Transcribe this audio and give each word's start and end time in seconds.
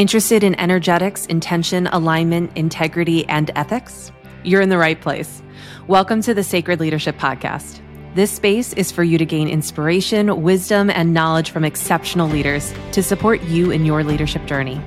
Interested 0.00 0.42
in 0.42 0.58
energetics, 0.58 1.26
intention, 1.26 1.86
alignment, 1.88 2.56
integrity, 2.56 3.28
and 3.28 3.50
ethics? 3.54 4.10
You're 4.44 4.62
in 4.62 4.70
the 4.70 4.78
right 4.78 4.98
place. 4.98 5.42
Welcome 5.88 6.22
to 6.22 6.32
the 6.32 6.42
Sacred 6.42 6.80
Leadership 6.80 7.18
Podcast. 7.18 7.82
This 8.14 8.30
space 8.30 8.72
is 8.72 8.90
for 8.90 9.04
you 9.04 9.18
to 9.18 9.26
gain 9.26 9.46
inspiration, 9.46 10.40
wisdom, 10.40 10.88
and 10.88 11.12
knowledge 11.12 11.50
from 11.50 11.66
exceptional 11.66 12.30
leaders 12.30 12.72
to 12.92 13.02
support 13.02 13.42
you 13.42 13.70
in 13.72 13.84
your 13.84 14.02
leadership 14.02 14.46
journey. 14.46 14.80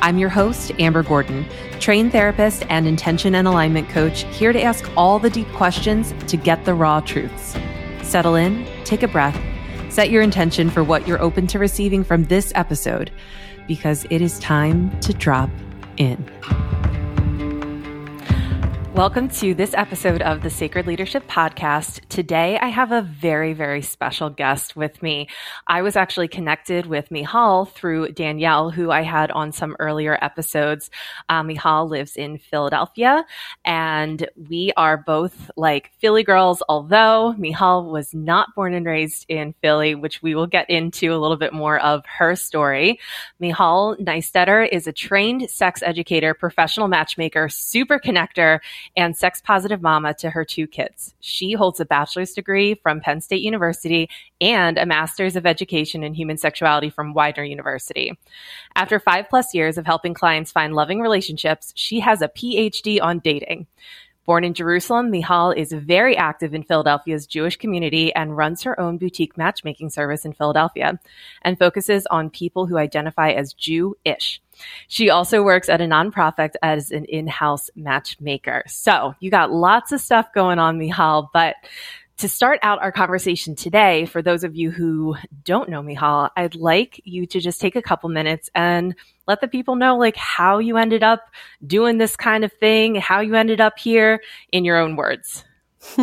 I'm 0.00 0.18
your 0.18 0.30
host, 0.30 0.72
Amber 0.80 1.04
Gordon, 1.04 1.46
trained 1.78 2.10
therapist 2.10 2.66
and 2.68 2.88
intention 2.88 3.36
and 3.36 3.46
alignment 3.46 3.88
coach, 3.88 4.24
here 4.36 4.52
to 4.52 4.60
ask 4.60 4.84
all 4.96 5.20
the 5.20 5.30
deep 5.30 5.46
questions 5.52 6.12
to 6.26 6.36
get 6.36 6.64
the 6.64 6.74
raw 6.74 6.98
truths. 6.98 7.56
Settle 8.02 8.34
in, 8.34 8.66
take 8.82 9.04
a 9.04 9.08
breath, 9.08 9.40
set 9.92 10.10
your 10.10 10.22
intention 10.22 10.70
for 10.70 10.82
what 10.82 11.06
you're 11.06 11.22
open 11.22 11.46
to 11.46 11.60
receiving 11.60 12.02
from 12.02 12.24
this 12.24 12.50
episode 12.56 13.12
because 13.70 14.04
it 14.10 14.20
is 14.20 14.36
time 14.40 14.90
to 14.98 15.12
drop 15.12 15.48
in. 15.96 16.18
Welcome 18.94 19.28
to 19.28 19.54
this 19.54 19.72
episode 19.72 20.20
of 20.20 20.42
the 20.42 20.50
Sacred 20.50 20.88
Leadership 20.88 21.28
Podcast. 21.28 22.00
Today, 22.08 22.58
I 22.58 22.66
have 22.66 22.90
a 22.90 23.02
very, 23.02 23.52
very 23.52 23.82
special 23.82 24.30
guest 24.30 24.74
with 24.74 25.00
me. 25.00 25.28
I 25.68 25.82
was 25.82 25.94
actually 25.94 26.26
connected 26.26 26.86
with 26.86 27.08
Michal 27.08 27.66
through 27.66 28.10
Danielle, 28.12 28.70
who 28.70 28.90
I 28.90 29.02
had 29.02 29.30
on 29.30 29.52
some 29.52 29.76
earlier 29.78 30.18
episodes. 30.20 30.90
Uh, 31.28 31.44
Michal 31.44 31.88
lives 31.88 32.16
in 32.16 32.38
Philadelphia, 32.38 33.24
and 33.64 34.28
we 34.50 34.72
are 34.76 34.96
both 34.96 35.52
like 35.56 35.92
Philly 36.00 36.24
girls, 36.24 36.60
although 36.68 37.32
Michal 37.38 37.90
was 37.90 38.12
not 38.12 38.48
born 38.56 38.74
and 38.74 38.84
raised 38.84 39.24
in 39.28 39.54
Philly, 39.62 39.94
which 39.94 40.20
we 40.20 40.34
will 40.34 40.48
get 40.48 40.68
into 40.68 41.14
a 41.14 41.16
little 41.16 41.38
bit 41.38 41.52
more 41.52 41.78
of 41.78 42.04
her 42.06 42.34
story. 42.34 42.98
Michal 43.38 43.96
Naisteter 44.00 44.68
is 44.70 44.88
a 44.88 44.92
trained 44.92 45.48
sex 45.48 45.80
educator, 45.80 46.34
professional 46.34 46.88
matchmaker, 46.88 47.48
super 47.48 48.00
connector, 48.00 48.58
and 48.96 49.16
sex 49.16 49.40
positive 49.40 49.82
mama 49.82 50.14
to 50.14 50.30
her 50.30 50.44
two 50.44 50.66
kids. 50.66 51.14
She 51.20 51.52
holds 51.52 51.80
a 51.80 51.84
bachelor's 51.84 52.32
degree 52.32 52.74
from 52.74 53.00
Penn 53.00 53.20
State 53.20 53.42
University 53.42 54.08
and 54.40 54.78
a 54.78 54.86
master's 54.86 55.36
of 55.36 55.46
education 55.46 56.02
in 56.02 56.14
human 56.14 56.36
sexuality 56.36 56.90
from 56.90 57.14
Widener 57.14 57.44
University. 57.44 58.18
After 58.74 58.98
five 58.98 59.28
plus 59.28 59.54
years 59.54 59.78
of 59.78 59.86
helping 59.86 60.14
clients 60.14 60.52
find 60.52 60.74
loving 60.74 61.00
relationships, 61.00 61.72
she 61.76 62.00
has 62.00 62.22
a 62.22 62.28
PhD 62.28 63.00
on 63.00 63.18
dating. 63.20 63.66
Born 64.30 64.44
in 64.44 64.54
Jerusalem, 64.54 65.10
Michal 65.10 65.50
is 65.50 65.72
very 65.72 66.16
active 66.16 66.54
in 66.54 66.62
Philadelphia's 66.62 67.26
Jewish 67.26 67.56
community 67.56 68.14
and 68.14 68.36
runs 68.36 68.62
her 68.62 68.78
own 68.78 68.96
boutique 68.96 69.36
matchmaking 69.36 69.90
service 69.90 70.24
in 70.24 70.34
Philadelphia 70.34 71.00
and 71.42 71.58
focuses 71.58 72.06
on 72.12 72.30
people 72.30 72.64
who 72.64 72.78
identify 72.78 73.32
as 73.32 73.52
Jew-ish. 73.54 74.40
She 74.86 75.10
also 75.10 75.42
works 75.42 75.68
at 75.68 75.80
a 75.80 75.84
nonprofit 75.84 76.50
as 76.62 76.92
an 76.92 77.06
in-house 77.06 77.70
matchmaker. 77.74 78.62
So 78.68 79.16
you 79.18 79.32
got 79.32 79.50
lots 79.50 79.90
of 79.90 80.00
stuff 80.00 80.32
going 80.32 80.60
on, 80.60 80.78
Michal, 80.78 81.28
but 81.32 81.56
to 82.20 82.28
start 82.28 82.58
out 82.62 82.82
our 82.82 82.92
conversation 82.92 83.56
today, 83.56 84.04
for 84.04 84.20
those 84.20 84.44
of 84.44 84.54
you 84.54 84.70
who 84.70 85.16
don't 85.42 85.70
know 85.70 85.82
Michal, 85.82 86.28
I'd 86.36 86.54
like 86.54 87.00
you 87.04 87.26
to 87.26 87.40
just 87.40 87.60
take 87.60 87.76
a 87.76 87.82
couple 87.82 88.10
minutes 88.10 88.50
and 88.54 88.94
let 89.26 89.40
the 89.40 89.48
people 89.48 89.74
know 89.74 89.96
like 89.96 90.16
how 90.16 90.58
you 90.58 90.76
ended 90.76 91.02
up 91.02 91.22
doing 91.66 91.96
this 91.96 92.16
kind 92.16 92.44
of 92.44 92.52
thing, 92.52 92.94
how 92.96 93.20
you 93.20 93.34
ended 93.34 93.60
up 93.60 93.78
here 93.78 94.20
in 94.52 94.66
your 94.66 94.76
own 94.76 94.96
words. 94.96 95.44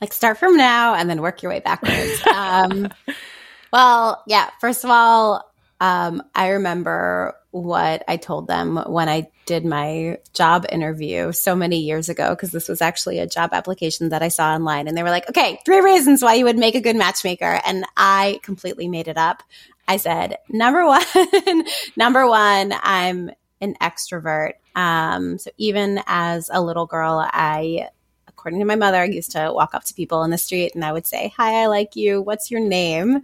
like 0.00 0.12
start 0.12 0.36
from 0.36 0.56
now 0.56 0.94
and 0.94 1.08
then 1.08 1.22
work 1.22 1.42
your 1.42 1.50
way 1.50 1.60
backwards. 1.60 2.26
um, 2.34 2.88
well, 3.72 4.24
yeah, 4.26 4.50
first 4.60 4.82
of 4.82 4.90
all, 4.90 5.51
um, 5.82 6.22
I 6.32 6.50
remember 6.50 7.34
what 7.50 8.04
I 8.06 8.16
told 8.16 8.46
them 8.46 8.76
when 8.86 9.08
I 9.08 9.32
did 9.46 9.64
my 9.64 10.18
job 10.32 10.64
interview 10.70 11.32
so 11.32 11.56
many 11.56 11.80
years 11.80 12.08
ago, 12.08 12.30
because 12.30 12.52
this 12.52 12.68
was 12.68 12.80
actually 12.80 13.18
a 13.18 13.26
job 13.26 13.50
application 13.52 14.10
that 14.10 14.22
I 14.22 14.28
saw 14.28 14.54
online. 14.54 14.86
And 14.86 14.96
they 14.96 15.02
were 15.02 15.10
like, 15.10 15.28
okay, 15.28 15.58
three 15.64 15.80
reasons 15.80 16.22
why 16.22 16.34
you 16.34 16.44
would 16.44 16.56
make 16.56 16.76
a 16.76 16.80
good 16.80 16.94
matchmaker. 16.94 17.60
And 17.66 17.84
I 17.96 18.38
completely 18.44 18.86
made 18.86 19.08
it 19.08 19.18
up. 19.18 19.42
I 19.88 19.96
said, 19.96 20.38
number 20.48 20.86
one, 20.86 21.64
number 21.96 22.28
one, 22.28 22.72
I'm 22.80 23.32
an 23.60 23.74
extrovert. 23.80 24.52
Um, 24.76 25.36
so 25.38 25.50
even 25.58 26.00
as 26.06 26.48
a 26.52 26.62
little 26.62 26.86
girl, 26.86 27.28
I 27.32 27.88
according 28.28 28.60
to 28.60 28.66
my 28.66 28.76
mother, 28.76 28.98
I 28.98 29.06
used 29.06 29.32
to 29.32 29.52
walk 29.52 29.74
up 29.74 29.82
to 29.84 29.94
people 29.94 30.22
in 30.22 30.30
the 30.30 30.38
street 30.38 30.76
and 30.76 30.84
I 30.84 30.92
would 30.92 31.08
say, 31.08 31.32
Hi, 31.36 31.64
I 31.64 31.66
like 31.66 31.96
you. 31.96 32.22
What's 32.22 32.52
your 32.52 32.60
name? 32.60 33.22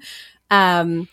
Um, 0.51 1.09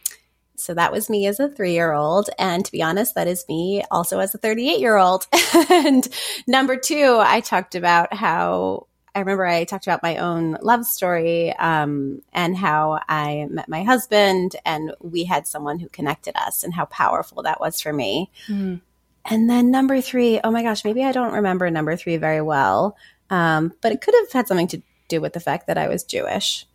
so 0.57 0.73
that 0.73 0.91
was 0.91 1.09
me 1.09 1.27
as 1.27 1.39
a 1.39 1.49
three 1.49 1.73
year 1.73 1.93
old. 1.93 2.29
And 2.37 2.65
to 2.65 2.71
be 2.71 2.81
honest, 2.81 3.15
that 3.15 3.27
is 3.27 3.45
me 3.47 3.83
also 3.91 4.19
as 4.19 4.33
a 4.33 4.37
38 4.37 4.79
year 4.79 4.97
old. 4.97 5.27
and 5.69 6.07
number 6.47 6.77
two, 6.77 7.17
I 7.19 7.39
talked 7.41 7.75
about 7.75 8.13
how 8.13 8.87
I 9.15 9.19
remember 9.19 9.45
I 9.45 9.63
talked 9.63 9.87
about 9.87 10.03
my 10.03 10.17
own 10.17 10.57
love 10.61 10.85
story 10.85 11.53
um, 11.53 12.21
and 12.33 12.55
how 12.55 12.99
I 13.07 13.47
met 13.49 13.69
my 13.69 13.83
husband 13.83 14.57
and 14.65 14.93
we 14.99 15.23
had 15.23 15.47
someone 15.47 15.79
who 15.79 15.87
connected 15.87 16.35
us 16.35 16.63
and 16.63 16.73
how 16.73 16.85
powerful 16.85 17.43
that 17.43 17.61
was 17.61 17.79
for 17.79 17.93
me. 17.93 18.29
Mm. 18.47 18.81
And 19.23 19.49
then 19.49 19.71
number 19.71 20.01
three, 20.01 20.41
oh 20.43 20.51
my 20.51 20.63
gosh, 20.63 20.83
maybe 20.83 21.03
I 21.03 21.13
don't 21.13 21.33
remember 21.33 21.71
number 21.71 21.95
three 21.95 22.17
very 22.17 22.41
well, 22.41 22.97
um, 23.29 23.73
but 23.81 23.93
it 23.93 24.01
could 24.01 24.13
have 24.13 24.31
had 24.33 24.47
something 24.47 24.67
to 24.67 24.81
do 25.07 25.21
with 25.21 25.31
the 25.31 25.39
fact 25.39 25.67
that 25.67 25.77
I 25.77 25.87
was 25.87 26.03
Jewish. 26.03 26.67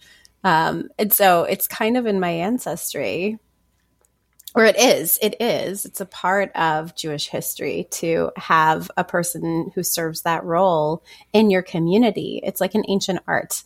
Um, 0.42 0.88
and 0.98 1.12
so 1.12 1.44
it's 1.44 1.66
kind 1.66 1.98
of 1.98 2.06
in 2.06 2.20
my 2.20 2.30
ancestry 2.30 3.38
or 4.54 4.64
it 4.64 4.78
is, 4.78 5.18
it 5.22 5.40
is, 5.40 5.84
it's 5.84 6.00
a 6.00 6.06
part 6.06 6.50
of 6.56 6.96
Jewish 6.96 7.28
history 7.28 7.86
to 7.92 8.32
have 8.36 8.90
a 8.96 9.04
person 9.04 9.70
who 9.74 9.82
serves 9.84 10.22
that 10.22 10.44
role 10.44 11.04
in 11.32 11.50
your 11.50 11.62
community. 11.62 12.40
It's 12.42 12.60
like 12.60 12.74
an 12.74 12.84
ancient 12.88 13.20
art. 13.28 13.62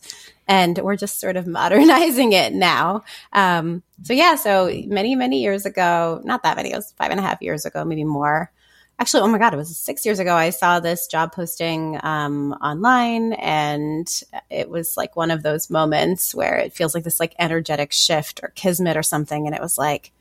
And 0.47 0.77
we're 0.77 0.95
just 0.95 1.19
sort 1.19 1.37
of 1.37 1.47
modernizing 1.47 2.33
it 2.33 2.53
now. 2.53 3.03
Um, 3.33 3.81
so 4.03 4.13
yeah, 4.13 4.35
so 4.35 4.71
many, 4.85 5.15
many 5.15 5.41
years 5.41 5.65
ago, 5.65 6.21
not 6.23 6.43
that 6.43 6.55
many, 6.55 6.71
it 6.71 6.75
was 6.75 6.93
five 6.97 7.09
and 7.09 7.19
a 7.19 7.23
half 7.23 7.41
years 7.41 7.65
ago, 7.65 7.83
maybe 7.83 8.03
more. 8.03 8.51
Actually, 8.97 9.23
oh 9.23 9.27
my 9.27 9.39
God, 9.39 9.53
it 9.53 9.57
was 9.57 9.75
six 9.75 10.05
years 10.05 10.19
ago. 10.19 10.35
I 10.35 10.51
saw 10.51 10.79
this 10.79 11.07
job 11.07 11.33
posting 11.33 11.99
um, 12.01 12.53
online, 12.53 13.33
and 13.33 14.07
it 14.49 14.69
was 14.69 14.95
like 14.95 15.17
one 15.17 15.31
of 15.31 15.43
those 15.43 15.69
moments 15.69 16.33
where 16.33 16.55
it 16.55 16.71
feels 16.71 16.95
like 16.95 17.03
this 17.03 17.19
like 17.19 17.35
energetic 17.37 17.91
shift 17.91 18.39
or 18.41 18.53
kismet 18.55 18.95
or 18.95 19.03
something. 19.03 19.47
And 19.47 19.55
it 19.55 19.61
was 19.61 19.77
like, 19.77 20.13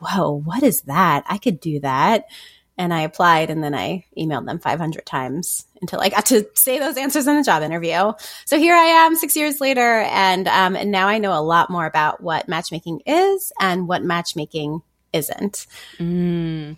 whoa, 0.00 0.40
what 0.44 0.62
is 0.62 0.82
that? 0.82 1.24
I 1.26 1.38
could 1.38 1.60
do 1.60 1.80
that. 1.80 2.26
And 2.76 2.94
I 2.94 3.00
applied 3.00 3.50
and 3.50 3.62
then 3.62 3.74
I 3.74 4.04
emailed 4.16 4.46
them 4.46 4.60
500 4.60 5.04
times 5.04 5.66
until 5.80 6.00
I 6.00 6.10
got 6.10 6.26
to 6.26 6.46
say 6.54 6.78
those 6.78 6.96
answers 6.96 7.26
in 7.26 7.36
the 7.36 7.42
job 7.42 7.64
interview. 7.64 8.12
So 8.44 8.56
here 8.56 8.76
I 8.76 8.84
am 8.84 9.16
six 9.16 9.34
years 9.34 9.60
later. 9.60 10.02
And, 10.02 10.46
um, 10.46 10.76
and 10.76 10.92
now 10.92 11.08
I 11.08 11.18
know 11.18 11.36
a 11.36 11.42
lot 11.42 11.70
more 11.70 11.86
about 11.86 12.22
what 12.22 12.48
matchmaking 12.48 13.00
is 13.04 13.52
and 13.60 13.88
what 13.88 14.04
matchmaking 14.04 14.82
isn't. 15.12 15.66
Mm. 15.98 16.76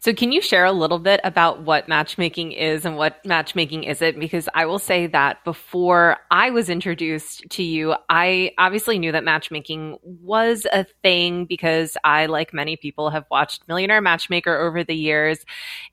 So, 0.00 0.12
can 0.12 0.32
you 0.32 0.40
share 0.40 0.64
a 0.64 0.72
little 0.72 0.98
bit 0.98 1.20
about 1.24 1.62
what 1.62 1.88
matchmaking 1.88 2.52
is 2.52 2.84
and 2.84 2.96
what 2.96 3.24
matchmaking 3.24 3.84
isn't? 3.84 4.18
Because 4.18 4.48
I 4.54 4.66
will 4.66 4.78
say 4.78 5.06
that 5.08 5.44
before 5.44 6.16
I 6.30 6.50
was 6.50 6.68
introduced 6.68 7.44
to 7.50 7.62
you, 7.62 7.94
I 8.08 8.52
obviously 8.58 8.98
knew 8.98 9.12
that 9.12 9.24
matchmaking 9.24 9.98
was 10.02 10.66
a 10.72 10.86
thing 11.02 11.44
because 11.44 11.96
I, 12.02 12.26
like 12.26 12.52
many 12.52 12.76
people, 12.76 13.10
have 13.10 13.26
watched 13.30 13.66
Millionaire 13.68 14.00
Matchmaker 14.00 14.56
over 14.58 14.82
the 14.82 14.96
years. 14.96 15.44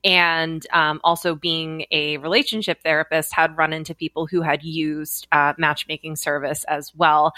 And 0.04 0.66
um, 0.74 1.00
also, 1.04 1.36
being 1.36 1.86
a 1.92 2.18
relationship 2.18 2.82
therapist, 2.84 3.34
had 3.34 3.58
run 3.58 3.74
into 3.74 3.94
people 3.94 4.26
who 4.26 4.42
had 4.42 4.64
used 4.64 5.28
uh, 5.32 5.54
matchmaking 5.58 6.16
service 6.16 6.64
as 6.66 6.94
well. 6.96 7.34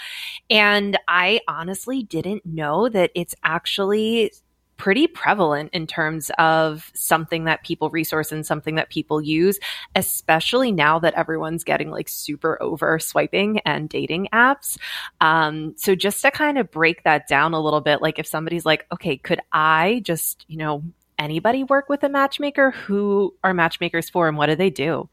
And 0.48 0.98
I 1.06 1.40
honestly 1.46 2.02
didn't 2.02 2.46
know 2.46 2.88
that 2.88 3.10
it's 3.14 3.34
actually 3.44 4.32
pretty 4.78 5.06
prevalent 5.06 5.70
in 5.74 5.86
terms 5.86 6.30
of 6.38 6.90
something 6.94 7.44
that 7.44 7.62
people 7.64 7.90
resource 7.90 8.32
and 8.32 8.46
something 8.46 8.76
that 8.76 8.88
people 8.88 9.20
use, 9.20 9.58
especially 9.94 10.72
now 10.72 10.98
that 10.98 11.14
everyone's 11.14 11.64
getting 11.64 11.90
like 11.90 12.08
super 12.08 12.60
over 12.62 12.98
swiping 12.98 13.58
and 13.60 13.88
dating 13.88 14.28
apps. 14.32 14.78
Um, 15.20 15.74
so 15.76 15.94
just 15.94 16.22
to 16.22 16.30
kind 16.30 16.56
of 16.56 16.70
break 16.70 17.02
that 17.02 17.28
down 17.28 17.52
a 17.52 17.60
little 17.60 17.80
bit, 17.80 18.00
like 18.00 18.18
if 18.18 18.26
somebody's 18.26 18.64
like, 18.64 18.86
okay, 18.92 19.16
could 19.16 19.40
I 19.52 20.00
just, 20.04 20.44
you 20.48 20.56
know, 20.56 20.84
anybody 21.18 21.64
work 21.64 21.88
with 21.88 22.04
a 22.04 22.08
matchmaker? 22.08 22.70
Who 22.70 23.34
are 23.42 23.52
matchmakers 23.52 24.08
for 24.08 24.28
and 24.28 24.38
what 24.38 24.46
do 24.46 24.54
they 24.54 24.70
do? 24.70 25.08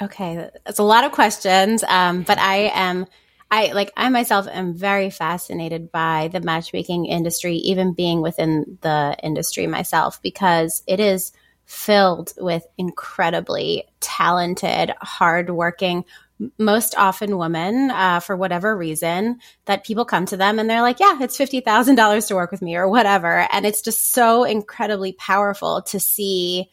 Okay, 0.00 0.50
that's 0.64 0.78
a 0.78 0.82
lot 0.82 1.04
of 1.04 1.12
questions, 1.12 1.82
um, 1.84 2.22
but 2.22 2.38
I 2.38 2.70
am 2.74 3.06
I 3.56 3.72
like 3.72 3.90
I 3.96 4.10
myself 4.10 4.46
am 4.48 4.74
very 4.74 5.08
fascinated 5.08 5.90
by 5.90 6.28
the 6.30 6.40
matchmaking 6.40 7.06
industry, 7.06 7.56
even 7.56 7.94
being 7.94 8.20
within 8.20 8.76
the 8.82 9.16
industry 9.22 9.66
myself, 9.66 10.20
because 10.20 10.82
it 10.86 11.00
is 11.00 11.32
filled 11.64 12.34
with 12.36 12.66
incredibly 12.76 13.84
talented, 14.00 14.92
hardworking, 15.00 16.04
most 16.58 16.94
often 16.98 17.38
women, 17.38 17.90
uh, 17.90 18.20
for 18.20 18.36
whatever 18.36 18.76
reason, 18.76 19.40
that 19.64 19.86
people 19.86 20.04
come 20.04 20.26
to 20.26 20.36
them 20.36 20.58
and 20.58 20.68
they're 20.68 20.82
like, 20.82 21.00
yeah, 21.00 21.16
it's 21.22 21.38
$50,000 21.38 22.28
to 22.28 22.34
work 22.34 22.50
with 22.50 22.60
me 22.60 22.76
or 22.76 22.86
whatever. 22.86 23.48
And 23.50 23.64
it's 23.64 23.80
just 23.80 24.12
so 24.12 24.44
incredibly 24.44 25.14
powerful 25.14 25.80
to 25.88 25.98
see 25.98 26.68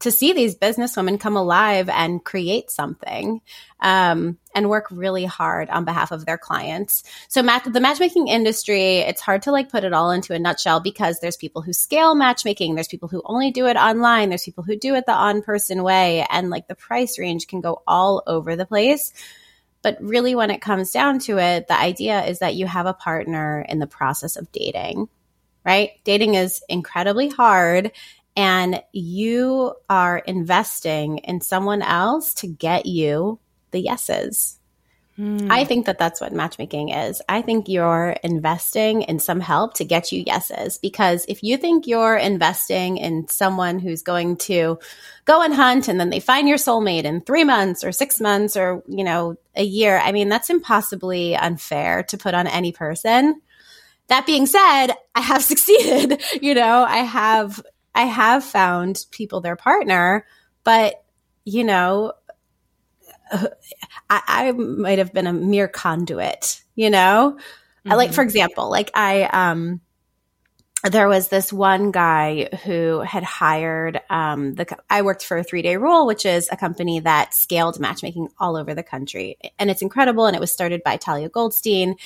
to 0.00 0.12
see 0.12 0.32
these 0.32 0.54
businesswomen 0.54 1.18
come 1.18 1.36
alive 1.36 1.88
and 1.88 2.24
create 2.24 2.70
something 2.70 3.40
um, 3.80 4.38
and 4.54 4.70
work 4.70 4.86
really 4.90 5.24
hard 5.24 5.68
on 5.70 5.84
behalf 5.84 6.12
of 6.12 6.24
their 6.24 6.38
clients. 6.38 7.02
So, 7.28 7.42
mat- 7.42 7.72
the 7.72 7.80
matchmaking 7.80 8.28
industry, 8.28 8.98
it's 8.98 9.20
hard 9.20 9.42
to 9.42 9.52
like 9.52 9.70
put 9.70 9.84
it 9.84 9.92
all 9.92 10.10
into 10.10 10.34
a 10.34 10.38
nutshell 10.38 10.80
because 10.80 11.18
there's 11.20 11.36
people 11.36 11.62
who 11.62 11.72
scale 11.72 12.14
matchmaking, 12.14 12.74
there's 12.74 12.88
people 12.88 13.08
who 13.08 13.22
only 13.24 13.50
do 13.50 13.66
it 13.66 13.76
online, 13.76 14.28
there's 14.28 14.44
people 14.44 14.64
who 14.64 14.76
do 14.76 14.94
it 14.94 15.06
the 15.06 15.12
on 15.12 15.42
person 15.42 15.82
way, 15.82 16.24
and 16.30 16.50
like 16.50 16.68
the 16.68 16.74
price 16.74 17.18
range 17.18 17.46
can 17.48 17.60
go 17.60 17.82
all 17.86 18.22
over 18.26 18.54
the 18.54 18.66
place. 18.66 19.12
But 19.82 19.96
really, 20.00 20.34
when 20.34 20.50
it 20.50 20.60
comes 20.60 20.90
down 20.90 21.20
to 21.20 21.38
it, 21.38 21.68
the 21.68 21.78
idea 21.78 22.24
is 22.24 22.40
that 22.40 22.54
you 22.54 22.66
have 22.66 22.86
a 22.86 22.94
partner 22.94 23.64
in 23.68 23.78
the 23.78 23.86
process 23.86 24.36
of 24.36 24.50
dating 24.52 25.08
right? 25.64 25.90
Dating 26.04 26.34
is 26.34 26.62
incredibly 26.70 27.28
hard 27.28 27.92
and 28.38 28.80
you 28.92 29.74
are 29.90 30.18
investing 30.18 31.18
in 31.18 31.40
someone 31.40 31.82
else 31.82 32.34
to 32.34 32.46
get 32.46 32.86
you 32.86 33.40
the 33.72 33.80
yeses. 33.80 34.60
Hmm. 35.16 35.50
I 35.50 35.64
think 35.64 35.86
that 35.86 35.98
that's 35.98 36.20
what 36.20 36.32
matchmaking 36.32 36.90
is. 36.90 37.20
I 37.28 37.42
think 37.42 37.68
you're 37.68 38.14
investing 38.22 39.02
in 39.02 39.18
some 39.18 39.40
help 39.40 39.74
to 39.74 39.84
get 39.84 40.12
you 40.12 40.22
yeses 40.24 40.78
because 40.78 41.24
if 41.26 41.42
you 41.42 41.56
think 41.56 41.88
you're 41.88 42.16
investing 42.16 42.98
in 42.98 43.26
someone 43.26 43.80
who's 43.80 44.02
going 44.02 44.36
to 44.36 44.78
go 45.24 45.42
and 45.42 45.52
hunt 45.52 45.88
and 45.88 45.98
then 45.98 46.10
they 46.10 46.20
find 46.20 46.48
your 46.48 46.58
soulmate 46.58 47.02
in 47.02 47.22
3 47.22 47.42
months 47.42 47.82
or 47.82 47.90
6 47.90 48.20
months 48.20 48.56
or, 48.56 48.84
you 48.86 49.02
know, 49.02 49.34
a 49.56 49.64
year, 49.64 49.98
I 49.98 50.12
mean, 50.12 50.28
that's 50.28 50.48
impossibly 50.48 51.34
unfair 51.34 52.04
to 52.04 52.16
put 52.16 52.34
on 52.34 52.46
any 52.46 52.70
person. 52.70 53.42
That 54.06 54.26
being 54.26 54.46
said, 54.46 54.92
I 55.16 55.22
have 55.22 55.42
succeeded. 55.52 56.22
you 56.40 56.54
know, 56.54 56.84
I 56.84 56.98
have 56.98 57.60
I 57.94 58.02
have 58.02 58.44
found 58.44 59.04
people 59.10 59.40
their 59.40 59.56
partner, 59.56 60.26
but 60.64 61.02
you 61.44 61.64
know, 61.64 62.12
I, 63.32 64.22
I 64.26 64.52
might 64.52 64.98
have 64.98 65.12
been 65.12 65.26
a 65.26 65.32
mere 65.32 65.68
conduit, 65.68 66.62
you 66.74 66.90
know? 66.90 67.38
Mm-hmm. 67.86 67.96
Like, 67.96 68.12
for 68.12 68.22
example, 68.22 68.70
like 68.70 68.90
I, 68.94 69.22
um, 69.24 69.80
there 70.84 71.08
was 71.08 71.28
this 71.28 71.52
one 71.52 71.90
guy 71.90 72.48
who 72.64 73.00
had 73.00 73.24
hired 73.24 74.00
um, 74.10 74.54
the 74.54 74.76
i 74.88 75.02
worked 75.02 75.24
for 75.24 75.42
three 75.42 75.62
day 75.62 75.76
rule 75.76 76.06
which 76.06 76.24
is 76.24 76.48
a 76.52 76.56
company 76.56 77.00
that 77.00 77.34
scaled 77.34 77.80
matchmaking 77.80 78.28
all 78.38 78.56
over 78.56 78.74
the 78.74 78.82
country 78.82 79.36
and 79.58 79.70
it's 79.70 79.82
incredible 79.82 80.26
and 80.26 80.36
it 80.36 80.40
was 80.40 80.52
started 80.52 80.82
by 80.84 80.96
talia 80.96 81.28
goldstein 81.28 81.96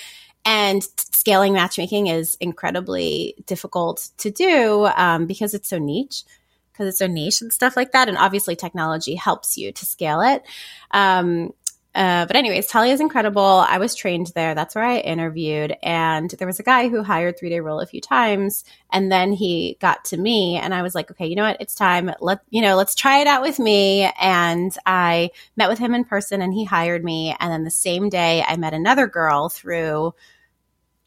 and 0.45 0.83
scaling 0.97 1.53
matchmaking 1.53 2.09
is 2.09 2.37
incredibly 2.41 3.35
difficult 3.47 4.11
to 4.19 4.31
do 4.31 4.87
um, 4.97 5.27
because 5.27 5.55
it's 5.55 5.69
so 5.69 5.79
niche, 5.79 6.25
because 6.73 6.89
it's 6.89 6.99
so 6.99 7.07
niche 7.07 7.43
and 7.43 7.53
stuff 7.53 7.77
like 7.77 7.93
that. 7.93 8.09
And 8.09 8.19
obviously, 8.19 8.57
technology 8.57 9.15
helps 9.15 9.57
you 9.57 9.73
to 9.73 9.87
scale 9.87 10.21
it. 10.21 10.43
Um, 10.91 11.53
uh, 11.95 12.25
but 12.25 12.37
anyways, 12.37 12.67
Talia 12.67 12.95
is 12.95 13.01
incredible. 13.01 13.43
I 13.43 13.77
was 13.77 13.95
trained 13.95 14.33
there. 14.35 14.55
That's 14.55 14.75
where 14.75 14.85
I 14.85 14.99
interviewed. 14.99 15.77
And 15.83 16.31
there 16.31 16.47
was 16.47 16.59
a 16.59 16.63
guy 16.63 16.89
who 16.89 17.03
hired 17.03 17.39
three 17.39 17.51
day 17.51 17.61
rule 17.61 17.81
a 17.81 17.87
few 17.87 18.01
times. 18.01 18.65
And 18.91 19.13
then 19.13 19.33
he 19.33 19.77
got 19.79 20.07
to 20.07 20.17
me 20.17 20.57
and 20.57 20.73
I 20.73 20.81
was 20.81 20.95
like, 20.95 21.11
okay, 21.11 21.27
you 21.27 21.37
know 21.37 21.45
what? 21.45 21.61
It's 21.61 21.75
time. 21.75 22.11
Let, 22.21 22.41
you 22.49 22.63
know, 22.63 22.77
let's 22.77 22.95
try 22.95 23.19
it 23.19 23.27
out 23.27 23.43
with 23.43 23.59
me. 23.59 24.11
And 24.19 24.75
I 24.87 25.31
met 25.55 25.69
with 25.69 25.79
him 25.79 25.95
in 25.95 26.05
person 26.05 26.41
and 26.41 26.55
he 26.55 26.65
hired 26.65 27.05
me. 27.05 27.37
And 27.39 27.53
then 27.53 27.65
the 27.65 27.71
same 27.71 28.09
day 28.09 28.43
I 28.47 28.57
met 28.57 28.73
another 28.73 29.07
girl 29.07 29.51
through 29.51 30.15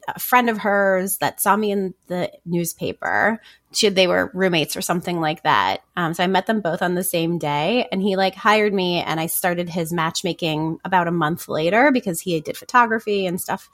a 0.08 0.20
friend 0.20 0.50
of 0.50 0.60
hers 0.60 1.18
that 1.18 1.42
saw 1.42 1.56
me 1.56 1.72
in 1.72 1.94
the 2.08 2.32
newspaper. 2.46 3.42
She, 3.72 3.90
they 3.90 4.08
were 4.08 4.32
roommates 4.34 4.78
or 4.78 4.82
something 4.82 5.20
like 5.20 5.44
that. 5.44 5.82
Um, 5.98 6.14
so 6.14 6.24
I 6.24 6.28
met 6.28 6.46
them 6.46 6.62
both 6.62 6.82
on 6.82 6.96
the 6.96 7.04
same 7.04 7.38
day, 7.38 7.88
and 7.92 8.02
he 8.02 8.16
like 8.16 8.36
hired 8.36 8.74
me, 8.74 9.02
and 9.02 9.20
I 9.20 9.26
started 9.26 9.70
his 9.70 9.92
matchmaking 9.92 10.80
about 10.86 11.08
a 11.08 11.12
month 11.12 11.48
later 11.48 11.92
because 11.92 12.22
he 12.22 12.40
did 12.42 12.58
photography 12.58 13.26
and 13.26 13.40
stuff. 13.40 13.70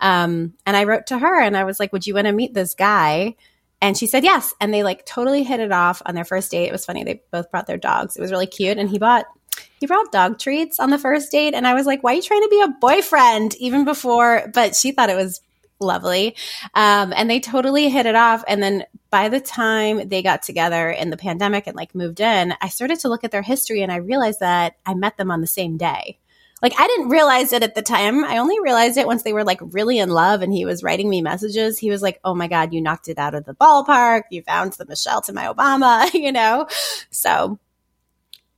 Um, 0.00 0.54
and 0.66 0.76
I 0.76 0.84
wrote 0.84 1.06
to 1.08 1.18
her, 1.18 1.40
and 1.40 1.56
I 1.56 1.64
was 1.64 1.80
like, 1.80 1.92
"Would 1.92 2.06
you 2.06 2.14
want 2.14 2.26
to 2.26 2.32
meet 2.32 2.54
this 2.54 2.74
guy?" 2.74 3.36
And 3.80 3.96
she 3.96 4.06
said 4.06 4.24
yes, 4.24 4.54
and 4.60 4.74
they 4.74 4.82
like 4.82 5.06
totally 5.06 5.44
hit 5.44 5.60
it 5.60 5.72
off 5.72 6.02
on 6.04 6.14
their 6.14 6.24
first 6.24 6.50
date. 6.50 6.66
It 6.66 6.72
was 6.72 6.84
funny; 6.84 7.04
they 7.04 7.22
both 7.30 7.50
brought 7.50 7.66
their 7.66 7.78
dogs. 7.78 8.16
It 8.16 8.20
was 8.20 8.32
really 8.32 8.46
cute, 8.46 8.78
and 8.78 8.90
he 8.90 8.98
bought 8.98 9.26
he 9.80 9.86
brought 9.86 10.12
dog 10.12 10.38
treats 10.38 10.78
on 10.78 10.90
the 10.90 10.98
first 10.98 11.30
date 11.30 11.54
and 11.54 11.66
i 11.66 11.74
was 11.74 11.86
like 11.86 12.02
why 12.02 12.12
are 12.12 12.16
you 12.16 12.22
trying 12.22 12.42
to 12.42 12.48
be 12.48 12.60
a 12.60 12.68
boyfriend 12.80 13.54
even 13.56 13.84
before 13.84 14.50
but 14.54 14.74
she 14.74 14.92
thought 14.92 15.10
it 15.10 15.16
was 15.16 15.40
lovely. 15.80 16.36
Um, 16.74 17.12
and 17.16 17.30
they 17.30 17.40
totally 17.40 17.88
hit 17.88 18.06
it 18.06 18.14
off. 18.14 18.44
And 18.46 18.62
then 18.62 18.84
by 19.10 19.28
the 19.28 19.40
time 19.40 20.08
they 20.08 20.22
got 20.22 20.42
together 20.42 20.90
in 20.90 21.10
the 21.10 21.16
pandemic 21.16 21.66
and 21.66 21.76
like 21.76 21.94
moved 21.94 22.20
in, 22.20 22.54
I 22.60 22.68
started 22.68 23.00
to 23.00 23.08
look 23.08 23.24
at 23.24 23.30
their 23.30 23.42
history 23.42 23.82
and 23.82 23.92
I 23.92 23.96
realized 23.96 24.40
that 24.40 24.76
I 24.84 24.94
met 24.94 25.16
them 25.16 25.30
on 25.30 25.40
the 25.40 25.46
same 25.46 25.76
day. 25.76 26.18
Like 26.60 26.74
I 26.78 26.86
didn't 26.88 27.10
realize 27.10 27.52
it 27.52 27.62
at 27.62 27.74
the 27.74 27.82
time. 27.82 28.24
I 28.24 28.38
only 28.38 28.58
realized 28.60 28.96
it 28.96 29.06
once 29.06 29.22
they 29.22 29.32
were 29.32 29.44
like 29.44 29.60
really 29.62 29.98
in 29.98 30.10
love 30.10 30.42
and 30.42 30.52
he 30.52 30.64
was 30.64 30.82
writing 30.82 31.08
me 31.08 31.22
messages. 31.22 31.78
He 31.78 31.88
was 31.88 32.02
like, 32.02 32.18
"Oh 32.24 32.34
my 32.34 32.48
god, 32.48 32.72
you 32.72 32.80
knocked 32.80 33.08
it 33.08 33.16
out 33.16 33.36
of 33.36 33.44
the 33.44 33.54
ballpark. 33.54 34.22
You 34.30 34.42
found 34.42 34.72
the 34.72 34.84
Michelle 34.84 35.22
to 35.22 35.32
my 35.32 35.44
Obama," 35.44 36.12
you 36.14 36.32
know. 36.32 36.66
So 37.10 37.60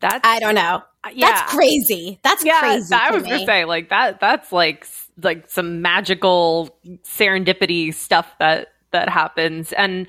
that's 0.01 0.27
I 0.27 0.39
don't 0.39 0.55
know. 0.55 0.83
Yeah. 1.13 1.27
That's 1.27 1.53
crazy. 1.53 2.19
That's 2.23 2.45
yeah, 2.45 2.61
crazy. 2.61 2.95
I 2.95 3.11
was 3.11 3.23
gonna 3.23 3.45
say 3.45 3.65
like 3.67 3.91
that. 3.91 4.19
That's 4.21 4.51
like 4.51 4.87
like 5.23 5.51
some 5.51 5.83
magical 5.83 6.77
serendipity 7.05 7.93
stuff 7.93 8.33
that 8.39 8.69
that 8.93 9.09
happens 9.09 9.73
and 9.73 10.09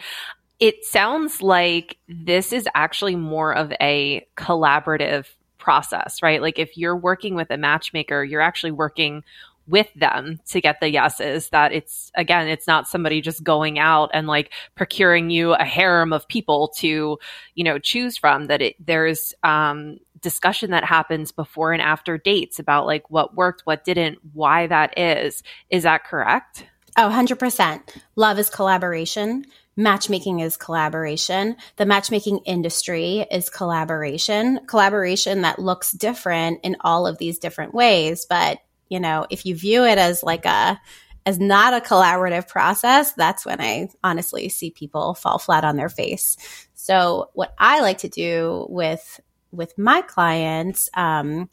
it 0.59 0.85
sounds 0.85 1.41
like 1.41 1.97
this 2.07 2.53
is 2.53 2.67
actually 2.75 3.15
more 3.15 3.51
of 3.53 3.73
a 3.81 4.25
collaborative 4.37 5.25
process, 5.57 6.21
right? 6.21 6.39
Like 6.39 6.59
if 6.59 6.77
you're 6.77 6.95
working 6.95 7.33
with 7.33 7.49
a 7.49 7.57
matchmaker, 7.57 8.23
you're 8.23 8.41
actually 8.41 8.71
working 8.71 9.23
with 9.67 9.87
them 9.95 10.39
to 10.47 10.59
get 10.59 10.79
the 10.79 10.89
yeses 10.89 11.49
that 11.49 11.71
it's 11.71 12.11
again 12.15 12.47
it's 12.47 12.65
not 12.65 12.87
somebody 12.87 13.21
just 13.21 13.43
going 13.43 13.77
out 13.77 14.09
and 14.11 14.25
like 14.25 14.51
procuring 14.75 15.29
you 15.29 15.53
a 15.53 15.63
harem 15.63 16.11
of 16.11 16.27
people 16.27 16.69
to 16.75 17.17
you 17.53 17.63
know 17.63 17.77
choose 17.77 18.17
from 18.17 18.47
that 18.47 18.61
it 18.61 18.75
there's 18.83 19.35
um 19.43 19.97
discussion 20.21 20.71
that 20.71 20.83
happens 20.83 21.31
before 21.31 21.73
and 21.73 21.81
after 21.81 22.17
dates 22.17 22.59
about 22.59 22.85
like 22.85 23.09
what 23.09 23.35
worked 23.35 23.61
what 23.65 23.83
didn't 23.83 24.19
why 24.33 24.67
that 24.67 24.97
is 24.97 25.43
is 25.69 25.83
that 25.83 26.03
correct 26.03 26.65
oh 26.97 27.09
100% 27.09 27.81
love 28.15 28.39
is 28.39 28.49
collaboration 28.49 29.45
matchmaking 29.77 30.39
is 30.41 30.57
collaboration. 30.57 31.55
The 31.77 31.85
matchmaking 31.85 32.39
industry 32.39 33.25
is 33.31 33.49
collaboration, 33.49 34.59
collaboration 34.67 35.41
that 35.41 35.59
looks 35.59 35.91
different 35.91 36.59
in 36.63 36.75
all 36.81 37.07
of 37.07 37.17
these 37.17 37.39
different 37.39 37.73
ways. 37.73 38.25
But 38.29 38.59
you 38.89 38.99
know, 38.99 39.25
if 39.29 39.45
you 39.45 39.55
view 39.55 39.85
it 39.85 39.97
as 39.97 40.21
like 40.21 40.45
a, 40.45 40.79
as 41.25 41.39
not 41.39 41.73
a 41.73 41.79
collaborative 41.79 42.47
process, 42.49 43.13
that's 43.13 43.45
when 43.45 43.61
I 43.61 43.87
honestly 44.03 44.49
see 44.49 44.69
people 44.69 45.13
fall 45.13 45.39
flat 45.39 45.63
on 45.63 45.77
their 45.77 45.87
face. 45.87 46.35
So 46.73 47.29
what 47.33 47.53
I 47.57 47.79
like 47.79 47.99
to 47.99 48.09
do 48.09 48.67
with, 48.69 49.21
with 49.51 49.77
my 49.77 50.01
clients, 50.01 50.89
um, 50.93 51.49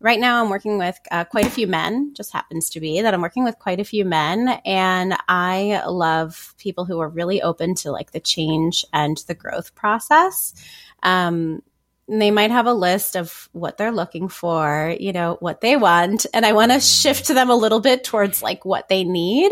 right 0.00 0.20
now 0.20 0.42
I'm 0.42 0.50
working 0.50 0.78
with 0.78 0.98
uh, 1.10 1.24
quite 1.24 1.46
a 1.46 1.50
few 1.50 1.66
men, 1.66 2.12
just 2.14 2.32
happens 2.32 2.70
to 2.70 2.80
be 2.80 3.00
that 3.00 3.14
I'm 3.14 3.22
working 3.22 3.44
with 3.44 3.58
quite 3.58 3.80
a 3.80 3.84
few 3.84 4.04
men. 4.04 4.60
And 4.64 5.16
I 5.28 5.82
love 5.86 6.54
people 6.58 6.84
who 6.84 7.00
are 7.00 7.08
really 7.08 7.42
open 7.42 7.74
to 7.76 7.92
like 7.92 8.12
the 8.12 8.20
change 8.20 8.84
and 8.92 9.16
the 9.26 9.34
growth 9.34 9.74
process. 9.74 10.54
Um, 11.02 11.62
they 12.08 12.30
might 12.30 12.52
have 12.52 12.66
a 12.66 12.72
list 12.72 13.16
of 13.16 13.48
what 13.52 13.78
they're 13.78 13.90
looking 13.90 14.28
for, 14.28 14.94
you 14.98 15.12
know, 15.12 15.38
what 15.40 15.60
they 15.60 15.76
want. 15.76 16.26
And 16.32 16.46
I 16.46 16.52
want 16.52 16.72
to 16.72 16.80
shift 16.80 17.28
them 17.28 17.50
a 17.50 17.56
little 17.56 17.80
bit 17.80 18.04
towards 18.04 18.42
like 18.42 18.64
what 18.64 18.88
they 18.88 19.02
need. 19.02 19.50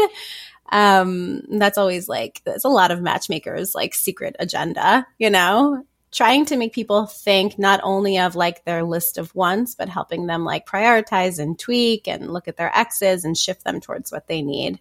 Um, 0.70 1.42
that's 1.50 1.78
always 1.78 2.08
like, 2.08 2.42
there's 2.44 2.64
a 2.64 2.68
lot 2.68 2.90
of 2.90 3.02
matchmakers 3.02 3.74
like 3.74 3.94
secret 3.94 4.36
agenda, 4.38 5.06
you 5.18 5.30
know, 5.30 5.84
trying 6.14 6.46
to 6.46 6.56
make 6.56 6.72
people 6.72 7.06
think 7.06 7.58
not 7.58 7.80
only 7.82 8.18
of 8.18 8.36
like 8.36 8.64
their 8.64 8.82
list 8.82 9.18
of 9.18 9.34
wants, 9.34 9.74
but 9.74 9.88
helping 9.88 10.26
them 10.26 10.44
like 10.44 10.66
prioritize 10.66 11.38
and 11.38 11.58
tweak 11.58 12.08
and 12.08 12.32
look 12.32 12.48
at 12.48 12.56
their 12.56 12.74
exes 12.76 13.24
and 13.24 13.36
shift 13.36 13.64
them 13.64 13.80
towards 13.80 14.12
what 14.12 14.28
they 14.28 14.40
need. 14.40 14.78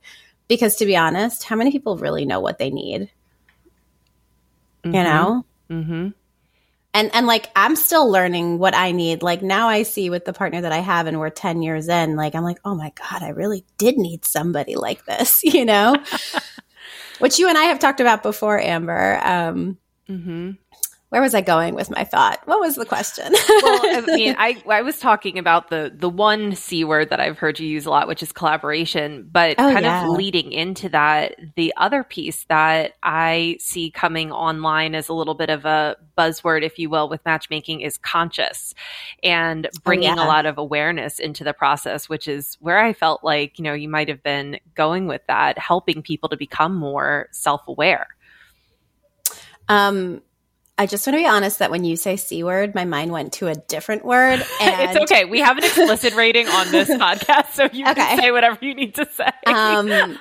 Because 0.47 0.77
to 0.77 0.85
be 0.85 0.95
honest, 0.95 1.43
how 1.43 1.55
many 1.55 1.71
people 1.71 1.97
really 1.97 2.25
know 2.25 2.39
what 2.39 2.57
they 2.57 2.69
need? 2.69 3.09
Mm-hmm. 4.83 4.95
You 4.95 5.03
know? 5.03 5.45
Mm-hmm 5.69 6.07
and 6.93 7.13
and 7.13 7.25
like 7.25 7.49
i'm 7.55 7.75
still 7.75 8.09
learning 8.09 8.59
what 8.59 8.75
i 8.75 8.91
need 8.91 9.21
like 9.23 9.41
now 9.41 9.67
i 9.67 9.83
see 9.83 10.09
with 10.09 10.25
the 10.25 10.33
partner 10.33 10.61
that 10.61 10.71
i 10.71 10.77
have 10.77 11.07
and 11.07 11.19
we're 11.19 11.29
10 11.29 11.61
years 11.61 11.89
in 11.89 12.15
like 12.15 12.35
i'm 12.35 12.43
like 12.43 12.59
oh 12.63 12.75
my 12.75 12.91
god 12.95 13.23
i 13.23 13.29
really 13.29 13.65
did 13.77 13.97
need 13.97 14.23
somebody 14.23 14.75
like 14.75 15.03
this 15.05 15.43
you 15.43 15.65
know 15.65 15.95
which 17.19 17.39
you 17.39 17.49
and 17.49 17.57
i 17.57 17.63
have 17.63 17.79
talked 17.79 17.99
about 17.99 18.23
before 18.23 18.59
amber 18.59 19.19
um, 19.23 19.77
mm-hmm. 20.07 20.51
Where 21.13 21.21
was 21.21 21.35
I 21.35 21.41
going 21.41 21.75
with 21.75 21.91
my 21.91 22.03
thought? 22.03 22.41
What 22.45 22.59
was 22.59 22.73
the 22.73 22.87
question? 22.87 23.31
well, 23.31 23.81
I 23.83 24.01
mean, 24.07 24.33
I, 24.35 24.59
I 24.67 24.81
was 24.81 24.97
talking 24.97 25.37
about 25.37 25.69
the 25.69 25.93
the 25.95 26.09
one 26.09 26.55
C 26.55 26.83
word 26.83 27.11
that 27.11 27.19
I've 27.19 27.37
heard 27.37 27.59
you 27.59 27.67
use 27.67 27.85
a 27.85 27.91
lot, 27.91 28.07
which 28.07 28.23
is 28.23 28.31
collaboration. 28.31 29.29
But 29.31 29.59
oh, 29.59 29.71
kind 29.71 29.85
yeah. 29.85 30.07
of 30.07 30.17
leading 30.17 30.51
into 30.51 30.89
that, 30.89 31.35
the 31.55 31.71
other 31.77 32.03
piece 32.03 32.45
that 32.45 32.93
I 33.03 33.57
see 33.59 33.91
coming 33.91 34.31
online 34.31 34.95
as 34.95 35.07
a 35.07 35.13
little 35.13 35.35
bit 35.35 35.51
of 35.51 35.65
a 35.65 35.97
buzzword, 36.17 36.63
if 36.63 36.79
you 36.79 36.89
will, 36.89 37.07
with 37.07 37.23
matchmaking 37.25 37.81
is 37.81 37.99
conscious 37.99 38.73
and 39.21 39.67
oh, 39.67 39.79
bringing 39.83 40.13
oh, 40.13 40.15
yeah. 40.15 40.25
a 40.25 40.27
lot 40.27 40.47
of 40.47 40.57
awareness 40.57 41.19
into 41.19 41.43
the 41.43 41.53
process, 41.53 42.09
which 42.09 42.27
is 42.27 42.57
where 42.59 42.79
I 42.79 42.91
felt 42.91 43.23
like, 43.23 43.59
you 43.59 43.63
know, 43.63 43.75
you 43.75 43.87
might 43.87 44.09
have 44.09 44.23
been 44.23 44.59
going 44.73 45.05
with 45.05 45.21
that, 45.27 45.59
helping 45.59 46.01
people 46.01 46.29
to 46.29 46.37
become 46.37 46.75
more 46.75 47.29
self 47.29 47.61
aware. 47.67 48.07
Um, 49.69 50.23
I 50.75 50.87
just 50.87 51.05
want 51.05 51.15
to 51.15 51.21
be 51.21 51.27
honest 51.27 51.59
that 51.59 51.69
when 51.69 51.83
you 51.83 51.95
say 51.95 52.15
C 52.15 52.43
word, 52.43 52.73
my 52.73 52.85
mind 52.85 53.11
went 53.11 53.33
to 53.33 53.47
a 53.47 53.53
different 53.53 54.03
word. 54.03 54.43
And- 54.61 54.89
it's 54.89 54.99
okay. 55.03 55.25
We 55.25 55.39
have 55.39 55.57
an 55.57 55.63
explicit 55.63 56.15
rating 56.15 56.47
on 56.47 56.71
this 56.71 56.89
podcast, 56.89 57.51
so 57.53 57.69
you 57.71 57.85
okay. 57.85 57.93
can 57.93 58.19
say 58.19 58.31
whatever 58.31 58.57
you 58.61 58.73
need 58.73 58.95
to 58.95 59.07
say. 59.11 59.29
Um, 59.45 59.87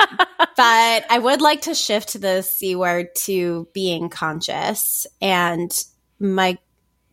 but 0.57 1.07
I 1.11 1.19
would 1.19 1.41
like 1.41 1.63
to 1.63 1.75
shift 1.75 2.21
the 2.21 2.43
C 2.43 2.77
word 2.77 3.15
to 3.25 3.67
being 3.73 4.11
conscious. 4.11 5.07
And 5.23 5.73
my 6.19 6.59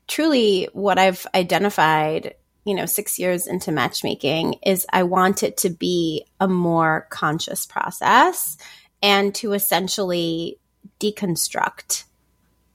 truly 0.08 0.68
what 0.74 1.00
I've 1.00 1.26
identified, 1.34 2.36
you 2.66 2.76
know, 2.76 2.86
six 2.86 3.20
years 3.20 3.48
into 3.48 3.72
matchmaking 3.72 4.56
is 4.66 4.86
I 4.92 5.04
want 5.04 5.44
it 5.44 5.58
to 5.58 5.70
be 5.70 6.26
a 6.42 6.48
more 6.48 7.08
conscious 7.10 7.66
process 7.66 8.58
and 9.02 9.34
to 9.36 9.54
essentially 9.54 10.60
deconstruct 11.00 12.04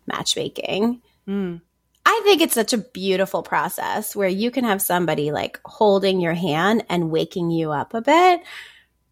matchmaking. 0.06 1.02
Mm. 1.28 1.60
I 2.06 2.20
think 2.24 2.42
it's 2.42 2.54
such 2.54 2.72
a 2.72 2.78
beautiful 2.78 3.42
process 3.42 4.14
where 4.14 4.28
you 4.28 4.50
can 4.50 4.64
have 4.64 4.82
somebody 4.82 5.32
like 5.32 5.58
holding 5.64 6.20
your 6.20 6.34
hand 6.34 6.84
and 6.88 7.10
waking 7.10 7.50
you 7.50 7.72
up 7.72 7.94
a 7.94 8.02
bit. 8.02 8.42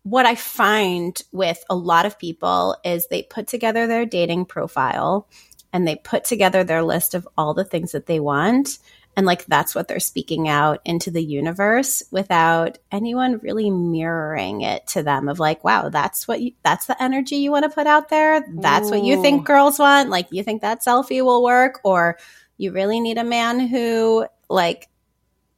What 0.03 0.27
I 0.27 0.35
find 0.35 1.21
with 1.33 1.65
a 1.71 1.77
lot 1.77 2.07
of 2.07 2.19
people 2.19 2.77
is 2.85 3.07
they 3.07 3.23
put 3.23 3.47
together 3.47 3.87
their 3.87 4.05
dating 4.05 4.47
profile 4.47 5.29
and 5.73 5.89
they 5.89 5.97
put 5.97 6.25
together 6.25 6.65
their 6.65 6.83
list 6.83 7.15
of 7.15 7.27
all 7.39 7.55
the 7.55 7.65
things 7.65 7.93
that 7.93 8.07
they 8.07 8.21
want 8.21 8.79
and 9.17 9.27
like 9.27 9.45
that's 9.47 9.75
what 9.75 9.89
they're 9.89 10.01
speaking 10.01 10.49
out 10.49 10.81
into 10.85 11.11
the 11.11 11.23
universe 11.23 12.03
without 12.11 12.79
anyone 12.91 13.39
really 13.39 13.71
mirroring 13.71 14.63
it 14.63 14.87
to 14.87 15.03
them 15.03 15.29
of 15.29 15.39
like 15.39 15.63
wow 15.65 15.89
that's 15.91 16.27
what 16.27 16.41
you 16.41 16.53
that's 16.63 16.87
the 16.87 17.03
energy 17.03 17.37
you 17.37 17.51
want 17.51 17.65
to 17.65 17.71
put 17.71 17.87
out 17.87 18.09
there. 18.09 18.45
That's 18.61 18.89
Ooh. 18.89 18.93
what 18.93 19.05
you 19.05 19.21
think 19.21 19.45
girls 19.45 19.79
want. 19.79 20.09
Like 20.09 20.29
you 20.31 20.43
think 20.43 20.63
that 20.63 20.83
selfie 20.85 21.25
will 21.25 21.43
work 21.43 21.81
or 21.85 22.19
you 22.57 22.73
really 22.73 23.01
need 23.01 23.19
a 23.19 23.25
man 23.25 23.61
who 23.61 24.27
like 24.49 24.89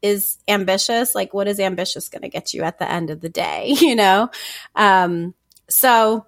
is 0.02 0.38
ambitious. 0.48 1.14
Like 1.14 1.32
what 1.32 1.48
is 1.48 1.60
ambitious 1.60 2.08
going 2.08 2.22
to 2.22 2.28
get 2.28 2.54
you 2.54 2.62
at 2.62 2.78
the 2.78 2.90
end 2.90 3.10
of 3.10 3.20
the 3.20 3.28
day 3.28 3.68
you 3.80 3.94
know? 3.94 4.30
Um 4.74 5.34
so 5.68 6.26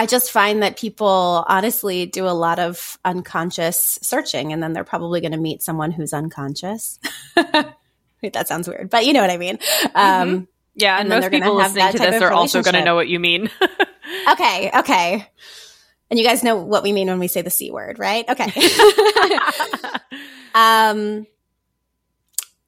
I 0.00 0.06
just 0.06 0.32
find 0.32 0.62
that 0.62 0.78
people 0.78 1.44
honestly 1.46 2.06
do 2.06 2.26
a 2.26 2.32
lot 2.32 2.58
of 2.58 2.98
unconscious 3.04 3.98
searching, 4.00 4.50
and 4.50 4.62
then 4.62 4.72
they're 4.72 4.82
probably 4.82 5.20
going 5.20 5.32
to 5.32 5.38
meet 5.38 5.62
someone 5.62 5.90
who's 5.90 6.14
unconscious. 6.14 6.98
that 7.36 8.48
sounds 8.48 8.66
weird, 8.66 8.88
but 8.88 9.04
you 9.04 9.12
know 9.12 9.20
what 9.20 9.28
I 9.28 9.36
mean. 9.36 9.58
Um, 9.94 10.28
mm-hmm. 10.28 10.44
Yeah, 10.74 10.98
and, 10.98 11.12
and 11.12 11.20
most 11.20 11.30
people 11.30 11.54
listening 11.54 11.92
to 11.92 11.98
this 11.98 12.22
are 12.22 12.32
also 12.32 12.62
going 12.62 12.76
to 12.76 12.82
know 12.82 12.94
what 12.94 13.08
you 13.08 13.20
mean. 13.20 13.50
okay, 14.30 14.70
okay. 14.74 15.28
And 16.08 16.18
you 16.18 16.24
guys 16.24 16.42
know 16.42 16.56
what 16.56 16.82
we 16.82 16.94
mean 16.94 17.08
when 17.08 17.18
we 17.18 17.28
say 17.28 17.42
the 17.42 17.50
C 17.50 17.70
word, 17.70 17.98
right? 17.98 18.26
Okay. 18.26 18.50
um, 20.54 21.26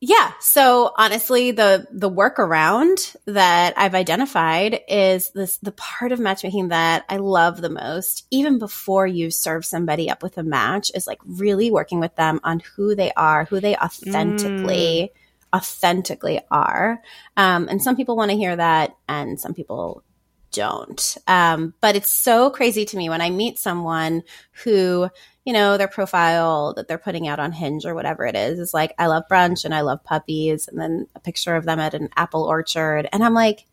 yeah. 0.04 0.32
So 0.40 0.90
honestly, 0.98 1.52
the 1.52 1.86
the 1.92 2.10
workaround 2.10 3.14
that 3.26 3.74
I've 3.76 3.94
identified 3.94 4.80
is 4.88 5.30
this 5.30 5.58
the 5.58 5.70
part 5.70 6.10
of 6.10 6.18
matchmaking 6.18 6.68
that 6.70 7.04
I 7.08 7.18
love 7.18 7.60
the 7.60 7.70
most, 7.70 8.26
even 8.32 8.58
before 8.58 9.06
you 9.06 9.30
serve 9.30 9.64
somebody 9.64 10.10
up 10.10 10.20
with 10.20 10.38
a 10.38 10.42
match, 10.42 10.90
is 10.92 11.06
like 11.06 11.20
really 11.24 11.70
working 11.70 12.00
with 12.00 12.16
them 12.16 12.40
on 12.42 12.62
who 12.74 12.96
they 12.96 13.12
are, 13.12 13.44
who 13.44 13.60
they 13.60 13.76
authentically 13.76 15.12
mm. 15.14 15.56
authentically 15.56 16.40
are. 16.50 17.00
Um, 17.36 17.68
and 17.68 17.80
some 17.80 17.94
people 17.94 18.16
want 18.16 18.32
to 18.32 18.36
hear 18.36 18.56
that, 18.56 18.96
and 19.08 19.38
some 19.38 19.54
people 19.54 20.02
don't. 20.50 21.16
Um, 21.28 21.74
but 21.80 21.94
it's 21.94 22.10
so 22.10 22.50
crazy 22.50 22.84
to 22.86 22.96
me 22.96 23.08
when 23.08 23.20
I 23.20 23.30
meet 23.30 23.56
someone 23.56 24.24
who 24.64 25.08
you 25.44 25.52
know, 25.52 25.76
their 25.76 25.88
profile 25.88 26.74
that 26.74 26.86
they're 26.86 26.98
putting 26.98 27.26
out 27.26 27.40
on 27.40 27.52
Hinge 27.52 27.84
or 27.84 27.94
whatever 27.94 28.24
it 28.24 28.36
is 28.36 28.58
is 28.58 28.72
like, 28.72 28.94
I 28.98 29.06
love 29.06 29.24
brunch 29.30 29.64
and 29.64 29.74
I 29.74 29.80
love 29.80 30.04
puppies, 30.04 30.68
and 30.68 30.80
then 30.80 31.06
a 31.14 31.20
picture 31.20 31.56
of 31.56 31.64
them 31.64 31.80
at 31.80 31.94
an 31.94 32.10
apple 32.16 32.44
orchard. 32.44 33.08
And 33.12 33.24
I'm 33.24 33.34
like, 33.34 33.66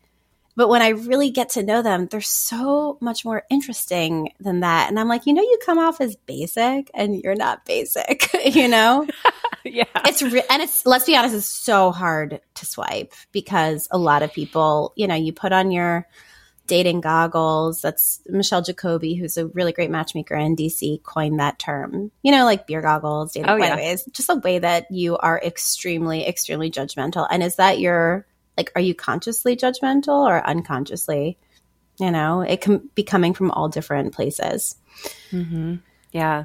but 0.56 0.68
when 0.68 0.82
I 0.82 0.88
really 0.88 1.30
get 1.30 1.50
to 1.50 1.62
know 1.62 1.80
them, 1.80 2.06
they're 2.06 2.20
so 2.20 2.98
much 3.00 3.24
more 3.24 3.44
interesting 3.50 4.32
than 4.40 4.60
that. 4.60 4.88
And 4.88 4.98
I'm 4.98 5.08
like, 5.08 5.26
you 5.26 5.32
know, 5.32 5.42
you 5.42 5.58
come 5.64 5.78
off 5.78 6.00
as 6.00 6.16
basic 6.16 6.90
and 6.92 7.16
you're 7.22 7.36
not 7.36 7.64
basic, 7.64 8.28
you 8.44 8.68
know? 8.68 9.06
yeah. 9.64 9.84
It's, 10.04 10.22
re- 10.22 10.42
and 10.50 10.60
it's, 10.60 10.84
let's 10.84 11.04
be 11.04 11.16
honest, 11.16 11.36
it's 11.36 11.46
so 11.46 11.92
hard 11.92 12.40
to 12.54 12.66
swipe 12.66 13.14
because 13.30 13.86
a 13.90 13.98
lot 13.98 14.22
of 14.22 14.32
people, 14.32 14.92
you 14.96 15.06
know, 15.06 15.14
you 15.14 15.32
put 15.32 15.52
on 15.52 15.70
your, 15.70 16.06
dating 16.70 17.00
goggles. 17.02 17.82
That's 17.82 18.22
Michelle 18.26 18.62
Jacoby, 18.62 19.14
who's 19.14 19.36
a 19.36 19.48
really 19.48 19.72
great 19.72 19.90
matchmaker 19.90 20.36
in 20.36 20.56
DC, 20.56 21.02
coined 21.02 21.40
that 21.40 21.58
term. 21.58 22.10
You 22.22 22.32
know, 22.32 22.44
like 22.44 22.66
beer 22.66 22.80
goggles, 22.80 23.32
dating. 23.32 23.50
Oh, 23.50 23.56
yeah. 23.56 23.96
Just 24.12 24.30
a 24.30 24.36
way 24.36 24.60
that 24.60 24.90
you 24.90 25.18
are 25.18 25.38
extremely, 25.38 26.26
extremely 26.26 26.70
judgmental. 26.70 27.26
And 27.30 27.42
is 27.42 27.56
that 27.56 27.80
your 27.80 28.26
like? 28.56 28.72
Are 28.74 28.80
you 28.80 28.94
consciously 28.94 29.56
judgmental 29.56 30.26
or 30.26 30.46
unconsciously? 30.46 31.36
You 31.98 32.10
know, 32.10 32.40
it 32.40 32.60
can 32.62 32.88
be 32.94 33.02
coming 33.02 33.34
from 33.34 33.50
all 33.50 33.68
different 33.68 34.14
places. 34.14 34.76
Mm-hmm. 35.32 35.76
Yeah, 36.12 36.44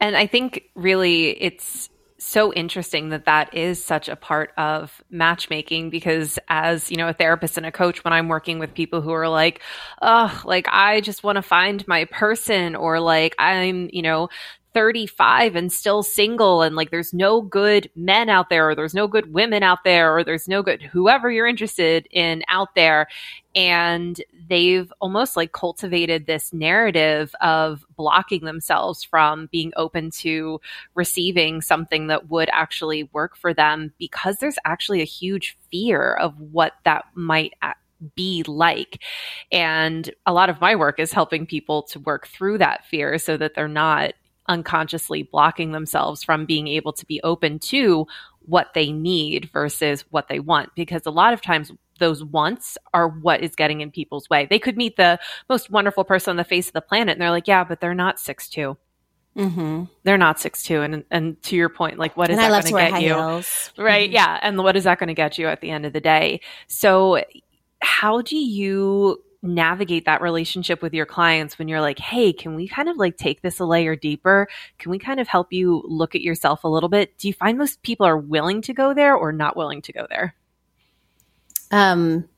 and 0.00 0.16
I 0.16 0.26
think 0.26 0.64
really 0.74 1.30
it's 1.30 1.88
so 2.20 2.52
interesting 2.52 3.08
that 3.08 3.24
that 3.24 3.54
is 3.54 3.82
such 3.82 4.08
a 4.08 4.14
part 4.14 4.52
of 4.58 5.02
matchmaking 5.10 5.88
because 5.88 6.38
as 6.48 6.90
you 6.90 6.96
know 6.96 7.08
a 7.08 7.14
therapist 7.14 7.56
and 7.56 7.64
a 7.64 7.72
coach 7.72 8.04
when 8.04 8.12
i'm 8.12 8.28
working 8.28 8.58
with 8.58 8.74
people 8.74 9.00
who 9.00 9.10
are 9.10 9.28
like 9.28 9.62
oh 10.02 10.40
like 10.44 10.66
i 10.70 11.00
just 11.00 11.24
want 11.24 11.36
to 11.36 11.42
find 11.42 11.86
my 11.88 12.04
person 12.04 12.76
or 12.76 13.00
like 13.00 13.34
i'm 13.38 13.88
you 13.92 14.02
know 14.02 14.28
35 14.72 15.56
and 15.56 15.72
still 15.72 16.02
single 16.02 16.62
and 16.62 16.76
like 16.76 16.90
there's 16.90 17.12
no 17.12 17.42
good 17.42 17.90
men 17.96 18.28
out 18.28 18.50
there 18.50 18.68
or 18.68 18.74
there's 18.74 18.94
no 18.94 19.08
good 19.08 19.32
women 19.32 19.62
out 19.62 19.84
there 19.84 20.14
or 20.14 20.22
there's 20.22 20.46
no 20.46 20.62
good 20.62 20.80
whoever 20.82 21.30
you're 21.30 21.46
interested 21.46 22.06
in 22.10 22.42
out 22.48 22.74
there 22.74 23.08
and 23.54 24.22
they've 24.48 24.92
almost 25.00 25.36
like 25.36 25.52
cultivated 25.52 26.26
this 26.26 26.52
narrative 26.52 27.34
of 27.40 27.84
blocking 27.96 28.44
themselves 28.44 29.02
from 29.02 29.48
being 29.50 29.72
open 29.76 30.10
to 30.10 30.60
receiving 30.94 31.60
something 31.60 32.06
that 32.06 32.30
would 32.30 32.48
actually 32.52 33.04
work 33.12 33.36
for 33.36 33.52
them 33.52 33.92
because 33.98 34.36
there's 34.36 34.58
actually 34.64 35.00
a 35.00 35.04
huge 35.04 35.56
fear 35.70 36.14
of 36.14 36.38
what 36.38 36.74
that 36.84 37.04
might 37.14 37.54
be 38.14 38.42
like. 38.46 39.02
And 39.52 40.10
a 40.26 40.32
lot 40.32 40.50
of 40.50 40.60
my 40.60 40.76
work 40.76 40.98
is 40.98 41.12
helping 41.12 41.46
people 41.46 41.82
to 41.84 42.00
work 42.00 42.26
through 42.26 42.58
that 42.58 42.84
fear 42.86 43.18
so 43.18 43.36
that 43.36 43.54
they're 43.54 43.68
not 43.68 44.14
unconsciously 44.50 45.22
blocking 45.22 45.72
themselves 45.72 46.22
from 46.22 46.44
being 46.44 46.66
able 46.66 46.92
to 46.92 47.06
be 47.06 47.20
open 47.22 47.58
to 47.60 48.06
what 48.40 48.74
they 48.74 48.90
need 48.90 49.48
versus 49.52 50.04
what 50.10 50.28
they 50.28 50.40
want. 50.40 50.74
Because 50.74 51.06
a 51.06 51.10
lot 51.10 51.32
of 51.32 51.40
times 51.40 51.70
those 51.98 52.24
wants 52.24 52.76
are 52.92 53.08
what 53.08 53.42
is 53.42 53.54
getting 53.54 53.80
in 53.80 53.90
people's 53.90 54.28
way. 54.28 54.46
They 54.50 54.58
could 54.58 54.76
meet 54.76 54.96
the 54.96 55.18
most 55.48 55.70
wonderful 55.70 56.04
person 56.04 56.32
on 56.32 56.36
the 56.36 56.44
face 56.44 56.66
of 56.66 56.72
the 56.72 56.80
planet 56.80 57.12
and 57.12 57.22
they're 57.22 57.30
like, 57.30 57.46
yeah, 57.46 57.62
but 57.64 57.80
they're 57.80 57.94
not 57.94 58.18
six 58.18 58.48
two. 58.48 58.76
Mm-hmm. 59.36 59.84
They're 60.02 60.18
not 60.18 60.40
six 60.40 60.64
two, 60.64 60.82
and 60.82 61.04
and 61.08 61.40
to 61.44 61.54
your 61.54 61.68
point, 61.68 61.98
like 61.98 62.16
what 62.16 62.30
is 62.30 62.36
and 62.36 62.52
that 62.52 62.64
going 62.64 62.74
to 62.74 62.90
get 62.90 63.02
you? 63.02 63.14
Heels. 63.14 63.70
Right? 63.78 64.08
Mm-hmm. 64.08 64.14
Yeah, 64.14 64.40
and 64.42 64.58
what 64.58 64.76
is 64.76 64.84
that 64.84 64.98
going 64.98 65.06
to 65.06 65.14
get 65.14 65.38
you 65.38 65.46
at 65.46 65.60
the 65.60 65.70
end 65.70 65.86
of 65.86 65.92
the 65.92 66.00
day? 66.00 66.40
So, 66.66 67.22
how 67.80 68.22
do 68.22 68.36
you 68.36 69.22
navigate 69.42 70.04
that 70.04 70.20
relationship 70.20 70.82
with 70.82 70.92
your 70.92 71.06
clients 71.06 71.58
when 71.58 71.68
you're 71.68 71.80
like, 71.80 71.98
hey, 71.98 72.32
can 72.32 72.54
we 72.54 72.68
kind 72.68 72.88
of 72.88 72.96
like 72.96 73.16
take 73.16 73.40
this 73.42 73.58
a 73.58 73.64
layer 73.64 73.96
deeper? 73.96 74.48
Can 74.78 74.90
we 74.90 74.98
kind 74.98 75.18
of 75.20 75.28
help 75.28 75.52
you 75.52 75.82
look 75.86 76.14
at 76.14 76.20
yourself 76.20 76.64
a 76.64 76.68
little 76.68 76.88
bit? 76.88 77.16
Do 77.18 77.28
you 77.28 77.34
find 77.34 77.56
most 77.56 77.82
people 77.82 78.06
are 78.06 78.18
willing 78.18 78.62
to 78.62 78.74
go 78.74 78.92
there 78.92 79.14
or 79.14 79.32
not 79.32 79.56
willing 79.56 79.82
to 79.82 79.92
go 79.92 80.06
there? 80.08 80.34
Um, 81.70 82.28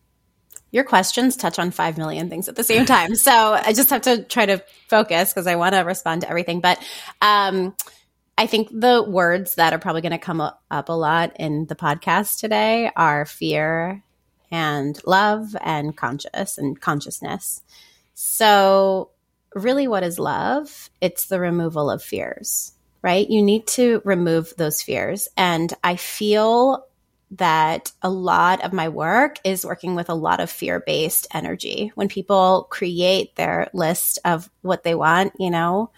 your 0.71 0.85
questions 0.85 1.37
touch 1.37 1.59
on 1.59 1.71
5 1.71 1.99
million 1.99 2.31
things 2.31 2.49
at 2.49 2.57
the 2.57 2.65
same 2.65 2.87
time. 2.87 3.15
So 3.15 3.33
I 3.33 3.73
just 3.73 3.91
have 3.91 4.03
to 4.03 4.23
try 4.23 4.47
to 4.47 4.63
focus 4.89 5.33
because 5.33 5.47
I 5.47 5.57
want 5.57 5.75
to 5.75 5.81
respond 5.81 6.23
to 6.23 6.29
everything. 6.29 6.61
But, 6.61 6.83
um, 7.21 7.75
I 8.39 8.47
think 8.47 8.69
the 8.73 9.05
words 9.07 9.57
that 9.57 9.75
are 9.75 9.79
probably 9.79 10.01
going 10.01 10.13
to 10.13 10.19
come 10.19 10.41
up 10.41 10.89
a 10.89 10.93
lot 10.93 11.37
in 11.39 11.67
the 11.67 11.77
podcast 11.77 12.41
today 12.41 12.91
are 12.97 13.27
fear 13.27 14.03
and 14.53 15.01
love 15.05 15.57
and 15.63 15.97
conscious 15.97 16.59
and 16.59 16.81
consciousness. 16.81 17.63
So, 18.15 19.11
really, 19.55 19.89
what 19.89 20.05
is 20.05 20.19
love? 20.19 20.91
It's 21.01 21.27
the 21.27 21.41
removal 21.41 21.91
of 21.91 22.03
fears. 22.03 22.75
right? 23.03 23.29
You 23.29 23.43
need 23.43 23.67
to 23.69 24.01
remove 24.05 24.55
those 24.57 24.81
fears. 24.81 25.29
And 25.37 25.73
I 25.83 25.97
feel 25.97 26.87
that 27.33 27.93
a 28.03 28.11
lot 28.11 28.63
of 28.63 28.73
my 28.73 28.89
work 28.91 29.39
is 29.43 29.65
working 29.65 29.95
with 29.95 30.11
a 30.11 30.15
lot 30.15 30.39
of 30.41 30.51
fear 30.51 30.81
based 30.81 31.27
energy. 31.33 31.91
When 31.95 32.09
people 32.09 32.67
create 32.71 33.35
their 33.37 33.71
list 33.73 34.19
of 34.25 34.51
what 34.61 34.85
they 34.85 34.95
want, 34.95 35.33
you 35.39 35.51
know, 35.51 35.91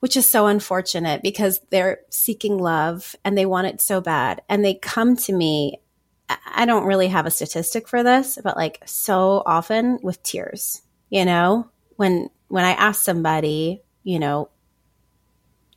which 0.00 0.16
is 0.16 0.28
so 0.28 0.46
unfortunate 0.46 1.22
because 1.22 1.60
they're 1.70 2.00
seeking 2.10 2.58
love 2.58 3.14
and 3.24 3.36
they 3.36 3.46
want 3.46 3.66
it 3.66 3.80
so 3.80 4.00
bad. 4.00 4.42
And 4.48 4.64
they 4.64 4.74
come 4.74 5.16
to 5.16 5.32
me. 5.32 5.80
I 6.28 6.66
don't 6.66 6.86
really 6.86 7.08
have 7.08 7.26
a 7.26 7.30
statistic 7.30 7.86
for 7.86 8.02
this, 8.02 8.38
but 8.42 8.56
like 8.56 8.82
so 8.84 9.42
often 9.46 9.98
with 10.02 10.22
tears, 10.22 10.82
you 11.08 11.24
know, 11.24 11.70
when, 11.96 12.30
when 12.48 12.64
I 12.64 12.72
ask 12.72 13.02
somebody, 13.02 13.82
you 14.02 14.18
know, 14.18 14.50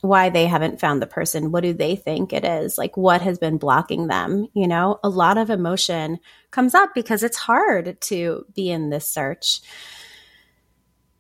why 0.02 0.30
they 0.30 0.46
haven't 0.46 0.80
found 0.80 1.02
the 1.02 1.08
person. 1.08 1.52
What 1.52 1.64
do 1.64 1.74
they 1.74 1.96
think 1.96 2.32
it 2.32 2.46
is? 2.46 2.78
Like, 2.78 2.96
what 2.96 3.22
has 3.22 3.38
been 3.38 3.58
blocking 3.58 4.08
them? 4.08 4.48
You 4.54 4.68
know, 4.68 5.00
a 5.04 5.10
lot 5.10 5.38
of 5.38 5.50
emotion 5.50 6.20
comes 6.52 6.74
up 6.74 6.92
because 6.96 7.22
it's 7.22 7.38
hard 7.38 8.00
to 8.02 8.46
be 8.56 8.70
in 8.70 8.90
this 8.90 9.08
search. 9.08 9.62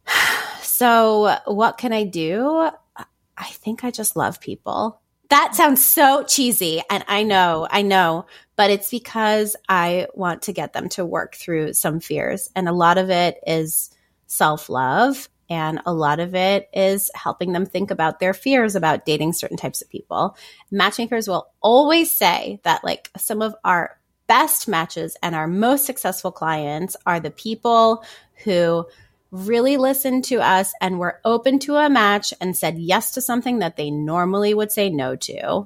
So, 0.61 1.35
what 1.45 1.77
can 1.77 1.91
I 1.91 2.05
do? 2.05 2.69
I 2.95 3.45
think 3.47 3.83
I 3.83 3.91
just 3.91 4.15
love 4.15 4.39
people. 4.39 5.01
That 5.29 5.53
sounds 5.53 5.83
so 5.83 6.23
cheesy. 6.23 6.81
And 6.89 7.03
I 7.09 7.23
know, 7.23 7.67
I 7.69 7.81
know, 7.81 8.25
but 8.59 8.71
it's 8.71 8.89
because 8.91 9.55
I 9.69 10.07
want 10.13 10.41
to 10.41 10.51
get 10.51 10.73
them 10.73 10.89
to 10.89 11.05
work 11.05 11.35
through 11.35 11.71
some 11.71 12.01
fears. 12.01 12.49
And 12.57 12.67
a 12.67 12.73
lot 12.73 12.97
of 12.97 13.09
it 13.09 13.39
is 13.47 13.89
self 14.27 14.67
love 14.67 15.29
and 15.49 15.79
a 15.85 15.93
lot 15.93 16.19
of 16.19 16.35
it 16.35 16.67
is 16.73 17.09
helping 17.15 17.53
them 17.53 17.65
think 17.65 17.89
about 17.89 18.19
their 18.19 18.33
fears 18.33 18.75
about 18.75 19.05
dating 19.05 19.31
certain 19.31 19.55
types 19.55 19.81
of 19.81 19.89
people. 19.89 20.35
Matchmakers 20.71 21.29
will 21.29 21.49
always 21.61 22.13
say 22.13 22.59
that, 22.63 22.83
like, 22.83 23.09
some 23.15 23.41
of 23.41 23.55
our 23.63 23.97
best 24.27 24.67
matches 24.67 25.15
and 25.23 25.35
our 25.35 25.47
most 25.47 25.85
successful 25.85 26.33
clients 26.33 26.97
are 27.05 27.21
the 27.21 27.31
people 27.31 28.03
who 28.43 28.85
really 29.31 29.77
listened 29.77 30.25
to 30.25 30.41
us 30.41 30.73
and 30.81 30.99
were 30.99 31.21
open 31.23 31.59
to 31.59 31.77
a 31.77 31.89
match 31.89 32.33
and 32.41 32.57
said 32.57 32.77
yes 32.77 33.11
to 33.11 33.21
something 33.21 33.59
that 33.59 33.77
they 33.77 33.89
normally 33.89 34.53
would 34.53 34.73
say 34.73 34.89
no 34.89 35.15
to. 35.15 35.65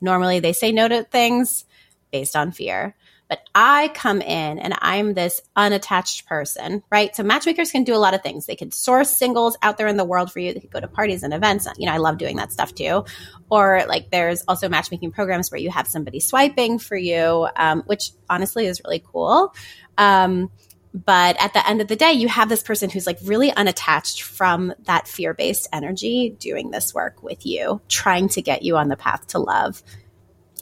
Normally, 0.00 0.40
they 0.40 0.54
say 0.54 0.72
no 0.72 0.88
to 0.88 1.04
things 1.04 1.66
based 2.12 2.36
on 2.36 2.52
fear. 2.52 2.94
But 3.32 3.40
I 3.54 3.88
come 3.94 4.20
in 4.20 4.58
and 4.58 4.74
I'm 4.82 5.14
this 5.14 5.40
unattached 5.56 6.26
person, 6.26 6.82
right? 6.90 7.16
So 7.16 7.22
matchmakers 7.22 7.72
can 7.72 7.82
do 7.82 7.94
a 7.94 7.96
lot 7.96 8.12
of 8.12 8.22
things. 8.22 8.44
They 8.44 8.56
can 8.56 8.70
source 8.70 9.08
singles 9.08 9.56
out 9.62 9.78
there 9.78 9.86
in 9.86 9.96
the 9.96 10.04
world 10.04 10.30
for 10.30 10.38
you. 10.38 10.52
They 10.52 10.60
can 10.60 10.68
go 10.68 10.80
to 10.80 10.86
parties 10.86 11.22
and 11.22 11.32
events. 11.32 11.66
You 11.78 11.86
know, 11.86 11.92
I 11.92 11.96
love 11.96 12.18
doing 12.18 12.36
that 12.36 12.52
stuff 12.52 12.74
too. 12.74 13.06
Or 13.50 13.84
like 13.88 14.10
there's 14.10 14.44
also 14.46 14.68
matchmaking 14.68 15.12
programs 15.12 15.50
where 15.50 15.58
you 15.58 15.70
have 15.70 15.88
somebody 15.88 16.20
swiping 16.20 16.78
for 16.78 16.94
you, 16.94 17.48
um, 17.56 17.84
which 17.86 18.10
honestly 18.28 18.66
is 18.66 18.82
really 18.84 19.02
cool. 19.02 19.54
Um, 19.96 20.50
but 20.92 21.42
at 21.42 21.54
the 21.54 21.66
end 21.66 21.80
of 21.80 21.88
the 21.88 21.96
day, 21.96 22.12
you 22.12 22.28
have 22.28 22.50
this 22.50 22.62
person 22.62 22.90
who's 22.90 23.06
like 23.06 23.18
really 23.24 23.50
unattached 23.50 24.20
from 24.20 24.74
that 24.84 25.08
fear 25.08 25.32
based 25.32 25.68
energy 25.72 26.36
doing 26.38 26.70
this 26.70 26.92
work 26.92 27.22
with 27.22 27.46
you, 27.46 27.80
trying 27.88 28.28
to 28.28 28.42
get 28.42 28.62
you 28.62 28.76
on 28.76 28.88
the 28.88 28.96
path 28.96 29.28
to 29.28 29.38
love 29.38 29.82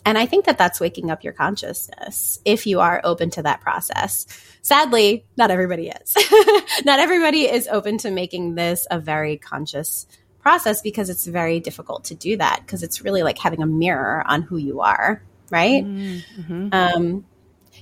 and 0.04 0.16
I 0.16 0.26
think 0.26 0.46
that 0.46 0.58
that's 0.58 0.80
waking 0.80 1.10
up 1.10 1.24
your 1.24 1.32
consciousness 1.32 2.40
if 2.44 2.66
you 2.66 2.80
are 2.80 3.00
open 3.04 3.30
to 3.30 3.42
that 3.42 3.60
process. 3.60 4.26
Sadly, 4.62 5.24
not 5.36 5.50
everybody 5.50 5.88
is. 5.88 6.16
not 6.84 6.98
everybody 6.98 7.42
is 7.42 7.68
open 7.68 7.98
to 7.98 8.10
making 8.10 8.54
this 8.54 8.86
a 8.90 8.98
very 8.98 9.36
conscious 9.36 10.06
process 10.40 10.80
because 10.80 11.10
it's 11.10 11.26
very 11.26 11.60
difficult 11.60 12.04
to 12.04 12.14
do 12.14 12.36
that 12.36 12.60
because 12.64 12.82
it's 12.82 13.02
really 13.02 13.22
like 13.22 13.38
having 13.38 13.62
a 13.62 13.66
mirror 13.66 14.24
on 14.26 14.42
who 14.42 14.56
you 14.56 14.80
are, 14.80 15.22
right? 15.50 15.84
Mm-hmm. 15.84 16.68
Um, 16.72 17.24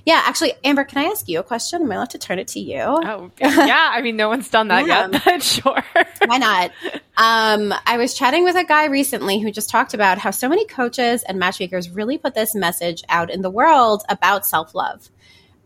yeah, 0.05 0.21
actually, 0.25 0.53
Amber, 0.63 0.83
can 0.83 0.99
I 0.99 1.09
ask 1.09 1.27
you 1.27 1.39
a 1.39 1.43
question? 1.43 1.81
Am 1.83 1.91
I 1.91 1.95
allowed 1.95 2.11
to 2.11 2.17
turn 2.17 2.39
it 2.39 2.47
to 2.49 2.59
you? 2.59 2.79
Oh, 2.79 3.31
yeah. 3.39 3.89
I 3.91 4.01
mean, 4.01 4.15
no 4.15 4.29
one's 4.29 4.49
done 4.49 4.69
that 4.69 4.87
yeah. 4.87 5.09
yet, 5.09 5.21
but 5.23 5.43
sure. 5.43 5.83
Why 6.25 6.37
not? 6.37 6.71
Um, 7.17 7.73
I 7.85 7.97
was 7.97 8.13
chatting 8.13 8.43
with 8.43 8.55
a 8.55 8.63
guy 8.63 8.85
recently 8.85 9.39
who 9.39 9.51
just 9.51 9.69
talked 9.69 9.93
about 9.93 10.17
how 10.17 10.31
so 10.31 10.47
many 10.49 10.65
coaches 10.65 11.23
and 11.23 11.37
matchmakers 11.37 11.89
really 11.89 12.17
put 12.17 12.33
this 12.33 12.55
message 12.55 13.03
out 13.09 13.29
in 13.29 13.41
the 13.41 13.49
world 13.49 14.03
about 14.09 14.45
self 14.45 14.73
love. 14.73 15.09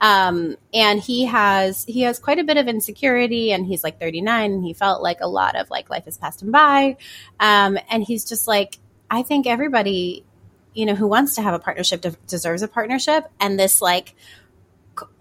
Um, 0.01 0.58
and 0.73 0.99
he 0.99 1.25
has 1.25 1.86
he 1.86 2.01
has 2.01 2.19
quite 2.19 2.38
a 2.38 2.43
bit 2.43 2.58
of 2.58 2.67
insecurity, 2.67 3.53
and 3.53 3.65
he's 3.65 3.84
like 3.86 4.01
39, 4.01 4.51
and 4.51 4.63
he 4.63 4.73
felt 4.73 5.01
like 5.01 5.21
a 5.21 5.27
lot 5.27 5.55
of 5.55 5.69
like 5.69 5.89
life 5.89 6.05
has 6.05 6.17
passed 6.17 6.41
him 6.41 6.51
by, 6.51 6.97
um, 7.39 7.77
and 7.89 8.03
he's 8.03 8.25
just 8.25 8.45
like, 8.45 8.79
I 9.10 9.23
think 9.23 9.47
everybody 9.47 10.25
you 10.73 10.86
know, 10.86 10.95
who 10.95 11.07
wants 11.07 11.36
to 11.36 11.41
have 11.41 11.53
a 11.53 11.59
partnership 11.59 12.01
de- 12.01 12.15
deserves 12.27 12.62
a 12.62 12.67
partnership. 12.67 13.25
And 13.39 13.59
this 13.59 13.81
like, 13.81 14.15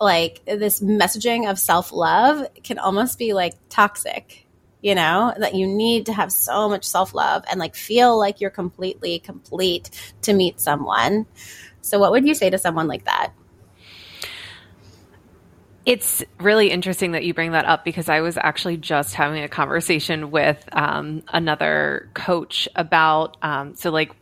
like 0.00 0.44
this 0.44 0.80
messaging 0.80 1.50
of 1.50 1.58
self 1.58 1.92
love 1.92 2.46
can 2.62 2.78
almost 2.78 3.18
be 3.18 3.32
like 3.32 3.54
toxic, 3.68 4.46
you 4.80 4.94
know, 4.94 5.32
that 5.36 5.54
you 5.54 5.66
need 5.66 6.06
to 6.06 6.12
have 6.12 6.32
so 6.32 6.68
much 6.68 6.84
self 6.84 7.14
love 7.14 7.44
and 7.50 7.58
like 7.58 7.74
feel 7.74 8.18
like 8.18 8.40
you're 8.40 8.50
completely 8.50 9.18
complete 9.18 9.90
to 10.22 10.32
meet 10.32 10.60
someone. 10.60 11.26
So, 11.80 11.98
what 11.98 12.12
would 12.12 12.26
you 12.26 12.34
say 12.34 12.50
to 12.50 12.58
someone 12.58 12.88
like 12.88 13.04
that? 13.04 13.32
It's 15.84 16.22
really 16.38 16.70
interesting 16.70 17.12
that 17.12 17.24
you 17.24 17.34
bring 17.34 17.52
that 17.52 17.64
up 17.64 17.84
because 17.84 18.08
I 18.08 18.20
was 18.20 18.36
actually 18.36 18.76
just 18.76 19.14
having 19.14 19.42
a 19.42 19.48
conversation 19.48 20.30
with 20.30 20.62
um, 20.70 21.24
another 21.32 22.08
coach 22.14 22.68
about. 22.76 23.36
Um, 23.42 23.74
so, 23.74 23.90
like, 23.90 24.12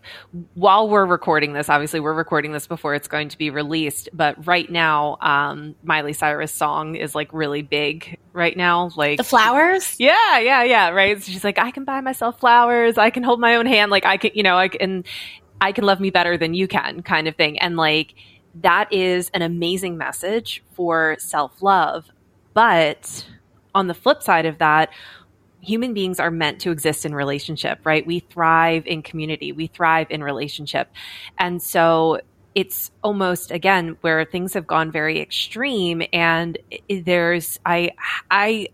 while 0.55 0.89
we're 0.89 1.05
recording 1.05 1.53
this, 1.53 1.69
obviously, 1.69 2.01
we're 2.01 2.15
recording 2.15 2.53
this 2.53 2.67
before 2.67 2.95
it's 2.95 3.09
going 3.09 3.29
to 3.29 3.37
be 3.37 3.51
released, 3.51 4.09
but 4.15 4.47
right 4.47 4.71
now, 4.71 5.19
um, 5.21 5.75
Miley 5.83 6.15
Cyrus' 6.15 6.51
song 6.53 6.95
is 6.95 7.15
like 7.15 7.31
really 7.35 7.61
big 7.61 8.19
right 8.33 8.57
now. 8.57 8.91
Like, 8.97 9.19
the 9.19 9.25
flowers? 9.25 9.97
Yeah, 9.99 10.39
yeah, 10.39 10.63
yeah, 10.63 10.89
right. 10.89 11.23
So 11.23 11.31
she's 11.31 11.45
like, 11.45 11.59
I 11.59 11.73
can 11.73 11.85
buy 11.85 12.01
myself 12.01 12.41
flowers. 12.41 12.97
I 12.97 13.11
can 13.11 13.23
hold 13.23 13.39
my 13.39 13.57
own 13.57 13.67
hand. 13.67 13.91
Like, 13.91 14.07
I 14.07 14.17
can, 14.17 14.31
you 14.33 14.43
know, 14.43 14.57
I 14.57 14.69
can, 14.69 15.05
I 15.61 15.73
can 15.73 15.85
love 15.85 16.01
me 16.01 16.09
better 16.09 16.39
than 16.39 16.55
you 16.55 16.69
can, 16.69 17.03
kind 17.03 17.29
of 17.29 17.37
thing. 17.37 17.59
And 17.59 17.77
like, 17.77 18.15
that 18.57 18.93
is 18.93 19.31
an 19.35 19.43
amazing 19.43 19.97
message 19.97 20.63
for 20.73 21.17
self 21.19 21.63
love. 21.63 22.11
But 22.55 23.27
on 23.75 23.87
the 23.87 23.95
flip 23.95 24.23
side 24.23 24.47
of 24.47 24.59
that, 24.59 24.91
human 25.61 25.95
beings 25.95 26.19
are 26.19 26.31
meant 26.31 26.61
to 26.63 26.71
exist 26.71 27.05
in 27.05 27.15
relationship, 27.15 27.81
right? 27.85 28.07
We 28.07 28.21
thrive 28.21 28.87
in 28.87 29.03
community, 29.03 29.53
we 29.53 29.67
thrive 29.67 30.09
in 30.11 30.23
relationship. 30.23 30.91
And 31.39 31.63
so 31.63 32.21
it's 32.55 32.91
almost 33.05 33.53
again 33.53 33.97
where 34.01 34.25
things 34.25 34.55
have 34.55 34.67
gone 34.67 34.91
very 34.91 35.21
extreme 35.21 36.03
and 36.13 36.59
there's 36.89 37.61
I 37.65 37.93
I 38.29 38.69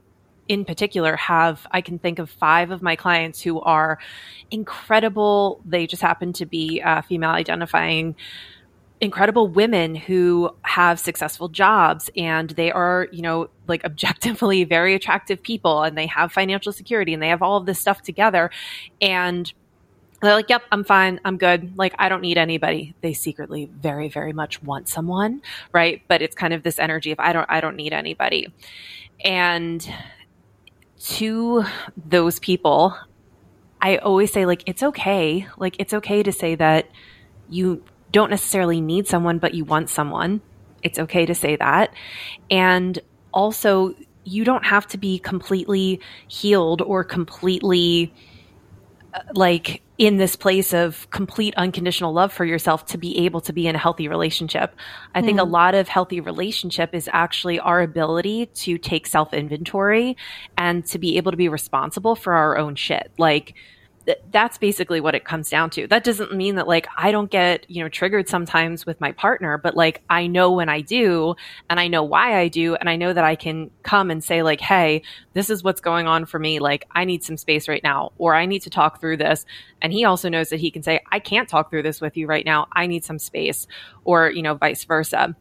in 0.48 0.64
particular 0.64 1.16
have 1.16 1.66
I 1.70 1.82
can 1.82 1.98
think 1.98 2.18
of 2.18 2.30
five 2.30 2.70
of 2.70 2.80
my 2.80 2.96
clients 2.96 3.42
who 3.42 3.60
are 3.60 3.98
incredible. 4.50 5.60
They 5.64 5.86
just 5.86 6.02
happen 6.02 6.32
to 6.34 6.46
be 6.46 6.80
uh, 6.80 7.02
female 7.02 7.30
identifying 7.30 8.16
incredible 9.00 9.48
women 9.48 9.94
who 9.94 10.50
have 10.62 10.98
successful 10.98 11.48
jobs 11.48 12.08
and 12.16 12.50
they 12.50 12.72
are, 12.72 13.08
you 13.12 13.22
know, 13.22 13.48
like 13.66 13.84
objectively 13.84 14.64
very 14.64 14.94
attractive 14.94 15.42
people 15.42 15.82
and 15.82 15.96
they 15.96 16.06
have 16.06 16.32
financial 16.32 16.72
security 16.72 17.12
and 17.12 17.22
they 17.22 17.28
have 17.28 17.42
all 17.42 17.56
of 17.56 17.66
this 17.66 17.78
stuff 17.78 18.02
together. 18.02 18.50
And 19.00 19.52
they're 20.22 20.34
like, 20.34 20.48
yep, 20.48 20.62
I'm 20.72 20.82
fine. 20.82 21.20
I'm 21.24 21.36
good. 21.36 21.76
Like, 21.76 21.94
I 21.98 22.08
don't 22.08 22.22
need 22.22 22.38
anybody. 22.38 22.94
They 23.02 23.12
secretly 23.12 23.70
very, 23.72 24.08
very 24.08 24.32
much 24.32 24.62
want 24.62 24.88
someone, 24.88 25.42
right? 25.72 26.02
But 26.08 26.22
it's 26.22 26.34
kind 26.34 26.54
of 26.54 26.62
this 26.62 26.78
energy 26.78 27.12
of 27.12 27.20
I 27.20 27.32
don't, 27.34 27.46
I 27.50 27.60
don't 27.60 27.76
need 27.76 27.92
anybody. 27.92 28.52
And 29.22 29.86
to 30.98 31.64
those 32.06 32.38
people, 32.38 32.96
I 33.80 33.98
always 33.98 34.32
say, 34.32 34.46
like, 34.46 34.62
it's 34.66 34.82
okay. 34.82 35.46
Like, 35.58 35.76
it's 35.78 35.92
okay 35.92 36.22
to 36.22 36.32
say 36.32 36.54
that 36.54 36.90
you 37.50 37.84
don't 38.12 38.30
necessarily 38.30 38.80
need 38.80 39.06
someone, 39.06 39.38
but 39.38 39.54
you 39.54 39.64
want 39.64 39.90
someone. 39.90 40.40
It's 40.82 40.98
okay 40.98 41.26
to 41.26 41.34
say 41.34 41.56
that. 41.56 41.92
And 42.50 42.98
also, 43.32 43.94
you 44.24 44.44
don't 44.44 44.64
have 44.64 44.86
to 44.88 44.98
be 44.98 45.18
completely 45.18 46.00
healed 46.28 46.82
or 46.82 47.04
completely 47.04 48.12
uh, 49.14 49.20
like 49.34 49.82
in 49.98 50.18
this 50.18 50.36
place 50.36 50.74
of 50.74 51.08
complete 51.10 51.54
unconditional 51.56 52.12
love 52.12 52.32
for 52.32 52.44
yourself 52.44 52.84
to 52.84 52.98
be 52.98 53.24
able 53.24 53.40
to 53.40 53.52
be 53.52 53.66
in 53.66 53.74
a 53.74 53.78
healthy 53.78 54.08
relationship. 54.08 54.74
I 55.14 55.22
mm. 55.22 55.24
think 55.24 55.40
a 55.40 55.44
hmm. 55.44 55.52
lot 55.52 55.74
of 55.74 55.88
healthy 55.88 56.20
relationship 56.20 56.94
is 56.94 57.08
actually 57.12 57.58
our 57.60 57.80
ability 57.80 58.46
to 58.46 58.76
take 58.76 59.06
self 59.06 59.32
inventory 59.32 60.16
and 60.58 60.84
to 60.86 60.98
be 60.98 61.16
able 61.16 61.30
to 61.30 61.36
be 61.36 61.48
responsible 61.48 62.14
for 62.14 62.34
our 62.34 62.58
own 62.58 62.74
shit. 62.74 63.10
Like, 63.16 63.54
th- 64.06 64.18
that's 64.30 64.58
basically 64.58 65.00
what 65.00 65.14
it 65.14 65.24
comes 65.24 65.50
down 65.50 65.70
to. 65.70 65.86
That 65.86 66.04
doesn't 66.04 66.34
mean 66.34 66.54
that 66.56 66.66
like 66.66 66.86
I 66.96 67.10
don't 67.12 67.30
get, 67.30 67.68
you 67.68 67.82
know, 67.82 67.88
triggered 67.88 68.28
sometimes 68.28 68.86
with 68.86 69.00
my 69.00 69.12
partner, 69.12 69.58
but 69.58 69.76
like 69.76 70.02
I 70.08 70.26
know 70.26 70.52
when 70.52 70.68
I 70.68 70.80
do 70.80 71.34
and 71.68 71.78
I 71.78 71.88
know 71.88 72.02
why 72.02 72.38
I 72.38 72.48
do 72.48 72.76
and 72.76 72.88
I 72.88 72.96
know 72.96 73.12
that 73.12 73.24
I 73.24 73.34
can 73.34 73.70
come 73.82 74.10
and 74.10 74.22
say 74.22 74.42
like, 74.42 74.60
"Hey, 74.60 75.02
this 75.34 75.50
is 75.50 75.62
what's 75.62 75.80
going 75.80 76.06
on 76.06 76.26
for 76.26 76.38
me. 76.38 76.58
Like 76.58 76.86
I 76.92 77.04
need 77.04 77.24
some 77.24 77.36
space 77.36 77.68
right 77.68 77.82
now 77.82 78.12
or 78.18 78.34
I 78.34 78.46
need 78.46 78.62
to 78.62 78.70
talk 78.70 79.00
through 79.00 79.18
this." 79.18 79.44
And 79.82 79.92
he 79.92 80.04
also 80.04 80.28
knows 80.28 80.48
that 80.50 80.60
he 80.60 80.70
can 80.70 80.82
say, 80.82 81.00
"I 81.12 81.18
can't 81.18 81.48
talk 81.48 81.70
through 81.70 81.82
this 81.82 82.00
with 82.00 82.16
you 82.16 82.26
right 82.26 82.44
now. 82.44 82.68
I 82.72 82.86
need 82.86 83.04
some 83.04 83.18
space." 83.18 83.66
Or, 84.04 84.30
you 84.30 84.42
know, 84.42 84.54
vice 84.54 84.84
versa 84.84 85.34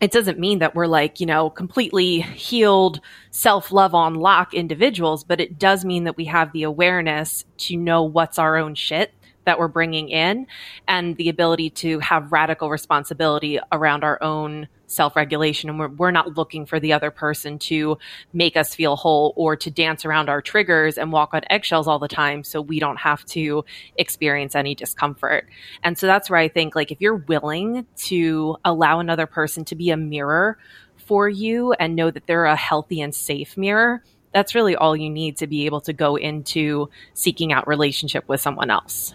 it 0.00 0.10
doesn't 0.12 0.38
mean 0.38 0.60
that 0.60 0.74
we're 0.74 0.86
like, 0.86 1.20
you 1.20 1.26
know, 1.26 1.50
completely 1.50 2.20
healed, 2.20 3.00
self 3.30 3.72
love 3.72 3.94
on 3.94 4.14
lock 4.14 4.54
individuals, 4.54 5.24
but 5.24 5.40
it 5.40 5.58
does 5.58 5.84
mean 5.84 6.04
that 6.04 6.16
we 6.16 6.24
have 6.26 6.52
the 6.52 6.62
awareness 6.62 7.44
to 7.58 7.76
know 7.76 8.02
what's 8.02 8.38
our 8.38 8.56
own 8.56 8.74
shit 8.74 9.12
that 9.48 9.58
we're 9.58 9.66
bringing 9.66 10.10
in 10.10 10.46
and 10.86 11.16
the 11.16 11.30
ability 11.30 11.70
to 11.70 11.98
have 12.00 12.32
radical 12.32 12.68
responsibility 12.68 13.58
around 13.72 14.04
our 14.04 14.22
own 14.22 14.68
self 14.86 15.16
regulation. 15.16 15.70
And 15.70 15.78
we're, 15.78 15.88
we're 15.88 16.10
not 16.10 16.36
looking 16.36 16.66
for 16.66 16.78
the 16.78 16.92
other 16.92 17.10
person 17.10 17.58
to 17.60 17.96
make 18.34 18.58
us 18.58 18.74
feel 18.74 18.94
whole 18.94 19.32
or 19.36 19.56
to 19.56 19.70
dance 19.70 20.04
around 20.04 20.28
our 20.28 20.42
triggers 20.42 20.98
and 20.98 21.12
walk 21.12 21.30
on 21.32 21.42
eggshells 21.48 21.88
all 21.88 21.98
the 21.98 22.08
time 22.08 22.44
so 22.44 22.60
we 22.60 22.78
don't 22.78 22.98
have 22.98 23.24
to 23.26 23.64
experience 23.96 24.54
any 24.54 24.74
discomfort. 24.74 25.48
And 25.82 25.96
so 25.96 26.06
that's 26.06 26.28
where 26.28 26.38
I 26.38 26.48
think, 26.48 26.74
like, 26.76 26.92
if 26.92 27.00
you're 27.00 27.16
willing 27.16 27.86
to 27.96 28.58
allow 28.66 29.00
another 29.00 29.26
person 29.26 29.64
to 29.66 29.74
be 29.74 29.88
a 29.88 29.96
mirror 29.96 30.58
for 30.96 31.26
you 31.26 31.72
and 31.72 31.96
know 31.96 32.10
that 32.10 32.26
they're 32.26 32.44
a 32.44 32.54
healthy 32.54 33.00
and 33.00 33.14
safe 33.14 33.56
mirror, 33.56 34.02
that's 34.32 34.54
really 34.54 34.76
all 34.76 34.94
you 34.94 35.10
need 35.10 35.38
to 35.38 35.46
be 35.46 35.66
able 35.66 35.80
to 35.82 35.92
go 35.92 36.16
into 36.16 36.90
seeking 37.14 37.52
out 37.52 37.66
relationship 37.66 38.28
with 38.28 38.40
someone 38.40 38.70
else. 38.70 39.14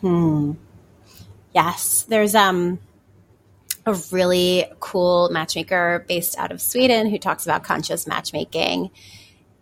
Hmm. 0.00 0.52
Yes, 1.54 2.04
there's 2.08 2.34
um 2.34 2.78
a 3.86 3.94
really 4.12 4.66
cool 4.78 5.30
matchmaker 5.32 6.04
based 6.06 6.38
out 6.38 6.52
of 6.52 6.60
Sweden 6.60 7.08
who 7.08 7.18
talks 7.18 7.44
about 7.44 7.64
conscious 7.64 8.06
matchmaking, 8.06 8.90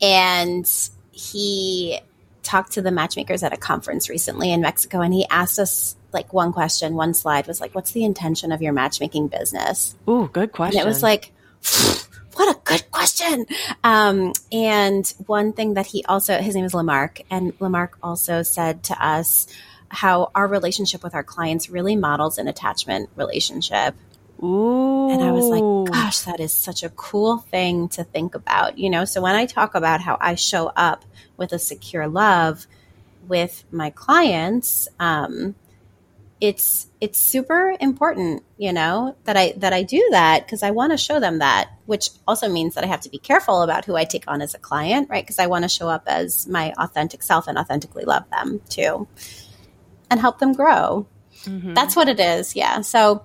and 0.01 0.67
he 1.11 2.01
talked 2.43 2.73
to 2.73 2.83
the 2.83 2.91
matchmakers 2.91 3.43
at 3.43 3.53
a 3.53 3.57
conference 3.57 4.09
recently 4.09 4.53
in 4.53 4.61
Mexico, 4.61 5.01
and 5.01 5.13
he 5.13 5.27
asked 5.29 5.59
us 5.59 5.97
like 6.13 6.33
one 6.33 6.53
question. 6.53 6.95
One 6.95 7.15
slide 7.15 7.47
was 7.47 7.61
like, 7.61 7.75
"What's 7.75 7.93
the 7.93 8.05
intention 8.05 8.53
of 8.53 8.63
your 8.63 8.73
matchmaking 8.73 9.29
business?" 9.29 9.97
Ooh, 10.09 10.29
good 10.33 10.53
question. 10.53 10.81
And 10.81 10.87
it 10.87 10.89
was 10.89 11.03
like. 11.03 11.33
What 12.39 12.57
a 12.57 12.61
good 12.63 12.89
question. 12.93 13.47
Um, 13.83 14.33
and 14.53 15.13
one 15.27 15.53
thing 15.53 15.75
that 15.75 15.87
he 15.87 16.05
also, 16.05 16.39
his 16.39 16.55
name 16.55 16.65
is 16.65 16.73
Lamarck, 16.73 17.23
and 17.33 17.53
Lamarck 17.59 17.99
also 18.01 18.45
said 18.45 18.85
to 18.85 19.05
us, 19.05 19.49
how 19.91 20.31
our 20.35 20.47
relationship 20.47 21.03
with 21.03 21.15
our 21.15 21.23
clients 21.23 21.71
really 21.71 21.97
models 21.97 22.39
an 22.39 22.49
attachment 22.49 23.09
relationship. 23.17 23.95
Ooh. 24.43 25.11
And 25.11 25.23
I 25.23 25.33
was 25.33 25.47
like, 25.47 25.93
gosh, 25.93 26.21
that 26.21 26.39
is 26.41 26.53
such 26.53 26.83
a 26.83 26.91
cool 26.91 27.39
thing 27.39 27.89
to 27.91 28.05
think 28.05 28.35
about, 28.35 28.79
you 28.79 28.89
know? 28.91 29.05
So 29.05 29.21
when 29.21 29.35
I 29.35 29.47
talk 29.47 29.75
about 29.75 30.01
how 30.01 30.17
I 30.21 30.37
show 30.37 30.71
up 30.77 31.05
with 31.37 31.53
a 31.53 31.59
secure 31.59 32.07
love 32.07 32.67
with 33.27 33.65
my 33.73 33.91
clients, 33.91 34.89
um, 35.01 35.55
it's 36.41 36.87
it's 37.01 37.19
super 37.19 37.75
important, 37.81 38.45
you 38.59 38.73
know, 38.73 39.17
that 39.25 39.37
I 39.37 39.55
that 39.57 39.73
I 39.73 39.83
do 39.83 40.07
that 40.13 40.47
because 40.47 40.63
I 40.63 40.71
want 40.71 40.93
to 40.93 40.97
show 40.97 41.19
them 41.19 41.41
that, 41.41 41.71
which 41.87 42.11
also 42.29 42.49
means 42.49 42.77
that 42.77 42.85
I 42.85 42.87
have 42.87 43.01
to 43.01 43.11
be 43.11 43.19
careful 43.19 43.63
about 43.63 43.87
who 43.87 43.97
I 43.97 44.05
take 44.05 44.25
on 44.29 44.41
as 44.41 44.55
a 44.55 44.59
client, 44.59 45.11
right? 45.11 45.25
Because 45.25 45.41
I 45.41 45.49
want 45.49 45.65
to 45.65 45.69
show 45.69 45.89
up 45.89 46.05
as 46.07 46.47
my 46.47 46.73
authentic 46.79 47.25
self 47.25 47.49
and 47.49 47.59
authentically 47.59 48.05
love 48.05 48.31
them 48.31 48.61
too 48.69 49.09
and 50.11 50.21
help 50.21 50.39
them 50.39 50.53
grow. 50.53 51.07
Mm-hmm. 51.45 51.75
That's 51.75 51.95
what 51.95 52.09
it 52.09 52.19
is. 52.19 52.57
Yeah. 52.57 52.81
So, 52.81 53.25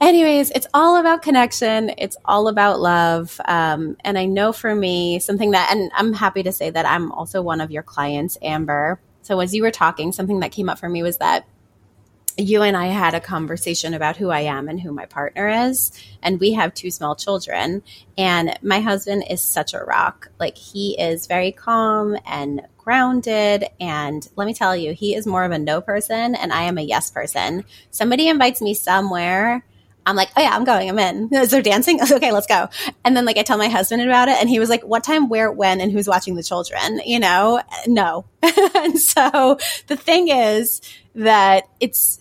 anyways, 0.00 0.50
it's 0.50 0.66
all 0.72 0.96
about 0.96 1.22
connection. 1.22 1.90
It's 1.98 2.16
all 2.24 2.48
about 2.48 2.80
love. 2.80 3.40
Um, 3.44 3.96
and 4.04 4.18
I 4.18 4.26
know 4.26 4.52
for 4.52 4.74
me, 4.74 5.18
something 5.18 5.52
that, 5.52 5.70
and 5.72 5.90
I'm 5.94 6.12
happy 6.12 6.42
to 6.44 6.52
say 6.52 6.70
that 6.70 6.86
I'm 6.86 7.10
also 7.12 7.42
one 7.42 7.60
of 7.60 7.70
your 7.70 7.82
clients, 7.82 8.38
Amber. 8.42 9.00
So, 9.22 9.40
as 9.40 9.54
you 9.54 9.62
were 9.62 9.70
talking, 9.70 10.12
something 10.12 10.40
that 10.40 10.52
came 10.52 10.68
up 10.68 10.78
for 10.78 10.88
me 10.88 11.02
was 11.02 11.18
that 11.18 11.46
you 12.38 12.62
and 12.62 12.76
I 12.76 12.86
had 12.86 13.14
a 13.14 13.20
conversation 13.20 13.94
about 13.94 14.16
who 14.16 14.30
I 14.30 14.40
am 14.40 14.68
and 14.68 14.80
who 14.80 14.92
my 14.92 15.06
partner 15.06 15.48
is. 15.48 15.92
And 16.22 16.38
we 16.38 16.52
have 16.52 16.72
two 16.72 16.90
small 16.90 17.16
children. 17.16 17.82
And 18.16 18.56
my 18.62 18.80
husband 18.80 19.24
is 19.28 19.42
such 19.42 19.74
a 19.74 19.80
rock. 19.80 20.30
Like, 20.38 20.56
he 20.56 20.98
is 20.98 21.26
very 21.26 21.50
calm 21.50 22.16
and 22.24 22.62
grounded. 22.78 23.66
And 23.80 24.26
let 24.36 24.46
me 24.46 24.54
tell 24.54 24.76
you, 24.76 24.94
he 24.94 25.16
is 25.16 25.26
more 25.26 25.44
of 25.44 25.50
a 25.50 25.58
no 25.58 25.80
person 25.80 26.36
and 26.36 26.52
I 26.52 26.62
am 26.62 26.78
a 26.78 26.82
yes 26.82 27.10
person. 27.10 27.64
Somebody 27.90 28.28
invites 28.28 28.62
me 28.62 28.72
somewhere. 28.72 29.64
I'm 30.06 30.16
like, 30.16 30.30
oh 30.38 30.40
yeah, 30.40 30.56
I'm 30.56 30.64
going. 30.64 30.88
I'm 30.88 30.98
in. 30.98 31.28
Is 31.34 31.50
there 31.50 31.60
dancing? 31.60 32.00
okay, 32.12 32.32
let's 32.32 32.46
go. 32.46 32.68
And 33.04 33.14
then 33.14 33.26
like 33.26 33.36
I 33.36 33.42
tell 33.42 33.58
my 33.58 33.68
husband 33.68 34.00
about 34.02 34.28
it, 34.28 34.38
and 34.40 34.48
he 34.48 34.58
was 34.58 34.70
like, 34.70 34.82
what 34.82 35.04
time, 35.04 35.28
where, 35.28 35.52
when, 35.52 35.82
and 35.82 35.92
who's 35.92 36.08
watching 36.08 36.34
the 36.34 36.42
children? 36.42 37.00
You 37.04 37.20
know, 37.20 37.60
no. 37.86 38.24
and 38.42 38.98
so 38.98 39.58
the 39.86 39.96
thing 39.96 40.28
is 40.28 40.80
that 41.14 41.64
it's 41.78 42.17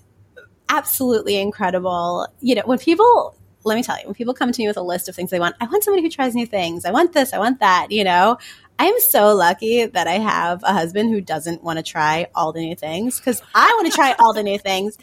absolutely 0.70 1.38
incredible. 1.38 2.28
You 2.40 2.56
know, 2.56 2.64
when 2.66 2.80
people 2.80 3.36
let 3.68 3.76
me 3.76 3.84
tell 3.84 4.00
you, 4.00 4.06
when 4.06 4.16
people 4.16 4.34
come 4.34 4.52
to 4.52 4.62
me 4.62 4.68
with 4.68 4.78
a 4.78 4.82
list 4.82 5.10
of 5.10 5.16
things 5.16 5.30
they 5.30 5.40
want, 5.40 5.56
I 5.60 5.66
want 5.66 5.84
somebody 5.84 6.02
who 6.02 6.10
tries 6.10 6.34
new 6.34 6.46
things. 6.46 6.86
I 6.86 6.92
want 6.92 7.14
this, 7.14 7.34
I 7.34 7.38
want 7.38 7.60
that, 7.60 7.92
you 7.92 8.04
know. 8.04 8.38
I'm 8.80 9.00
so 9.00 9.36
lucky 9.36 9.86
that 9.86 10.08
I 10.08 10.14
have 10.20 10.64
a 10.64 10.72
husband 10.72 11.10
who 11.10 11.20
doesn't 11.20 11.64
want 11.64 11.78
to 11.78 11.84
try 11.84 12.28
all 12.36 12.54
the 12.54 12.62
new 12.62 12.76
things 12.76 13.20
because 13.20 13.42
I 13.54 13.68
want 13.76 13.92
to 13.92 13.96
try 13.96 14.14
all 14.20 14.34
the 14.34 14.44
new 14.44 14.60
things. 14.60 14.98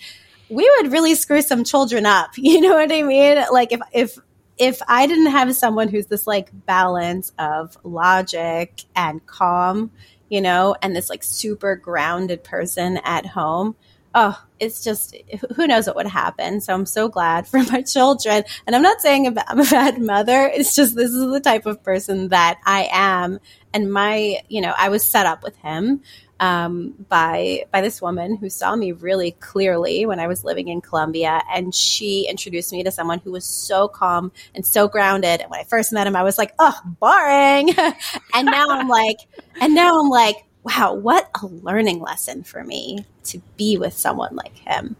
We 0.48 0.70
would 0.76 0.92
really 0.92 1.14
screw 1.14 1.42
some 1.42 1.64
children 1.64 2.06
up. 2.06 2.30
You 2.38 2.60
know 2.60 2.74
what 2.74 2.92
I 2.92 3.02
mean? 3.02 3.44
Like 3.52 3.72
if 3.72 3.80
if 3.92 4.18
if 4.56 4.80
I 4.86 5.06
didn't 5.06 5.32
have 5.32 5.54
someone 5.56 5.88
who's 5.88 6.06
this 6.06 6.26
like 6.26 6.50
balance 6.52 7.32
of 7.38 7.76
logic 7.82 8.82
and 8.94 9.24
calm, 9.26 9.90
you 10.28 10.40
know, 10.40 10.76
and 10.80 10.94
this 10.94 11.10
like 11.10 11.24
super 11.24 11.74
grounded 11.74 12.44
person 12.44 12.98
at 12.98 13.26
home, 13.26 13.74
oh, 14.14 14.40
it's 14.60 14.82
just 14.84 15.16
who 15.56 15.66
knows 15.66 15.86
what 15.86 15.96
would 15.96 16.06
happen. 16.06 16.60
So 16.60 16.72
I'm 16.72 16.86
so 16.86 17.08
glad 17.08 17.46
for 17.48 17.62
my 17.64 17.82
children. 17.82 18.44
And 18.66 18.74
I'm 18.76 18.82
not 18.82 19.00
saying 19.00 19.26
I'm 19.26 19.60
a 19.60 19.64
bad 19.64 19.98
mother. 19.98 20.50
It's 20.54 20.74
just 20.74 20.94
this 20.96 21.10
is 21.10 21.30
the 21.30 21.40
type 21.40 21.66
of 21.66 21.82
person 21.82 22.28
that 22.28 22.60
I 22.64 22.88
am. 22.92 23.40
And 23.72 23.92
my, 23.92 24.38
you 24.48 24.60
know, 24.60 24.72
I 24.76 24.88
was 24.88 25.04
set 25.04 25.26
up 25.26 25.42
with 25.42 25.56
him 25.56 26.02
um, 26.40 26.94
by 27.08 27.64
by 27.72 27.80
this 27.80 28.02
woman 28.02 28.36
who 28.36 28.50
saw 28.50 28.74
me 28.74 28.92
really 28.92 29.32
clearly 29.32 30.04
when 30.06 30.20
I 30.20 30.26
was 30.26 30.44
living 30.44 30.68
in 30.68 30.80
Colombia, 30.80 31.42
and 31.52 31.74
she 31.74 32.26
introduced 32.28 32.72
me 32.72 32.82
to 32.82 32.90
someone 32.90 33.20
who 33.20 33.32
was 33.32 33.44
so 33.44 33.88
calm 33.88 34.32
and 34.54 34.64
so 34.66 34.88
grounded. 34.88 35.40
And 35.40 35.50
when 35.50 35.60
I 35.60 35.64
first 35.64 35.92
met 35.92 36.06
him, 36.06 36.16
I 36.16 36.22
was 36.22 36.38
like, 36.38 36.52
"Oh, 36.58 36.78
boring," 37.00 37.70
and 38.34 38.46
now 38.46 38.66
I'm 38.70 38.88
like, 38.88 39.18
and 39.60 39.74
now 39.74 40.00
I'm 40.00 40.08
like, 40.08 40.44
wow, 40.64 40.94
what 40.94 41.30
a 41.40 41.46
learning 41.46 42.00
lesson 42.00 42.42
for 42.42 42.64
me 42.64 43.06
to 43.24 43.40
be 43.56 43.76
with 43.76 43.92
someone 43.92 44.34
like 44.34 44.56
him, 44.56 44.96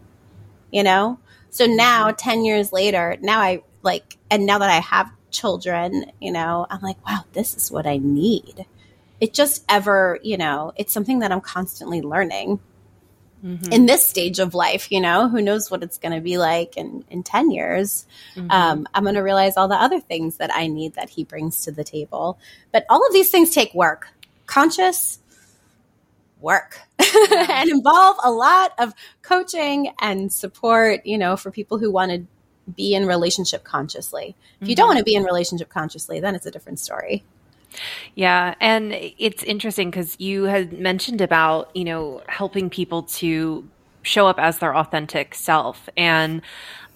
you 0.71 0.83
know? 0.83 1.19
So 1.49 1.65
now, 1.65 2.09
mm-hmm. 2.09 2.15
10 2.17 2.45
years 2.45 2.71
later, 2.71 3.17
now 3.21 3.39
I 3.39 3.63
like, 3.81 4.17
and 4.29 4.45
now 4.45 4.59
that 4.59 4.69
I 4.69 4.79
have 4.79 5.11
children, 5.31 6.11
you 6.21 6.31
know, 6.31 6.67
I'm 6.69 6.81
like, 6.81 7.03
wow, 7.05 7.25
this 7.33 7.55
is 7.55 7.71
what 7.71 7.87
I 7.87 7.97
need. 7.97 8.65
It 9.19 9.33
just 9.33 9.65
ever, 9.67 10.19
you 10.21 10.37
know, 10.37 10.73
it's 10.75 10.93
something 10.93 11.19
that 11.19 11.31
I'm 11.31 11.41
constantly 11.41 12.01
learning. 12.01 12.59
Mm-hmm. 13.43 13.71
in 13.71 13.85
this 13.85 14.03
stage 14.03 14.39
of 14.39 14.55
life, 14.55 14.91
you 14.91 14.99
know, 14.99 15.29
who 15.29 15.39
knows 15.39 15.69
what 15.69 15.83
it's 15.83 15.99
going 15.99 16.15
to 16.15 16.21
be 16.21 16.39
like 16.39 16.77
in, 16.77 17.05
in 17.11 17.21
10 17.21 17.51
years. 17.51 18.07
Mm-hmm. 18.33 18.49
Um, 18.49 18.87
I'm 18.91 19.03
going 19.03 19.13
to 19.15 19.21
realize 19.21 19.55
all 19.55 19.67
the 19.67 19.75
other 19.75 19.99
things 19.99 20.37
that 20.37 20.49
I 20.51 20.65
need 20.65 20.95
that 20.95 21.11
he 21.11 21.25
brings 21.25 21.61
to 21.65 21.71
the 21.71 21.83
table. 21.83 22.39
But 22.71 22.87
all 22.89 23.05
of 23.05 23.13
these 23.13 23.29
things 23.29 23.51
take 23.51 23.71
work 23.75 24.07
conscious, 24.45 25.19
work 26.41 26.79
and 27.31 27.69
involve 27.69 28.17
a 28.23 28.31
lot 28.31 28.73
of 28.77 28.93
coaching 29.21 29.93
and 29.99 30.31
support, 30.31 31.05
you 31.05 31.17
know, 31.17 31.35
for 31.37 31.51
people 31.51 31.77
who 31.77 31.91
want 31.91 32.11
to 32.11 32.25
be 32.75 32.95
in 32.95 33.05
relationship 33.05 33.63
consciously. 33.63 34.35
If 34.61 34.67
you 34.67 34.75
don't 34.75 34.85
mm-hmm. 34.85 34.89
want 34.89 34.99
to 34.99 35.03
be 35.03 35.15
in 35.15 35.23
relationship 35.23 35.69
consciously, 35.69 36.19
then 36.19 36.35
it's 36.35 36.45
a 36.45 36.51
different 36.51 36.79
story. 36.79 37.23
Yeah, 38.15 38.55
and 38.59 38.93
it's 38.93 39.43
interesting 39.43 39.91
because 39.91 40.15
you 40.19 40.43
had 40.43 40.73
mentioned 40.73 41.21
about, 41.21 41.75
you 41.75 41.83
know, 41.83 42.21
helping 42.27 42.69
people 42.69 43.03
to 43.03 43.67
show 44.01 44.27
up 44.27 44.39
as 44.39 44.59
their 44.59 44.75
authentic 44.75 45.35
self. 45.35 45.89
And 45.97 46.41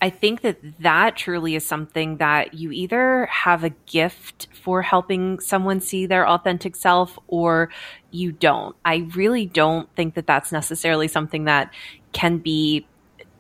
I 0.02 0.10
think 0.10 0.42
that 0.42 0.58
that 0.80 1.18
truly 1.18 1.56
is 1.56 1.66
something 1.66 2.18
that 2.18 2.54
you 2.54 2.72
either 2.72 3.26
have 3.26 3.64
a 3.64 3.70
gift 3.70 4.48
for 4.64 4.82
helping 4.82 5.40
someone 5.40 5.82
see 5.82 6.06
their 6.06 6.28
authentic 6.28 6.76
self 6.76 7.20
or 7.28 7.70
you 8.12 8.32
don't. 8.32 8.76
I 8.86 9.08
really 9.16 9.46
don't 9.46 9.94
think 9.96 10.16
that 10.16 10.26
that's 10.26 10.52
necessarily 10.52 11.08
something 11.08 11.46
that 11.46 11.74
can 12.14 12.38
be 12.38 12.88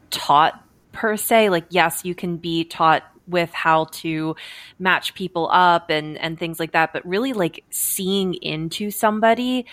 taught 0.09 0.61
per 0.91 1.15
se. 1.15 1.49
Like, 1.49 1.65
yes, 1.69 2.03
you 2.03 2.13
can 2.13 2.37
be 2.37 2.65
taught 2.65 3.03
with 3.25 3.51
how 3.53 3.85
to 3.85 4.35
match 4.79 5.13
people 5.13 5.49
up 5.51 5.89
and 5.89 6.17
and 6.17 6.37
things 6.37 6.59
like 6.59 6.71
that, 6.71 6.91
but 6.91 7.05
really 7.05 7.33
like 7.33 7.63
seeing 7.69 8.33
into 8.33 8.91
somebody 8.91 9.65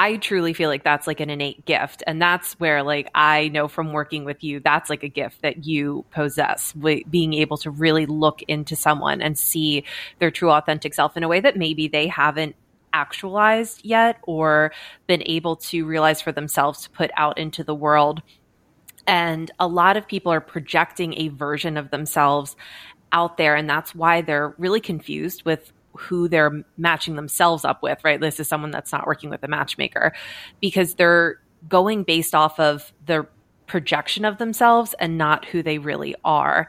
I 0.00 0.16
truly 0.16 0.52
feel 0.52 0.70
like 0.70 0.84
that's 0.84 1.08
like 1.08 1.18
an 1.18 1.28
innate 1.28 1.64
gift. 1.64 2.04
And 2.06 2.22
that's 2.22 2.52
where, 2.60 2.84
like, 2.84 3.10
I 3.16 3.48
know 3.48 3.66
from 3.66 3.92
working 3.92 4.24
with 4.24 4.44
you, 4.44 4.60
that's 4.60 4.88
like 4.88 5.02
a 5.02 5.08
gift 5.08 5.42
that 5.42 5.66
you 5.66 6.04
possess, 6.12 6.72
being 6.72 7.34
able 7.34 7.56
to 7.58 7.70
really 7.72 8.06
look 8.06 8.40
into 8.42 8.76
someone 8.76 9.20
and 9.20 9.36
see 9.36 9.82
their 10.20 10.30
true, 10.30 10.52
authentic 10.52 10.94
self 10.94 11.16
in 11.16 11.24
a 11.24 11.28
way 11.28 11.40
that 11.40 11.56
maybe 11.56 11.88
they 11.88 12.06
haven't 12.06 12.54
actualized 12.92 13.84
yet 13.84 14.18
or 14.22 14.72
been 15.08 15.22
able 15.26 15.56
to 15.56 15.84
realize 15.84 16.22
for 16.22 16.30
themselves 16.30 16.84
to 16.84 16.90
put 16.90 17.10
out 17.16 17.36
into 17.36 17.64
the 17.64 17.74
world. 17.74 18.22
And 19.04 19.50
a 19.58 19.66
lot 19.66 19.96
of 19.96 20.06
people 20.06 20.30
are 20.30 20.40
projecting 20.40 21.18
a 21.18 21.26
version 21.28 21.76
of 21.76 21.90
themselves 21.90 22.54
out 23.10 23.36
there. 23.36 23.56
And 23.56 23.68
that's 23.68 23.96
why 23.96 24.20
they're 24.22 24.54
really 24.58 24.80
confused 24.80 25.44
with 25.44 25.72
who 25.98 26.28
they're 26.28 26.64
matching 26.76 27.16
themselves 27.16 27.64
up 27.64 27.82
with, 27.82 28.02
right? 28.04 28.20
This 28.20 28.40
is 28.40 28.48
someone 28.48 28.70
that's 28.70 28.92
not 28.92 29.06
working 29.06 29.30
with 29.30 29.42
a 29.42 29.48
matchmaker 29.48 30.12
because 30.60 30.94
they're 30.94 31.40
going 31.68 32.04
based 32.04 32.34
off 32.34 32.58
of 32.60 32.92
the 33.06 33.26
projection 33.66 34.24
of 34.24 34.38
themselves 34.38 34.94
and 34.98 35.18
not 35.18 35.44
who 35.44 35.62
they 35.62 35.78
really 35.78 36.14
are. 36.24 36.68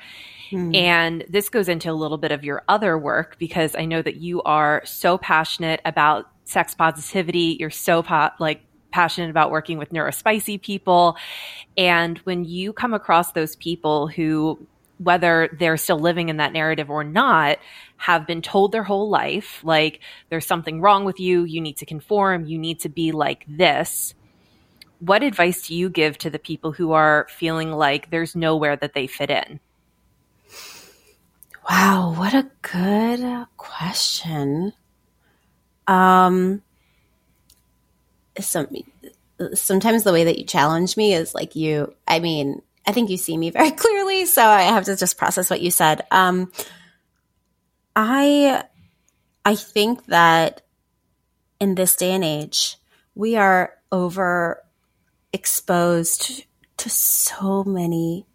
Hmm. 0.49 0.73
And 0.75 1.25
this 1.29 1.49
goes 1.49 1.69
into 1.69 1.89
a 1.89 1.93
little 1.93 2.17
bit 2.17 2.31
of 2.31 2.43
your 2.43 2.63
other 2.67 2.97
work 2.97 3.37
because 3.39 3.75
I 3.75 3.85
know 3.85 4.01
that 4.01 4.17
you 4.17 4.41
are 4.43 4.81
so 4.85 5.17
passionate 5.17 5.79
about 5.85 6.29
sex 6.45 6.73
positivity. 6.73 7.57
You're 7.59 7.69
so 7.69 8.03
po- 8.03 8.31
like 8.39 8.61
passionate 8.91 9.29
about 9.29 9.51
working 9.51 9.77
with 9.77 9.91
neurospicy 9.91 10.61
people. 10.61 11.15
And 11.77 12.17
when 12.19 12.43
you 12.43 12.73
come 12.73 12.93
across 12.93 13.31
those 13.31 13.55
people 13.55 14.07
who 14.07 14.59
whether 14.99 15.49
they're 15.57 15.77
still 15.77 15.97
living 15.97 16.29
in 16.29 16.37
that 16.37 16.53
narrative 16.53 16.89
or 16.89 17.03
not, 17.03 17.57
have 17.97 18.27
been 18.27 18.41
told 18.41 18.71
their 18.71 18.83
whole 18.83 19.09
life, 19.09 19.61
like, 19.63 20.01
there's 20.29 20.45
something 20.45 20.81
wrong 20.81 21.05
with 21.05 21.19
you, 21.19 21.43
you 21.45 21.61
need 21.61 21.77
to 21.77 21.85
conform, 21.85 22.45
you 22.45 22.59
need 22.59 22.81
to 22.81 22.89
be 22.89 23.11
like 23.11 23.45
this. 23.47 24.13
What 24.99 25.23
advice 25.23 25.67
do 25.67 25.75
you 25.75 25.89
give 25.89 26.17
to 26.19 26.29
the 26.29 26.37
people 26.37 26.73
who 26.73 26.91
are 26.91 27.27
feeling 27.29 27.71
like 27.71 28.11
there's 28.11 28.35
nowhere 28.35 28.75
that 28.75 28.93
they 28.93 29.07
fit 29.07 29.29
in? 29.29 29.61
Wow, 31.69 32.13
what 32.17 32.33
a 32.33 32.49
good 32.61 33.45
question. 33.55 34.73
Um, 35.87 36.61
some, 38.39 38.67
sometimes 39.53 40.03
the 40.03 40.11
way 40.11 40.25
that 40.25 40.37
you 40.37 40.45
challenge 40.45 40.97
me 40.97 41.13
is 41.13 41.33
like 41.33 41.55
you, 41.55 41.93
I 42.07 42.19
mean, 42.19 42.61
I 42.89 42.91
think 42.91 43.11
you 43.11 43.17
see 43.17 43.37
me 43.37 43.51
very 43.51 43.69
clearly, 43.83 44.25
so 44.25 44.43
I 44.43 44.63
have 44.63 44.85
to 44.85 44.95
just 44.95 45.15
process 45.15 45.47
what 45.47 45.61
you 45.61 45.69
said. 45.69 46.01
Um, 46.09 46.51
I 47.95 48.63
I 49.45 49.55
think 49.55 50.07
that 50.07 50.63
in 51.59 51.75
this 51.75 51.95
day 51.95 52.13
and 52.13 52.23
age, 52.23 52.77
we 53.13 53.35
are 53.35 53.75
over 53.91 54.63
exposed 55.31 56.45
to 56.77 56.89
so 56.89 57.63
many 57.63 58.25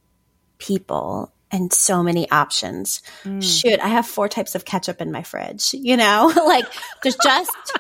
people 0.59 1.33
and 1.51 1.73
so 1.73 2.05
many 2.05 2.31
options. 2.31 3.03
Mm. 3.25 3.43
Shoot, 3.43 3.81
I 3.81 3.89
have 3.89 4.07
four 4.07 4.29
types 4.29 4.55
of 4.55 4.65
ketchup 4.65 5.01
in 5.01 5.11
my 5.11 5.25
fridge, 5.25 5.75
you 5.75 5.97
know? 5.97 6.33
like 6.47 6.67
there's 7.03 7.17
just 7.17 7.73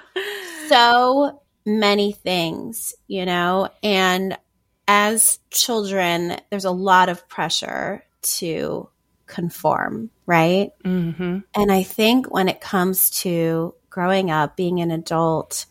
so 0.68 1.40
many 1.64 2.12
things, 2.12 2.94
you 3.06 3.26
know? 3.26 3.68
And 3.82 4.36
as 4.86 5.38
children, 5.50 6.36
there's 6.50 6.64
a 6.64 6.70
lot 6.70 7.08
of 7.08 7.28
pressure 7.28 8.04
to 8.22 8.88
conform, 9.26 10.10
right? 10.26 10.70
Mm-hmm. 10.84 11.38
And 11.54 11.72
I 11.72 11.82
think 11.82 12.32
when 12.32 12.48
it 12.48 12.60
comes 12.60 13.10
to 13.22 13.74
growing 13.90 14.30
up, 14.30 14.56
being 14.56 14.80
an 14.80 14.90
adult, 14.90 15.66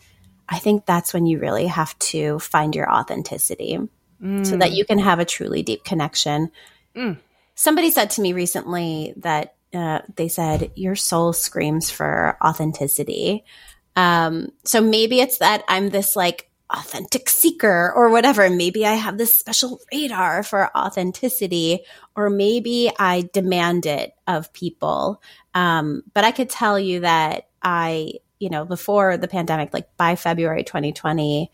I 0.49 0.59
think 0.59 0.85
that's 0.85 1.13
when 1.13 1.25
you 1.25 1.39
really 1.39 1.67
have 1.67 1.97
to 1.99 2.39
find 2.39 2.75
your 2.75 2.91
authenticity 2.91 3.79
mm. 4.21 4.45
so 4.45 4.57
that 4.57 4.71
mm. 4.71 4.75
you 4.75 4.85
can 4.85 4.99
have 4.99 5.19
a 5.19 5.25
truly 5.25 5.63
deep 5.63 5.83
connection. 5.83 6.51
Mm. 6.95 7.17
Somebody 7.55 7.91
said 7.91 8.11
to 8.11 8.21
me 8.21 8.33
recently 8.33 9.13
that 9.17 9.55
uh, 9.73 9.99
they 10.15 10.27
said, 10.27 10.71
Your 10.75 10.95
soul 10.95 11.33
screams 11.33 11.89
for 11.89 12.37
authenticity. 12.43 13.43
Um, 13.95 14.51
so 14.63 14.81
maybe 14.81 15.19
it's 15.19 15.37
that 15.37 15.63
I'm 15.67 15.89
this 15.89 16.15
like 16.15 16.49
authentic 16.73 17.29
seeker 17.29 17.91
or 17.95 18.09
whatever. 18.09 18.49
Maybe 18.49 18.85
I 18.85 18.93
have 18.93 19.17
this 19.17 19.35
special 19.35 19.79
radar 19.91 20.43
for 20.43 20.75
authenticity, 20.75 21.81
or 22.15 22.29
maybe 22.29 22.91
I 22.97 23.29
demand 23.33 23.85
it 23.85 24.13
of 24.27 24.51
people. 24.53 25.21
Um, 25.53 26.03
but 26.13 26.23
I 26.23 26.31
could 26.31 26.49
tell 26.49 26.79
you 26.79 27.01
that 27.01 27.47
I, 27.61 28.13
you 28.39 28.49
know, 28.49 28.65
before 28.65 29.17
the 29.17 29.27
pandemic, 29.27 29.73
like 29.73 29.95
by 29.97 30.15
February 30.15 30.63
2020, 30.63 31.51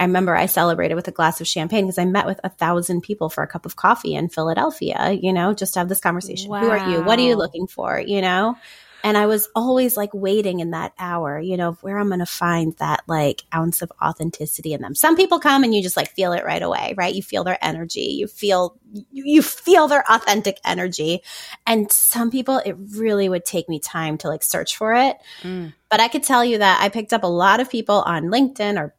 I 0.00 0.04
remember 0.04 0.34
I 0.34 0.46
celebrated 0.46 0.94
with 0.94 1.06
a 1.08 1.12
glass 1.12 1.40
of 1.40 1.46
champagne 1.46 1.84
because 1.84 1.98
I 1.98 2.04
met 2.04 2.26
with 2.26 2.40
a 2.42 2.48
thousand 2.48 3.02
people 3.02 3.28
for 3.28 3.42
a 3.44 3.46
cup 3.46 3.66
of 3.66 3.76
coffee 3.76 4.14
in 4.14 4.28
Philadelphia, 4.28 5.12
you 5.12 5.32
know, 5.32 5.54
just 5.54 5.74
to 5.74 5.80
have 5.80 5.88
this 5.88 6.00
conversation. 6.00 6.50
Wow. 6.50 6.60
Who 6.60 6.70
are 6.70 6.90
you? 6.90 7.02
What 7.02 7.18
are 7.18 7.22
you 7.22 7.36
looking 7.36 7.66
for? 7.66 8.00
You 8.00 8.20
know? 8.20 8.56
And 9.02 9.16
I 9.16 9.26
was 9.26 9.48
always 9.54 9.96
like 9.96 10.10
waiting 10.12 10.60
in 10.60 10.70
that 10.70 10.92
hour, 10.98 11.38
you 11.38 11.56
know, 11.56 11.72
where 11.80 11.98
I'm 11.98 12.08
going 12.08 12.20
to 12.20 12.26
find 12.26 12.76
that 12.78 13.02
like 13.06 13.42
ounce 13.54 13.82
of 13.82 13.92
authenticity 14.00 14.72
in 14.72 14.80
them. 14.80 14.94
Some 14.94 15.16
people 15.16 15.40
come 15.40 15.64
and 15.64 15.74
you 15.74 15.82
just 15.82 15.96
like 15.96 16.10
feel 16.10 16.32
it 16.32 16.44
right 16.44 16.62
away, 16.62 16.94
right? 16.96 17.14
You 17.14 17.22
feel 17.22 17.44
their 17.44 17.58
energy. 17.62 18.14
You 18.18 18.26
feel, 18.26 18.76
you 19.10 19.42
feel 19.42 19.88
their 19.88 20.04
authentic 20.10 20.58
energy. 20.64 21.22
And 21.66 21.90
some 21.90 22.30
people, 22.30 22.58
it 22.58 22.76
really 22.96 23.28
would 23.28 23.44
take 23.44 23.68
me 23.68 23.80
time 23.80 24.18
to 24.18 24.28
like 24.28 24.42
search 24.42 24.76
for 24.76 24.94
it. 24.94 25.16
Mm. 25.42 25.72
But 25.90 26.00
I 26.00 26.08
could 26.08 26.22
tell 26.22 26.44
you 26.44 26.58
that 26.58 26.80
I 26.80 26.88
picked 26.88 27.12
up 27.12 27.24
a 27.24 27.28
lot 27.28 27.60
of 27.60 27.70
people 27.70 28.02
on 28.02 28.24
LinkedIn 28.24 28.78
or 28.78 28.94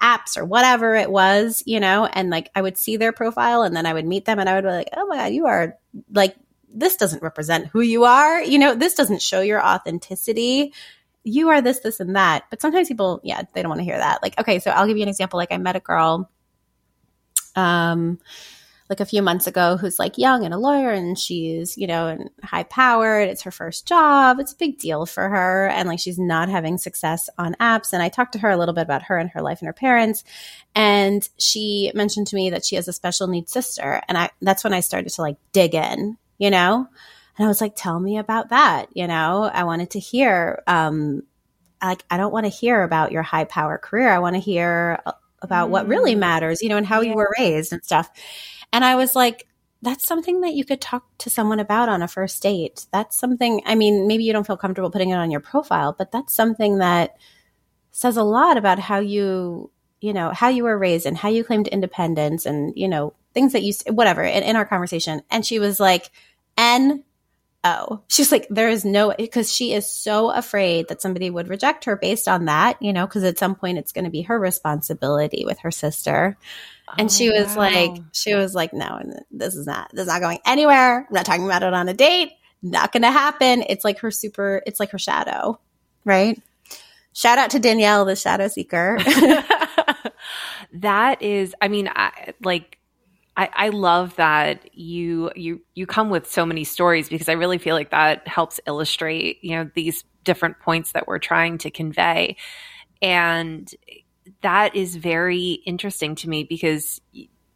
apps 0.00 0.36
or 0.36 0.44
whatever 0.44 0.94
it 0.94 1.10
was, 1.10 1.62
you 1.66 1.80
know, 1.80 2.06
and 2.06 2.30
like 2.30 2.50
I 2.54 2.62
would 2.62 2.78
see 2.78 2.96
their 2.96 3.12
profile 3.12 3.62
and 3.62 3.76
then 3.76 3.86
I 3.86 3.92
would 3.92 4.06
meet 4.06 4.24
them 4.24 4.38
and 4.38 4.48
I 4.48 4.54
would 4.54 4.64
be 4.64 4.70
like, 4.70 4.88
oh 4.96 5.06
my 5.06 5.16
God, 5.16 5.32
you 5.32 5.46
are 5.46 5.76
like 6.12 6.36
this 6.72 6.96
doesn't 6.96 7.22
represent 7.22 7.66
who 7.68 7.80
you 7.80 8.04
are. 8.04 8.42
You 8.42 8.58
know, 8.58 8.74
this 8.74 8.94
doesn't 8.94 9.22
show 9.22 9.40
your 9.40 9.64
authenticity. 9.64 10.72
You 11.24 11.48
are 11.48 11.60
this, 11.60 11.80
this, 11.80 12.00
and 12.00 12.16
that. 12.16 12.44
But 12.50 12.60
sometimes 12.60 12.88
people, 12.88 13.20
yeah, 13.24 13.42
they 13.52 13.62
don't 13.62 13.70
want 13.70 13.80
to 13.80 13.84
hear 13.84 13.98
that. 13.98 14.22
Like, 14.22 14.38
okay, 14.40 14.58
so 14.58 14.70
I'll 14.70 14.86
give 14.86 14.96
you 14.96 15.02
an 15.02 15.08
example. 15.08 15.38
Like, 15.38 15.52
I 15.52 15.58
met 15.58 15.76
a 15.76 15.80
girl, 15.80 16.30
um, 17.56 18.18
like 18.88 19.00
a 19.00 19.06
few 19.06 19.22
months 19.22 19.46
ago 19.46 19.76
who's 19.76 19.98
like 19.98 20.16
young 20.16 20.44
and 20.44 20.54
a 20.54 20.58
lawyer 20.58 20.90
and 20.90 21.18
she's, 21.18 21.76
you 21.76 21.86
know, 21.86 22.06
and 22.06 22.30
high 22.42 22.62
powered. 22.62 23.28
It's 23.28 23.42
her 23.42 23.50
first 23.50 23.86
job. 23.86 24.38
It's 24.38 24.52
a 24.52 24.56
big 24.56 24.78
deal 24.78 25.06
for 25.06 25.28
her. 25.28 25.68
And 25.68 25.88
like 25.88 25.98
she's 25.98 26.18
not 26.18 26.48
having 26.48 26.78
success 26.78 27.28
on 27.36 27.54
apps. 27.54 27.92
And 27.92 28.02
I 28.02 28.08
talked 28.08 28.32
to 28.34 28.38
her 28.40 28.50
a 28.50 28.56
little 28.56 28.74
bit 28.74 28.82
about 28.82 29.02
her 29.04 29.18
and 29.18 29.30
her 29.30 29.42
life 29.42 29.60
and 29.60 29.66
her 29.66 29.72
parents. 29.72 30.22
And 30.74 31.28
she 31.38 31.90
mentioned 31.94 32.28
to 32.28 32.36
me 32.36 32.50
that 32.50 32.64
she 32.64 32.76
has 32.76 32.86
a 32.86 32.92
special 32.92 33.26
needs 33.26 33.52
sister. 33.52 34.02
And 34.08 34.16
I 34.16 34.30
that's 34.40 34.62
when 34.62 34.74
I 34.74 34.80
started 34.80 35.10
to 35.10 35.22
like 35.22 35.36
dig 35.52 35.74
in 35.74 36.16
you 36.38 36.50
know? 36.50 36.88
And 37.38 37.44
I 37.44 37.48
was 37.48 37.60
like, 37.60 37.74
tell 37.76 37.98
me 37.98 38.18
about 38.18 38.48
that. 38.50 38.88
You 38.94 39.06
know, 39.06 39.42
I 39.52 39.64
wanted 39.64 39.90
to 39.90 40.00
hear, 40.00 40.62
um, 40.66 41.22
like, 41.82 42.04
I 42.10 42.16
don't 42.16 42.32
want 42.32 42.46
to 42.46 42.50
hear 42.50 42.82
about 42.82 43.12
your 43.12 43.22
high 43.22 43.44
power 43.44 43.78
career. 43.78 44.08
I 44.08 44.18
want 44.18 44.34
to 44.34 44.40
hear 44.40 44.98
about 45.42 45.68
mm. 45.68 45.72
what 45.72 45.86
really 45.86 46.14
mm. 46.14 46.18
matters, 46.18 46.62
you 46.62 46.68
know, 46.68 46.78
and 46.78 46.86
how 46.86 47.02
yeah. 47.02 47.10
you 47.10 47.16
were 47.16 47.34
raised 47.38 47.72
and 47.72 47.84
stuff. 47.84 48.10
And 48.72 48.84
I 48.84 48.96
was 48.96 49.14
like, 49.14 49.46
that's 49.82 50.06
something 50.06 50.40
that 50.40 50.54
you 50.54 50.64
could 50.64 50.80
talk 50.80 51.06
to 51.18 51.30
someone 51.30 51.60
about 51.60 51.90
on 51.90 52.02
a 52.02 52.08
first 52.08 52.42
date. 52.42 52.86
That's 52.92 53.16
something, 53.16 53.60
I 53.66 53.74
mean, 53.74 54.06
maybe 54.06 54.24
you 54.24 54.32
don't 54.32 54.46
feel 54.46 54.56
comfortable 54.56 54.90
putting 54.90 55.10
it 55.10 55.16
on 55.16 55.30
your 55.30 55.40
profile, 55.40 55.94
but 55.96 56.10
that's 56.10 56.34
something 56.34 56.78
that 56.78 57.16
says 57.92 58.16
a 58.16 58.24
lot 58.24 58.56
about 58.56 58.78
how 58.78 58.98
you, 58.98 59.70
you 60.00 60.12
know, 60.14 60.30
how 60.30 60.48
you 60.48 60.64
were 60.64 60.78
raised 60.78 61.06
and 61.06 61.16
how 61.16 61.28
you 61.28 61.44
claimed 61.44 61.68
independence 61.68 62.46
and, 62.46 62.72
you 62.74 62.88
know, 62.88 63.12
things 63.36 63.52
that 63.52 63.62
you, 63.62 63.74
whatever, 63.92 64.22
in, 64.22 64.42
in 64.42 64.56
our 64.56 64.64
conversation. 64.64 65.20
And 65.30 65.44
she 65.44 65.58
was 65.58 65.78
like, 65.78 66.10
N 66.56 67.04
O. 67.66 68.00
She's 68.08 68.32
like, 68.32 68.46
there 68.48 68.70
is 68.70 68.84
no, 68.84 69.12
because 69.18 69.52
she 69.52 69.74
is 69.74 69.92
so 69.92 70.30
afraid 70.30 70.88
that 70.88 71.02
somebody 71.02 71.28
would 71.28 71.48
reject 71.48 71.84
her 71.84 71.96
based 71.96 72.28
on 72.28 72.46
that, 72.46 72.80
you 72.80 72.92
know, 72.92 73.06
because 73.06 73.24
at 73.24 73.38
some 73.38 73.54
point 73.54 73.76
it's 73.76 73.92
going 73.92 74.04
to 74.04 74.10
be 74.10 74.22
her 74.22 74.38
responsibility 74.38 75.44
with 75.44 75.58
her 75.58 75.70
sister. 75.70 76.38
And 76.96 77.10
oh, 77.10 77.12
she 77.12 77.28
was 77.28 77.54
wow. 77.56 77.64
like, 77.64 78.02
she 78.12 78.34
was 78.34 78.54
like, 78.54 78.72
no, 78.72 79.02
this 79.30 79.54
is 79.54 79.66
not, 79.66 79.90
this 79.92 80.02
is 80.02 80.06
not 80.06 80.22
going 80.22 80.38
anywhere. 80.46 81.06
I'm 81.08 81.14
not 81.14 81.26
talking 81.26 81.44
about 81.44 81.62
it 81.62 81.74
on 81.74 81.88
a 81.88 81.94
date. 81.94 82.30
Not 82.62 82.92
going 82.92 83.02
to 83.02 83.10
happen. 83.10 83.64
It's 83.68 83.84
like 83.84 83.98
her 83.98 84.10
super, 84.10 84.62
it's 84.64 84.80
like 84.80 84.92
her 84.92 84.98
shadow, 84.98 85.60
right? 86.04 86.40
Shout 87.12 87.38
out 87.38 87.50
to 87.50 87.58
Danielle, 87.58 88.04
the 88.04 88.16
shadow 88.16 88.48
seeker. 88.48 88.98
that 90.74 91.20
is, 91.20 91.54
I 91.60 91.68
mean, 91.68 91.88
I, 91.88 92.32
like, 92.42 92.78
I, 93.36 93.50
I 93.52 93.68
love 93.68 94.16
that 94.16 94.74
you 94.74 95.30
you 95.36 95.60
you 95.74 95.86
come 95.86 96.08
with 96.10 96.30
so 96.30 96.46
many 96.46 96.64
stories 96.64 97.08
because 97.08 97.28
I 97.28 97.32
really 97.32 97.58
feel 97.58 97.74
like 97.74 97.90
that 97.90 98.26
helps 98.26 98.60
illustrate 98.66 99.38
you 99.42 99.56
know 99.56 99.70
these 99.74 100.04
different 100.24 100.58
points 100.60 100.92
that 100.92 101.06
we're 101.06 101.18
trying 101.18 101.58
to 101.58 101.70
convey, 101.70 102.36
and 103.02 103.70
that 104.42 104.74
is 104.74 104.96
very 104.96 105.62
interesting 105.66 106.14
to 106.16 106.28
me 106.28 106.44
because 106.44 107.00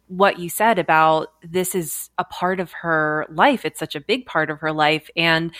what 0.06 0.38
you 0.38 0.50
said 0.50 0.78
about 0.78 1.28
this 1.42 1.74
is 1.74 2.10
a 2.18 2.24
part 2.24 2.58
of 2.58 2.72
her 2.72 3.26
life. 3.30 3.64
It's 3.64 3.78
such 3.78 3.94
a 3.94 4.00
big 4.00 4.26
part 4.26 4.50
of 4.50 4.58
her 4.58 4.72
life, 4.72 5.08
and 5.16 5.52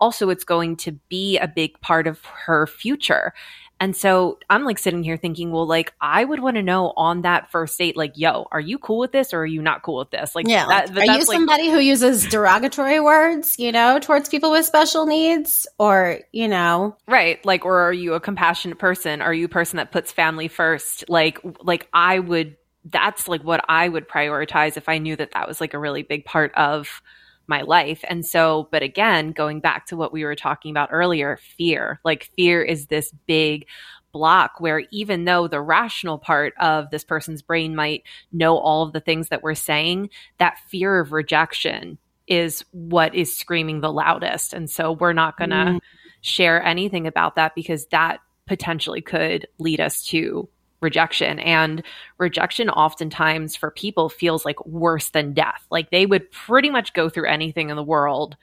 also 0.00 0.30
it's 0.30 0.44
going 0.44 0.76
to 0.76 0.92
be 1.08 1.38
a 1.38 1.48
big 1.48 1.80
part 1.80 2.06
of 2.06 2.24
her 2.24 2.66
future. 2.66 3.34
And 3.78 3.94
so 3.94 4.38
I'm 4.48 4.64
like 4.64 4.78
sitting 4.78 5.02
here 5.02 5.16
thinking, 5.18 5.52
well, 5.52 5.66
like 5.66 5.92
I 6.00 6.24
would 6.24 6.40
want 6.40 6.56
to 6.56 6.62
know 6.62 6.94
on 6.96 7.22
that 7.22 7.50
first 7.50 7.76
date, 7.76 7.96
like, 7.96 8.12
yo, 8.16 8.46
are 8.50 8.60
you 8.60 8.78
cool 8.78 8.98
with 8.98 9.12
this 9.12 9.34
or 9.34 9.40
are 9.40 9.46
you 9.46 9.60
not 9.60 9.82
cool 9.82 9.98
with 9.98 10.10
this? 10.10 10.34
Like, 10.34 10.48
yeah, 10.48 10.66
that, 10.66 10.94
like, 10.94 11.08
are 11.08 11.12
you 11.12 11.18
like, 11.18 11.26
somebody 11.26 11.70
who 11.70 11.78
uses 11.78 12.26
derogatory 12.26 13.00
words, 13.00 13.58
you 13.58 13.72
know, 13.72 13.98
towards 13.98 14.30
people 14.30 14.50
with 14.50 14.64
special 14.64 15.04
needs, 15.04 15.66
or 15.78 16.20
you 16.32 16.48
know, 16.48 16.96
right? 17.06 17.44
Like, 17.44 17.66
or 17.66 17.80
are 17.80 17.92
you 17.92 18.14
a 18.14 18.20
compassionate 18.20 18.78
person? 18.78 19.20
Are 19.20 19.34
you 19.34 19.44
a 19.44 19.48
person 19.48 19.76
that 19.76 19.92
puts 19.92 20.10
family 20.10 20.48
first? 20.48 21.04
Like, 21.08 21.38
like 21.62 21.88
I 21.92 22.18
would. 22.18 22.56
That's 22.88 23.26
like 23.26 23.42
what 23.42 23.64
I 23.68 23.88
would 23.88 24.08
prioritize 24.08 24.76
if 24.76 24.88
I 24.88 24.98
knew 24.98 25.16
that 25.16 25.32
that 25.32 25.48
was 25.48 25.60
like 25.60 25.74
a 25.74 25.78
really 25.78 26.04
big 26.04 26.24
part 26.24 26.54
of 26.54 27.02
my 27.48 27.62
life. 27.62 28.04
And 28.08 28.24
so, 28.24 28.68
but 28.70 28.82
again, 28.82 29.32
going 29.32 29.60
back 29.60 29.86
to 29.86 29.96
what 29.96 30.12
we 30.12 30.24
were 30.24 30.34
talking 30.34 30.70
about 30.70 30.90
earlier, 30.92 31.38
fear, 31.56 32.00
like 32.04 32.30
fear 32.36 32.62
is 32.62 32.86
this 32.86 33.12
big 33.26 33.66
block 34.12 34.60
where 34.60 34.84
even 34.90 35.24
though 35.24 35.46
the 35.46 35.60
rational 35.60 36.18
part 36.18 36.54
of 36.58 36.90
this 36.90 37.04
person's 37.04 37.42
brain 37.42 37.76
might 37.76 38.02
know 38.32 38.56
all 38.56 38.82
of 38.82 38.92
the 38.92 39.00
things 39.00 39.28
that 39.28 39.42
we're 39.42 39.54
saying, 39.54 40.08
that 40.38 40.58
fear 40.68 40.98
of 40.98 41.12
rejection 41.12 41.98
is 42.26 42.64
what 42.72 43.14
is 43.14 43.36
screaming 43.36 43.80
the 43.80 43.92
loudest. 43.92 44.52
And 44.52 44.68
so 44.70 44.92
we're 44.92 45.12
not 45.12 45.36
going 45.36 45.50
to 45.50 45.56
mm. 45.56 45.80
share 46.22 46.62
anything 46.62 47.06
about 47.06 47.36
that 47.36 47.54
because 47.54 47.86
that 47.86 48.20
potentially 48.46 49.02
could 49.02 49.46
lead 49.58 49.80
us 49.80 50.04
to 50.06 50.48
rejection. 50.80 51.38
And 51.38 51.82
rejection 52.18 52.68
oftentimes 52.70 53.56
for 53.56 53.70
people 53.70 54.08
feels 54.08 54.44
like 54.44 54.64
worse 54.66 55.10
than 55.10 55.32
death. 55.32 55.64
Like 55.70 55.90
they 55.90 56.06
would 56.06 56.30
pretty 56.30 56.70
much 56.70 56.92
go 56.92 57.08
through 57.08 57.28
anything 57.28 57.70
in 57.70 57.76
the 57.76 57.82
world 57.82 58.36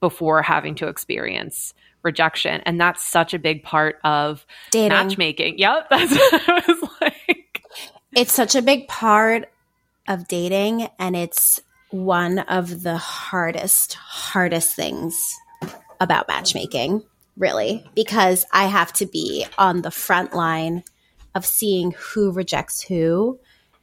before 0.00 0.42
having 0.42 0.74
to 0.76 0.88
experience 0.88 1.74
rejection. 2.02 2.62
And 2.64 2.80
that's 2.80 3.06
such 3.06 3.34
a 3.34 3.38
big 3.38 3.62
part 3.62 3.98
of 4.04 4.46
Dating. 4.70 4.88
matchmaking. 4.88 5.58
Yep. 5.58 5.86
That's 5.90 6.12
what 6.12 6.42
I 6.48 6.64
was 6.66 6.90
like. 7.00 7.62
It's 8.16 8.32
such 8.32 8.54
a 8.54 8.62
big 8.62 8.88
part 8.88 9.50
of 10.08 10.26
dating. 10.26 10.88
And 10.98 11.14
it's 11.14 11.60
one 11.90 12.38
of 12.40 12.82
the 12.82 12.96
hardest, 12.96 13.94
hardest 13.94 14.74
things 14.74 15.36
about 16.00 16.28
matchmaking, 16.28 17.04
really, 17.36 17.84
because 17.94 18.46
I 18.52 18.66
have 18.66 18.92
to 18.94 19.06
be 19.06 19.46
on 19.58 19.82
the 19.82 19.90
front 19.90 20.34
line 20.34 20.82
of 21.34 21.46
seeing 21.46 21.92
who 21.96 22.32
rejects 22.32 22.80
who 22.80 23.38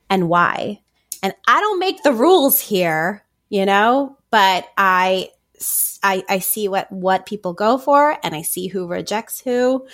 and 0.09 0.29
why. 0.29 0.81
And 1.23 1.33
I 1.47 1.59
don't 1.59 1.79
make 1.79 2.03
the 2.03 2.13
rules 2.13 2.59
here, 2.59 3.23
you 3.49 3.65
know, 3.65 4.17
but 4.29 4.67
I 4.77 5.29
I, 6.03 6.23
I 6.29 6.39
see 6.39 6.67
what 6.67 6.91
what 6.91 7.25
people 7.25 7.53
go 7.53 7.77
for 7.77 8.17
and 8.23 8.35
I 8.35 8.43
see 8.43 8.67
who 8.67 8.87
rejects 8.87 9.39
who. 9.39 9.87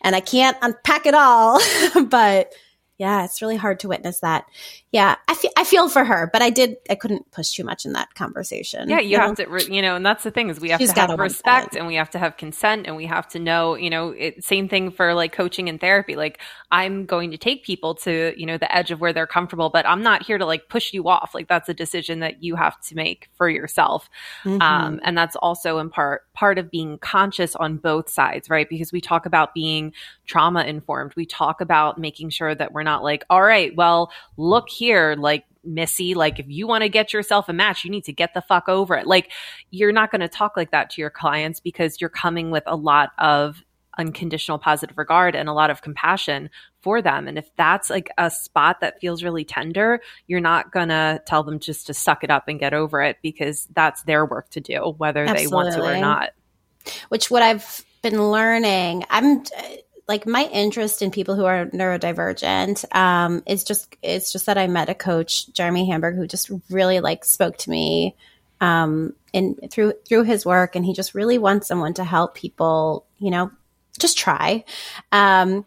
And 0.00 0.14
I 0.14 0.20
can't 0.20 0.56
unpack 0.62 1.06
it 1.06 1.14
all, 1.14 1.60
but 2.06 2.52
yeah, 2.98 3.24
it's 3.24 3.42
really 3.42 3.56
hard 3.56 3.80
to 3.80 3.88
witness 3.88 4.20
that. 4.20 4.44
Yeah, 4.90 5.16
I 5.28 5.34
feel 5.34 5.50
I 5.54 5.64
feel 5.64 5.90
for 5.90 6.02
her, 6.02 6.30
but 6.32 6.40
I 6.40 6.48
did 6.48 6.76
I 6.88 6.94
couldn't 6.94 7.30
push 7.30 7.50
too 7.50 7.62
much 7.62 7.84
in 7.84 7.92
that 7.92 8.14
conversation. 8.14 8.88
Yeah, 8.88 9.00
you, 9.00 9.10
you 9.10 9.18
have 9.18 9.38
know? 9.38 9.58
to, 9.58 9.74
you 9.74 9.82
know, 9.82 9.96
and 9.96 10.06
that's 10.06 10.24
the 10.24 10.30
thing 10.30 10.48
is 10.48 10.60
we 10.60 10.70
have 10.70 10.80
She's 10.80 10.94
to 10.94 11.00
have 11.00 11.18
respect 11.18 11.76
and 11.76 11.86
we 11.86 11.96
have 11.96 12.08
to 12.10 12.18
have 12.18 12.38
consent 12.38 12.86
and 12.86 12.96
we 12.96 13.04
have 13.04 13.28
to 13.28 13.38
know, 13.38 13.74
you 13.74 13.90
know, 13.90 14.10
it, 14.10 14.42
same 14.42 14.66
thing 14.66 14.90
for 14.90 15.12
like 15.12 15.32
coaching 15.32 15.68
and 15.68 15.78
therapy. 15.78 16.16
Like 16.16 16.40
I'm 16.70 17.04
going 17.04 17.32
to 17.32 17.36
take 17.36 17.64
people 17.64 17.96
to 17.96 18.32
you 18.34 18.46
know 18.46 18.56
the 18.56 18.74
edge 18.74 18.90
of 18.90 18.98
where 18.98 19.12
they're 19.12 19.26
comfortable, 19.26 19.68
but 19.68 19.86
I'm 19.86 20.02
not 20.02 20.22
here 20.22 20.38
to 20.38 20.46
like 20.46 20.70
push 20.70 20.94
you 20.94 21.06
off. 21.06 21.32
Like 21.34 21.48
that's 21.48 21.68
a 21.68 21.74
decision 21.74 22.20
that 22.20 22.42
you 22.42 22.56
have 22.56 22.80
to 22.82 22.94
make 22.94 23.28
for 23.34 23.50
yourself, 23.50 24.08
mm-hmm. 24.42 24.62
um, 24.62 25.00
and 25.04 25.18
that's 25.18 25.36
also 25.36 25.78
in 25.80 25.90
part 25.90 26.22
part 26.32 26.56
of 26.56 26.70
being 26.70 26.96
conscious 26.98 27.54
on 27.56 27.76
both 27.76 28.08
sides, 28.08 28.48
right? 28.48 28.68
Because 28.70 28.90
we 28.90 29.02
talk 29.02 29.26
about 29.26 29.52
being 29.52 29.92
trauma 30.24 30.64
informed. 30.64 31.12
We 31.14 31.26
talk 31.26 31.60
about 31.60 31.98
making 31.98 32.30
sure 32.30 32.54
that 32.54 32.72
we're 32.72 32.84
not 32.84 33.02
like, 33.02 33.24
all 33.28 33.42
right, 33.42 33.76
well, 33.76 34.10
look 34.38 34.68
here, 34.78 35.16
like 35.18 35.44
Missy, 35.64 36.14
like 36.14 36.38
if 36.38 36.46
you 36.48 36.66
want 36.66 36.82
to 36.82 36.88
get 36.88 37.12
yourself 37.12 37.48
a 37.48 37.52
match, 37.52 37.84
you 37.84 37.90
need 37.90 38.04
to 38.04 38.12
get 38.12 38.34
the 38.34 38.40
fuck 38.40 38.68
over 38.68 38.96
it. 38.96 39.06
Like 39.06 39.30
you're 39.70 39.92
not 39.92 40.10
going 40.10 40.20
to 40.20 40.28
talk 40.28 40.56
like 40.56 40.70
that 40.70 40.90
to 40.90 41.00
your 41.00 41.10
clients 41.10 41.60
because 41.60 42.00
you're 42.00 42.10
coming 42.10 42.50
with 42.50 42.64
a 42.66 42.76
lot 42.76 43.10
of 43.18 43.62
unconditional 43.98 44.58
positive 44.58 44.96
regard 44.96 45.34
and 45.34 45.48
a 45.48 45.52
lot 45.52 45.70
of 45.70 45.82
compassion 45.82 46.48
for 46.80 47.02
them. 47.02 47.26
And 47.26 47.36
if 47.36 47.50
that's 47.56 47.90
like 47.90 48.10
a 48.16 48.30
spot 48.30 48.80
that 48.80 49.00
feels 49.00 49.24
really 49.24 49.44
tender, 49.44 50.00
you're 50.28 50.40
not 50.40 50.70
going 50.70 50.88
to 50.88 51.20
tell 51.26 51.42
them 51.42 51.58
just 51.58 51.88
to 51.88 51.94
suck 51.94 52.22
it 52.22 52.30
up 52.30 52.46
and 52.46 52.60
get 52.60 52.72
over 52.72 53.02
it 53.02 53.18
because 53.22 53.66
that's 53.74 54.04
their 54.04 54.24
work 54.24 54.50
to 54.50 54.60
do, 54.60 54.94
whether 54.96 55.24
Absolutely. 55.24 55.44
they 55.44 55.52
want 55.52 55.74
to 55.74 55.82
or 55.82 55.98
not. 55.98 56.30
Which 57.08 57.30
what 57.30 57.42
I've 57.42 57.84
been 58.02 58.30
learning, 58.30 59.04
I'm 59.10 59.42
like 60.08 60.26
my 60.26 60.44
interest 60.46 61.02
in 61.02 61.10
people 61.10 61.36
who 61.36 61.44
are 61.44 61.66
neurodivergent 61.66 62.96
um, 62.96 63.42
is 63.46 63.62
just 63.62 63.94
it's 64.02 64.32
just 64.32 64.46
that 64.46 64.56
I 64.56 64.66
met 64.66 64.88
a 64.88 64.94
coach, 64.94 65.52
Jeremy 65.52 65.86
Hamburg, 65.86 66.16
who 66.16 66.26
just 66.26 66.50
really 66.70 67.00
like 67.00 67.26
spoke 67.26 67.58
to 67.58 67.70
me 67.70 68.16
um, 68.60 69.14
in 69.34 69.54
through 69.70 69.92
through 70.08 70.22
his 70.22 70.46
work, 70.46 70.74
and 70.74 70.84
he 70.84 70.94
just 70.94 71.14
really 71.14 71.36
wants 71.36 71.68
someone 71.68 71.92
to 71.94 72.04
help 72.04 72.34
people, 72.34 73.04
you 73.18 73.30
know, 73.30 73.50
just 73.98 74.16
try. 74.16 74.64
Um, 75.12 75.66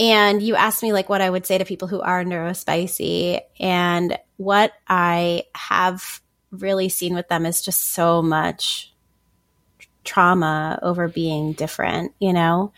and 0.00 0.42
you 0.42 0.56
asked 0.56 0.82
me 0.82 0.92
like 0.92 1.08
what 1.08 1.20
I 1.20 1.30
would 1.30 1.46
say 1.46 1.58
to 1.58 1.64
people 1.64 1.86
who 1.86 2.00
are 2.00 2.24
neurospicy, 2.24 3.40
and 3.60 4.18
what 4.38 4.72
I 4.88 5.44
have 5.54 6.20
really 6.50 6.88
seen 6.88 7.14
with 7.14 7.28
them 7.28 7.46
is 7.46 7.62
just 7.62 7.92
so 7.92 8.22
much 8.22 8.92
trauma 10.02 10.80
over 10.82 11.06
being 11.06 11.52
different, 11.52 12.12
you 12.18 12.32
know 12.32 12.72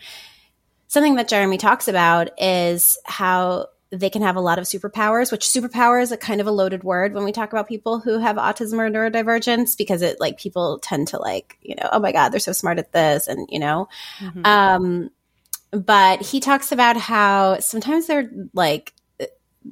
something 0.91 1.15
that 1.15 1.29
Jeremy 1.29 1.57
talks 1.57 1.87
about 1.87 2.37
is 2.37 2.97
how 3.05 3.67
they 3.91 4.09
can 4.09 4.21
have 4.21 4.35
a 4.35 4.41
lot 4.41 4.59
of 4.59 4.65
superpowers, 4.65 5.31
which 5.31 5.45
superpower 5.45 6.03
is 6.03 6.11
a 6.11 6.17
kind 6.17 6.41
of 6.41 6.47
a 6.47 6.51
loaded 6.51 6.83
word 6.83 7.13
when 7.13 7.23
we 7.23 7.31
talk 7.31 7.53
about 7.53 7.69
people 7.69 7.99
who 8.01 8.19
have 8.19 8.35
autism 8.35 8.73
or 8.73 8.91
neurodivergence 8.91 9.77
because 9.77 10.01
it 10.01 10.19
like 10.19 10.37
people 10.37 10.79
tend 10.79 11.07
to 11.07 11.17
like, 11.17 11.57
you 11.61 11.75
know, 11.75 11.87
oh 11.93 11.99
my 11.99 12.11
God, 12.11 12.29
they're 12.29 12.41
so 12.41 12.51
smart 12.51 12.77
at 12.77 12.91
this 12.91 13.29
and, 13.29 13.47
you 13.49 13.57
know. 13.57 13.87
Mm-hmm. 14.19 14.45
Um, 14.45 15.11
but 15.71 16.21
he 16.21 16.41
talks 16.41 16.73
about 16.73 16.97
how 16.97 17.61
sometimes 17.61 18.07
they're 18.07 18.29
like, 18.53 18.93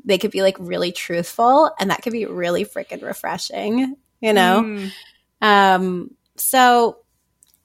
they 0.05 0.17
could 0.17 0.31
be 0.31 0.41
like 0.41 0.55
really 0.57 0.93
truthful 0.93 1.69
and 1.81 1.89
that 1.89 2.01
could 2.01 2.13
be 2.13 2.27
really 2.27 2.63
freaking 2.63 3.01
refreshing, 3.01 3.97
you 4.21 4.31
know? 4.31 4.63
Mm. 4.63 4.91
Um, 5.41 6.15
so 6.37 6.99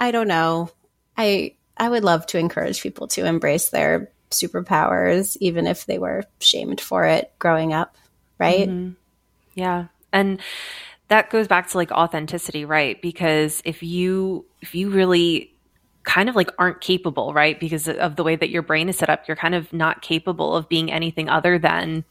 I 0.00 0.10
don't 0.10 0.26
know. 0.26 0.70
I, 1.16 1.54
I 1.76 1.88
would 1.88 2.04
love 2.04 2.26
to 2.26 2.38
encourage 2.38 2.82
people 2.82 3.08
to 3.08 3.26
embrace 3.26 3.70
their 3.70 4.10
superpowers, 4.30 5.36
even 5.40 5.66
if 5.66 5.86
they 5.86 5.98
were 5.98 6.24
shamed 6.40 6.80
for 6.80 7.04
it 7.04 7.32
growing 7.38 7.72
up, 7.72 7.96
right? 8.38 8.68
Mm-hmm. 8.68 8.92
Yeah. 9.54 9.86
And 10.12 10.40
that 11.08 11.30
goes 11.30 11.48
back 11.48 11.68
to 11.70 11.76
like 11.76 11.92
authenticity, 11.92 12.64
right? 12.64 13.00
Because 13.00 13.60
if 13.64 13.82
you 13.82 14.46
if 14.60 14.74
you 14.74 14.90
really 14.90 15.54
kind 16.04 16.28
of 16.28 16.36
like 16.36 16.50
aren't 16.58 16.80
capable, 16.80 17.32
right? 17.32 17.58
Because 17.58 17.88
of 17.88 18.16
the 18.16 18.24
way 18.24 18.36
that 18.36 18.50
your 18.50 18.62
brain 18.62 18.88
is 18.88 18.98
set 18.98 19.10
up, 19.10 19.26
you're 19.26 19.36
kind 19.36 19.54
of 19.54 19.72
not 19.72 20.02
capable 20.02 20.54
of 20.56 20.68
being 20.68 20.92
anything 20.92 21.28
other 21.28 21.58
than 21.58 22.04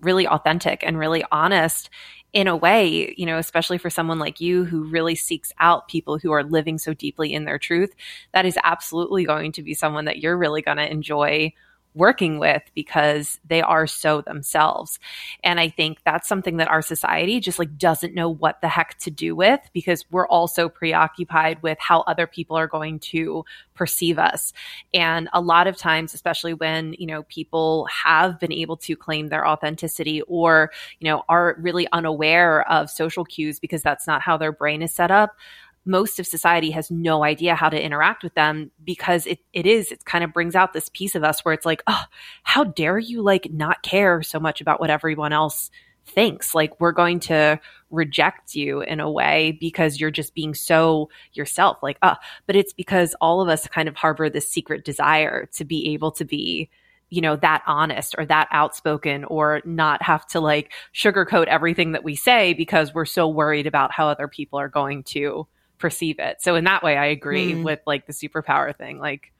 really 0.00 0.28
authentic 0.28 0.82
and 0.84 0.98
really 0.98 1.24
honest 1.32 1.90
in 2.32 2.46
a 2.46 2.56
way, 2.56 3.14
you 3.16 3.24
know, 3.24 3.38
especially 3.38 3.78
for 3.78 3.90
someone 3.90 4.18
like 4.18 4.40
you 4.40 4.64
who 4.64 4.84
really 4.84 5.14
seeks 5.14 5.52
out 5.60 5.88
people 5.88 6.18
who 6.18 6.30
are 6.32 6.44
living 6.44 6.78
so 6.78 6.92
deeply 6.92 7.32
in 7.32 7.44
their 7.44 7.58
truth, 7.58 7.94
that 8.32 8.44
is 8.44 8.58
absolutely 8.64 9.24
going 9.24 9.52
to 9.52 9.62
be 9.62 9.74
someone 9.74 10.04
that 10.04 10.18
you're 10.18 10.36
really 10.36 10.60
going 10.62 10.76
to 10.76 10.90
enjoy 10.90 11.52
working 11.94 12.38
with 12.38 12.62
because 12.74 13.40
they 13.46 13.62
are 13.62 13.86
so 13.86 14.20
themselves. 14.20 14.98
And 15.42 15.58
I 15.58 15.68
think 15.68 15.98
that's 16.04 16.28
something 16.28 16.58
that 16.58 16.68
our 16.68 16.82
society 16.82 17.40
just 17.40 17.58
like 17.58 17.76
doesn't 17.76 18.14
know 18.14 18.28
what 18.28 18.60
the 18.60 18.68
heck 18.68 18.98
to 18.98 19.10
do 19.10 19.34
with 19.34 19.60
because 19.72 20.04
we're 20.10 20.28
also 20.28 20.68
preoccupied 20.68 21.62
with 21.62 21.78
how 21.80 22.00
other 22.02 22.26
people 22.26 22.56
are 22.56 22.68
going 22.68 22.98
to 23.00 23.44
perceive 23.74 24.18
us. 24.18 24.52
And 24.92 25.28
a 25.32 25.40
lot 25.40 25.66
of 25.66 25.76
times, 25.76 26.14
especially 26.14 26.54
when, 26.54 26.94
you 26.98 27.06
know, 27.06 27.22
people 27.24 27.86
have 27.86 28.38
been 28.38 28.52
able 28.52 28.76
to 28.78 28.96
claim 28.96 29.28
their 29.28 29.46
authenticity 29.46 30.22
or, 30.22 30.70
you 30.98 31.08
know, 31.08 31.22
are 31.28 31.56
really 31.58 31.88
unaware 31.92 32.68
of 32.70 32.90
social 32.90 33.24
cues 33.24 33.58
because 33.58 33.82
that's 33.82 34.06
not 34.06 34.22
how 34.22 34.36
their 34.36 34.52
brain 34.52 34.82
is 34.82 34.94
set 34.94 35.10
up 35.10 35.36
most 35.84 36.18
of 36.18 36.26
society 36.26 36.70
has 36.70 36.90
no 36.90 37.24
idea 37.24 37.54
how 37.54 37.68
to 37.68 37.82
interact 37.82 38.22
with 38.22 38.34
them 38.34 38.70
because 38.84 39.26
it, 39.26 39.38
it 39.52 39.66
is, 39.66 39.90
it 39.90 40.04
kind 40.04 40.24
of 40.24 40.32
brings 40.32 40.54
out 40.54 40.72
this 40.72 40.90
piece 40.90 41.14
of 41.14 41.24
us 41.24 41.44
where 41.44 41.54
it's 41.54 41.66
like, 41.66 41.82
oh, 41.86 42.04
how 42.42 42.64
dare 42.64 42.98
you 42.98 43.22
like 43.22 43.50
not 43.52 43.82
care 43.82 44.22
so 44.22 44.38
much 44.38 44.60
about 44.60 44.80
what 44.80 44.90
everyone 44.90 45.32
else 45.32 45.70
thinks? 46.06 46.54
Like, 46.54 46.78
we're 46.80 46.92
going 46.92 47.20
to 47.20 47.60
reject 47.90 48.54
you 48.54 48.82
in 48.82 49.00
a 49.00 49.10
way 49.10 49.56
because 49.60 50.00
you're 50.00 50.10
just 50.10 50.34
being 50.34 50.54
so 50.54 51.08
yourself. 51.32 51.78
Like, 51.82 51.98
oh, 52.02 52.16
but 52.46 52.56
it's 52.56 52.72
because 52.72 53.14
all 53.20 53.40
of 53.40 53.48
us 53.48 53.66
kind 53.66 53.88
of 53.88 53.96
harbor 53.96 54.28
this 54.28 54.48
secret 54.48 54.84
desire 54.84 55.46
to 55.54 55.64
be 55.64 55.92
able 55.92 56.12
to 56.12 56.24
be 56.24 56.70
you 57.10 57.22
know, 57.22 57.36
that 57.36 57.62
honest 57.66 58.14
or 58.18 58.26
that 58.26 58.48
outspoken 58.50 59.24
or 59.24 59.62
not 59.64 60.02
have 60.02 60.26
to 60.26 60.40
like 60.40 60.72
sugarcoat 60.94 61.46
everything 61.46 61.92
that 61.92 62.04
we 62.04 62.14
say 62.14 62.52
because 62.52 62.92
we're 62.92 63.06
so 63.06 63.26
worried 63.26 63.66
about 63.66 63.92
how 63.92 64.08
other 64.08 64.28
people 64.28 64.58
are 64.58 64.68
going 64.68 65.02
to 65.02 65.46
perceive 65.78 66.18
it. 66.18 66.42
So 66.42 66.54
in 66.54 66.64
that 66.64 66.82
way, 66.82 66.96
I 66.96 67.06
agree 67.06 67.52
mm. 67.52 67.64
with 67.64 67.80
like 67.86 68.06
the 68.06 68.12
superpower 68.12 68.76
thing. 68.76 68.98
Like, 68.98 69.32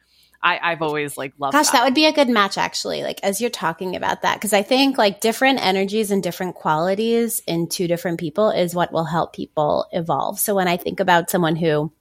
I, 0.43 0.59
I've 0.63 0.83
always 0.83 1.17
like 1.17 1.35
loved. 1.39 1.53
Gosh, 1.53 1.67
that. 1.67 1.73
that 1.73 1.85
would 1.85 1.95
be 1.95 2.07
a 2.07 2.13
good 2.13 2.29
match 2.29 2.59
actually. 2.59 3.03
Like 3.03 3.21
as 3.23 3.41
you're 3.41 3.51
talking 3.51 3.97
about 3.97 4.23
that, 4.23 4.35
because 4.35 4.53
I 4.53 4.63
think 4.63 4.97
like 4.97 5.21
different 5.21 5.65
energies 5.65 6.11
and 6.11 6.23
different 6.23 6.55
qualities 6.55 7.43
in 7.47 7.69
two 7.69 7.89
different 7.89 8.21
people 8.21 8.51
is 8.51 8.75
what 8.75 8.93
will 8.93 9.05
help 9.05 9.35
people 9.35 9.87
evolve. 9.93 10.39
So 10.39 10.55
when 10.55 10.69
I 10.69 10.77
think 10.77 11.01
about 11.01 11.29
someone 11.29 11.57
who 11.57 11.93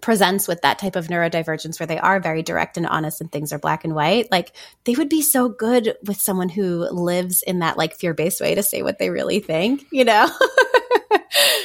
presents 0.00 0.48
with 0.48 0.60
that 0.62 0.78
type 0.78 0.96
of 0.96 1.06
neurodivergence 1.06 1.78
where 1.78 1.86
they 1.86 1.98
are 1.98 2.20
very 2.20 2.42
direct 2.42 2.76
and 2.76 2.86
honest 2.86 3.20
and 3.20 3.30
things 3.30 3.52
are 3.52 3.58
black 3.58 3.84
and 3.84 3.94
white 3.94 4.30
like 4.30 4.52
they 4.84 4.94
would 4.94 5.08
be 5.08 5.22
so 5.22 5.48
good 5.48 5.94
with 6.04 6.20
someone 6.20 6.48
who 6.48 6.88
lives 6.90 7.42
in 7.42 7.60
that 7.60 7.76
like 7.76 7.94
fear-based 7.94 8.40
way 8.40 8.54
to 8.54 8.62
say 8.62 8.82
what 8.82 8.98
they 8.98 9.10
really 9.10 9.38
think 9.38 9.84
you 9.92 10.04
know 10.04 10.28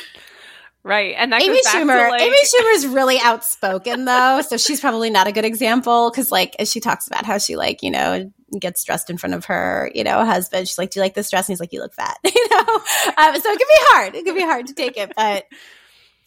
right 0.84 1.16
and 1.18 1.32
that 1.32 1.42
amy 1.42 1.60
schumer 1.62 2.10
like- 2.10 2.22
amy 2.22 2.38
schumer's 2.38 2.88
really 2.94 3.20
outspoken 3.20 4.06
though 4.06 4.42
so 4.42 4.58
she's 4.58 4.80
probably 4.80 5.10
not 5.10 5.28
a 5.28 5.32
good 5.32 5.46
example 5.46 6.10
because 6.10 6.32
like 6.32 6.56
as 6.60 6.72
she 6.72 6.80
talks 6.80 7.08
about 7.08 7.26
how 7.26 7.38
she 7.38 7.56
like 7.56 7.84
you 7.84 7.92
know 7.92 8.32
gets 8.60 8.84
dressed 8.84 9.10
in 9.10 9.18
front 9.18 9.34
of 9.36 9.46
her 9.46 9.92
you 9.94 10.04
know 10.04 10.24
husband 10.26 10.68
she's 10.68 10.78
like 10.78 10.90
do 10.90 11.00
you 11.00 11.04
like 11.04 11.14
this 11.14 11.30
dress 11.30 11.48
and 11.48 11.54
he's 11.54 11.60
like 11.60 11.74
you 11.74 11.82
look 11.82 11.94
fat 11.94 12.18
you 12.24 12.50
know 12.50 12.76
um, 13.18 13.40
so 13.40 13.52
it 13.52 13.60
can 13.60 13.68
be 13.68 13.80
hard 13.90 14.16
it 14.16 14.26
can 14.26 14.36
be 14.36 14.42
hard 14.42 14.68
to 14.68 14.74
take 14.74 14.98
it 14.98 15.12
but 15.16 15.46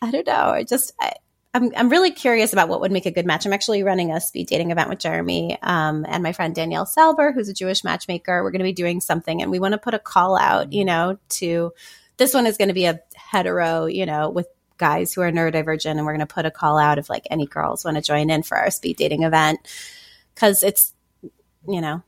i 0.00 0.10
don't 0.10 0.26
know 0.26 0.32
i 0.50 0.62
just 0.62 0.92
I, 1.00 1.12
I'm, 1.54 1.70
I'm 1.76 1.88
really 1.90 2.10
curious 2.10 2.52
about 2.52 2.68
what 2.68 2.80
would 2.80 2.92
make 2.92 3.04
a 3.04 3.10
good 3.10 3.26
match. 3.26 3.44
I'm 3.44 3.52
actually 3.52 3.82
running 3.82 4.10
a 4.10 4.22
speed 4.22 4.46
dating 4.46 4.70
event 4.70 4.88
with 4.88 4.98
Jeremy 4.98 5.58
um, 5.60 6.06
and 6.08 6.22
my 6.22 6.32
friend 6.32 6.54
Danielle 6.54 6.86
Salber, 6.86 7.34
who's 7.34 7.50
a 7.50 7.54
Jewish 7.54 7.84
matchmaker. 7.84 8.42
We're 8.42 8.52
going 8.52 8.60
to 8.60 8.64
be 8.64 8.72
doing 8.72 9.02
something, 9.02 9.42
and 9.42 9.50
we 9.50 9.58
want 9.58 9.72
to 9.72 9.78
put 9.78 9.92
a 9.92 9.98
call 9.98 10.38
out, 10.38 10.72
you 10.72 10.86
know, 10.86 11.18
to 11.30 11.72
this 12.16 12.34
one 12.34 12.46
is 12.46 12.56
going 12.56 12.68
to 12.68 12.74
be 12.74 12.86
a 12.86 13.00
hetero, 13.14 13.86
you 13.86 14.06
know, 14.06 14.30
with 14.30 14.46
guys 14.78 15.12
who 15.12 15.20
are 15.20 15.30
neurodivergent, 15.30 15.90
and 15.92 16.04
we're 16.04 16.12
going 16.12 16.26
to 16.26 16.34
put 16.34 16.46
a 16.46 16.50
call 16.50 16.78
out 16.78 16.98
if 16.98 17.08
like 17.08 17.26
any 17.30 17.46
girls 17.46 17.84
want 17.84 17.96
to 17.96 18.02
join 18.02 18.30
in 18.30 18.42
for 18.42 18.56
our 18.56 18.70
speed 18.70 18.96
dating 18.96 19.22
event 19.22 19.60
because 20.34 20.62
it's, 20.62 20.92
you 21.68 21.80
know, 21.80 22.02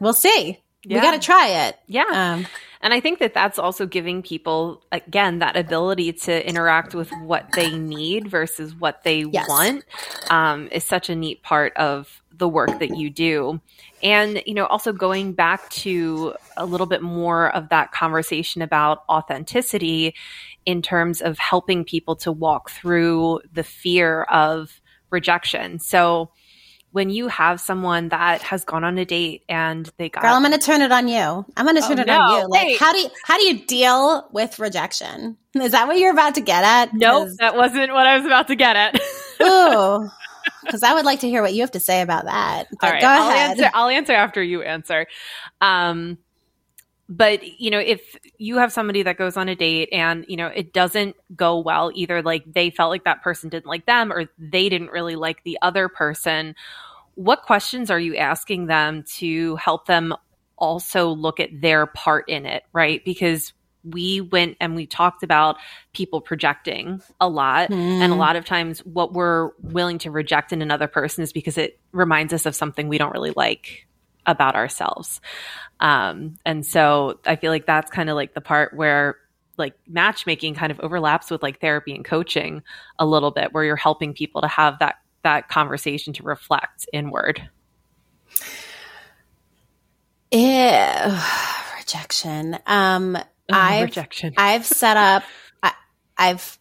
we'll 0.00 0.12
see. 0.12 0.60
Yeah. 0.84 0.96
We 0.96 1.02
got 1.02 1.12
to 1.12 1.20
try 1.20 1.66
it. 1.68 1.78
Yeah. 1.86 2.04
Um, 2.10 2.46
and 2.80 2.92
I 2.92 2.98
think 2.98 3.20
that 3.20 3.34
that's 3.34 3.58
also 3.60 3.86
giving 3.86 4.22
people, 4.22 4.82
again, 4.90 5.38
that 5.38 5.56
ability 5.56 6.14
to 6.14 6.48
interact 6.48 6.94
with 6.94 7.08
what 7.22 7.52
they 7.52 7.70
need 7.78 8.28
versus 8.28 8.74
what 8.74 9.04
they 9.04 9.20
Yes. 9.20 9.48
want 9.48 9.84
um, 10.28 10.68
is 10.72 10.82
such 10.82 11.08
a 11.08 11.14
neat 11.14 11.42
part 11.44 11.76
of 11.76 12.20
the 12.32 12.48
work 12.48 12.80
that 12.80 12.96
you 12.96 13.08
do. 13.10 13.60
And, 14.02 14.42
you 14.46 14.54
know, 14.54 14.66
also 14.66 14.92
going 14.92 15.32
back 15.32 15.68
to 15.70 16.34
a 16.56 16.66
little 16.66 16.86
bit 16.86 17.02
more 17.02 17.54
of 17.54 17.68
that 17.68 17.92
conversation 17.92 18.62
about 18.62 19.04
authenticity 19.08 20.14
in 20.66 20.82
terms 20.82 21.20
of 21.20 21.38
helping 21.38 21.84
people 21.84 22.16
to 22.16 22.32
walk 22.32 22.70
through 22.70 23.40
the 23.52 23.62
fear 23.64 24.22
of 24.24 24.80
rejection. 25.10 25.78
So, 25.78 26.30
when 26.90 27.08
you 27.08 27.28
have 27.28 27.58
someone 27.58 28.10
that 28.10 28.42
has 28.42 28.64
gone 28.66 28.84
on 28.84 28.98
a 28.98 29.06
date 29.06 29.44
and 29.48 29.90
they 29.96 30.10
got 30.10 30.22
Girl, 30.22 30.34
I'm 30.34 30.42
going 30.42 30.52
to 30.52 30.58
turn 30.58 30.82
it 30.82 30.92
on 30.92 31.08
you. 31.08 31.16
I'm 31.56 31.64
going 31.64 31.76
to 31.76 31.82
oh, 31.82 31.88
turn 31.88 32.00
Oh, 32.00 32.02
it 32.02 32.10
on 32.10 32.40
you. 32.42 32.48
Like, 32.50 32.66
Wait. 32.66 32.78
how 32.78 32.92
do 32.92 32.98
you, 32.98 33.08
how 33.24 33.38
do 33.38 33.44
you 33.44 33.64
deal 33.64 34.28
with 34.30 34.58
rejection? 34.58 35.38
Is 35.54 35.72
that 35.72 35.88
what 35.88 35.98
you're 35.98 36.12
about 36.12 36.34
to 36.34 36.42
get 36.42 36.62
at? 36.64 36.92
Nope, 36.92 37.28
'Cause- 37.28 37.36
that 37.38 37.56
wasn't 37.56 37.94
what 37.94 38.06
I 38.06 38.18
was 38.18 38.26
about 38.26 38.48
to 38.48 38.56
get 38.56 38.76
at. 38.76 39.00
Ooh, 39.42 40.06
because 40.62 40.82
I 40.82 40.94
would 40.94 41.04
like 41.04 41.20
to 41.20 41.28
hear 41.28 41.42
what 41.42 41.54
you 41.54 41.60
have 41.60 41.72
to 41.72 41.80
say 41.80 42.00
about 42.02 42.24
that. 42.24 42.68
But 42.80 42.86
All 42.86 42.92
right, 42.92 43.00
go 43.00 43.08
I'll 43.08 43.30
ahead. 43.30 43.50
answer. 43.50 43.70
I'll 43.74 43.88
answer 43.88 44.12
after 44.12 44.42
you 44.42 44.62
answer. 44.62 45.06
Um, 45.60 46.18
but 47.08 47.60
you 47.60 47.70
know, 47.70 47.78
if 47.78 48.16
you 48.38 48.56
have 48.56 48.72
somebody 48.72 49.02
that 49.02 49.18
goes 49.18 49.36
on 49.36 49.48
a 49.48 49.54
date 49.54 49.90
and 49.92 50.24
you 50.28 50.36
know 50.36 50.46
it 50.46 50.72
doesn't 50.72 51.16
go 51.36 51.58
well, 51.58 51.90
either 51.94 52.22
like 52.22 52.44
they 52.46 52.70
felt 52.70 52.90
like 52.90 53.04
that 53.04 53.22
person 53.22 53.50
didn't 53.50 53.66
like 53.66 53.86
them, 53.86 54.12
or 54.12 54.26
they 54.38 54.68
didn't 54.68 54.90
really 54.90 55.16
like 55.16 55.42
the 55.44 55.58
other 55.62 55.88
person. 55.88 56.54
What 57.14 57.42
questions 57.42 57.90
are 57.90 58.00
you 58.00 58.16
asking 58.16 58.66
them 58.66 59.04
to 59.16 59.56
help 59.56 59.86
them 59.86 60.14
also 60.56 61.08
look 61.08 61.40
at 61.40 61.60
their 61.60 61.86
part 61.86 62.28
in 62.28 62.46
it, 62.46 62.62
right? 62.72 63.04
Because 63.04 63.52
we 63.84 64.20
went 64.20 64.56
and 64.60 64.74
we 64.76 64.86
talked 64.86 65.22
about 65.22 65.56
people 65.92 66.20
projecting 66.20 67.02
a 67.20 67.28
lot. 67.28 67.70
And 67.70 68.12
a 68.12 68.14
Hmm. 68.14 68.20
lot 68.20 68.36
of 68.36 68.44
times, 68.44 68.80
what 68.80 69.12
we're 69.12 69.50
willing 69.60 69.98
to 69.98 70.10
reject 70.10 70.52
in 70.52 70.62
another 70.62 70.86
person 70.88 71.22
is 71.22 71.32
because 71.32 71.58
it 71.58 71.78
reminds 71.92 72.32
us 72.32 72.46
of 72.46 72.54
something 72.54 72.88
we 72.88 72.98
don't 72.98 73.12
really 73.12 73.32
like 73.36 73.86
about 74.26 74.54
ourselves. 74.54 75.20
Um, 75.80 76.36
and 76.46 76.64
so 76.64 77.18
I 77.26 77.36
feel 77.36 77.50
like 77.50 77.66
that's 77.66 77.90
kind 77.90 78.08
of 78.10 78.16
like 78.16 78.34
the 78.34 78.40
part 78.40 78.72
where 78.74 79.16
like 79.58 79.74
matchmaking 79.88 80.54
kind 80.54 80.70
of 80.72 80.80
overlaps 80.80 81.30
with 81.30 81.42
like 81.42 81.60
therapy 81.60 81.94
and 81.94 82.04
coaching 82.04 82.62
a 82.98 83.04
little 83.06 83.30
bit, 83.32 83.52
where 83.52 83.64
you're 83.64 83.76
helping 83.76 84.14
people 84.14 84.40
to 84.42 84.48
have 84.48 84.78
that 84.78 84.96
that 85.24 85.48
conversation 85.48 86.12
to 86.14 86.22
reflect 86.22 86.88
inward. 86.92 87.48
Ew, 90.32 90.38
rejection. 91.78 92.58
Um, 92.66 93.18
Oh, 93.50 93.54
I've 93.54 93.82
rejection. 93.84 94.34
I've 94.38 94.66
set 94.66 94.96
up. 94.96 95.22
I, 95.62 95.72
I've 96.16 96.58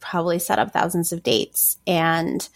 probably 0.00 0.38
set 0.38 0.58
up 0.58 0.72
thousands 0.72 1.12
of 1.12 1.22
dates, 1.22 1.78
and 1.86 2.46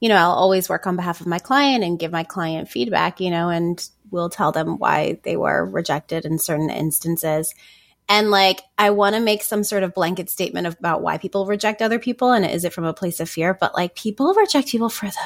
you 0.00 0.08
know, 0.08 0.16
I'll 0.16 0.32
always 0.32 0.68
work 0.68 0.86
on 0.86 0.96
behalf 0.96 1.20
of 1.20 1.26
my 1.26 1.38
client 1.38 1.84
and 1.84 1.98
give 1.98 2.12
my 2.12 2.24
client 2.24 2.68
feedback. 2.68 3.20
You 3.20 3.30
know, 3.30 3.48
and 3.48 3.86
we'll 4.10 4.30
tell 4.30 4.52
them 4.52 4.78
why 4.78 5.20
they 5.24 5.36
were 5.36 5.64
rejected 5.64 6.24
in 6.24 6.38
certain 6.38 6.70
instances. 6.70 7.54
And 8.08 8.32
like, 8.32 8.62
I 8.76 8.90
want 8.90 9.14
to 9.14 9.20
make 9.20 9.42
some 9.42 9.62
sort 9.62 9.84
of 9.84 9.94
blanket 9.94 10.28
statement 10.28 10.66
about 10.66 11.00
why 11.00 11.16
people 11.18 11.46
reject 11.46 11.80
other 11.80 12.00
people, 12.00 12.32
and 12.32 12.44
is 12.44 12.64
it 12.64 12.72
from 12.72 12.84
a 12.84 12.92
place 12.92 13.20
of 13.20 13.30
fear? 13.30 13.54
But 13.54 13.74
like, 13.74 13.94
people 13.94 14.34
reject 14.34 14.68
people 14.68 14.88
for 14.88 15.06
the 15.06 15.20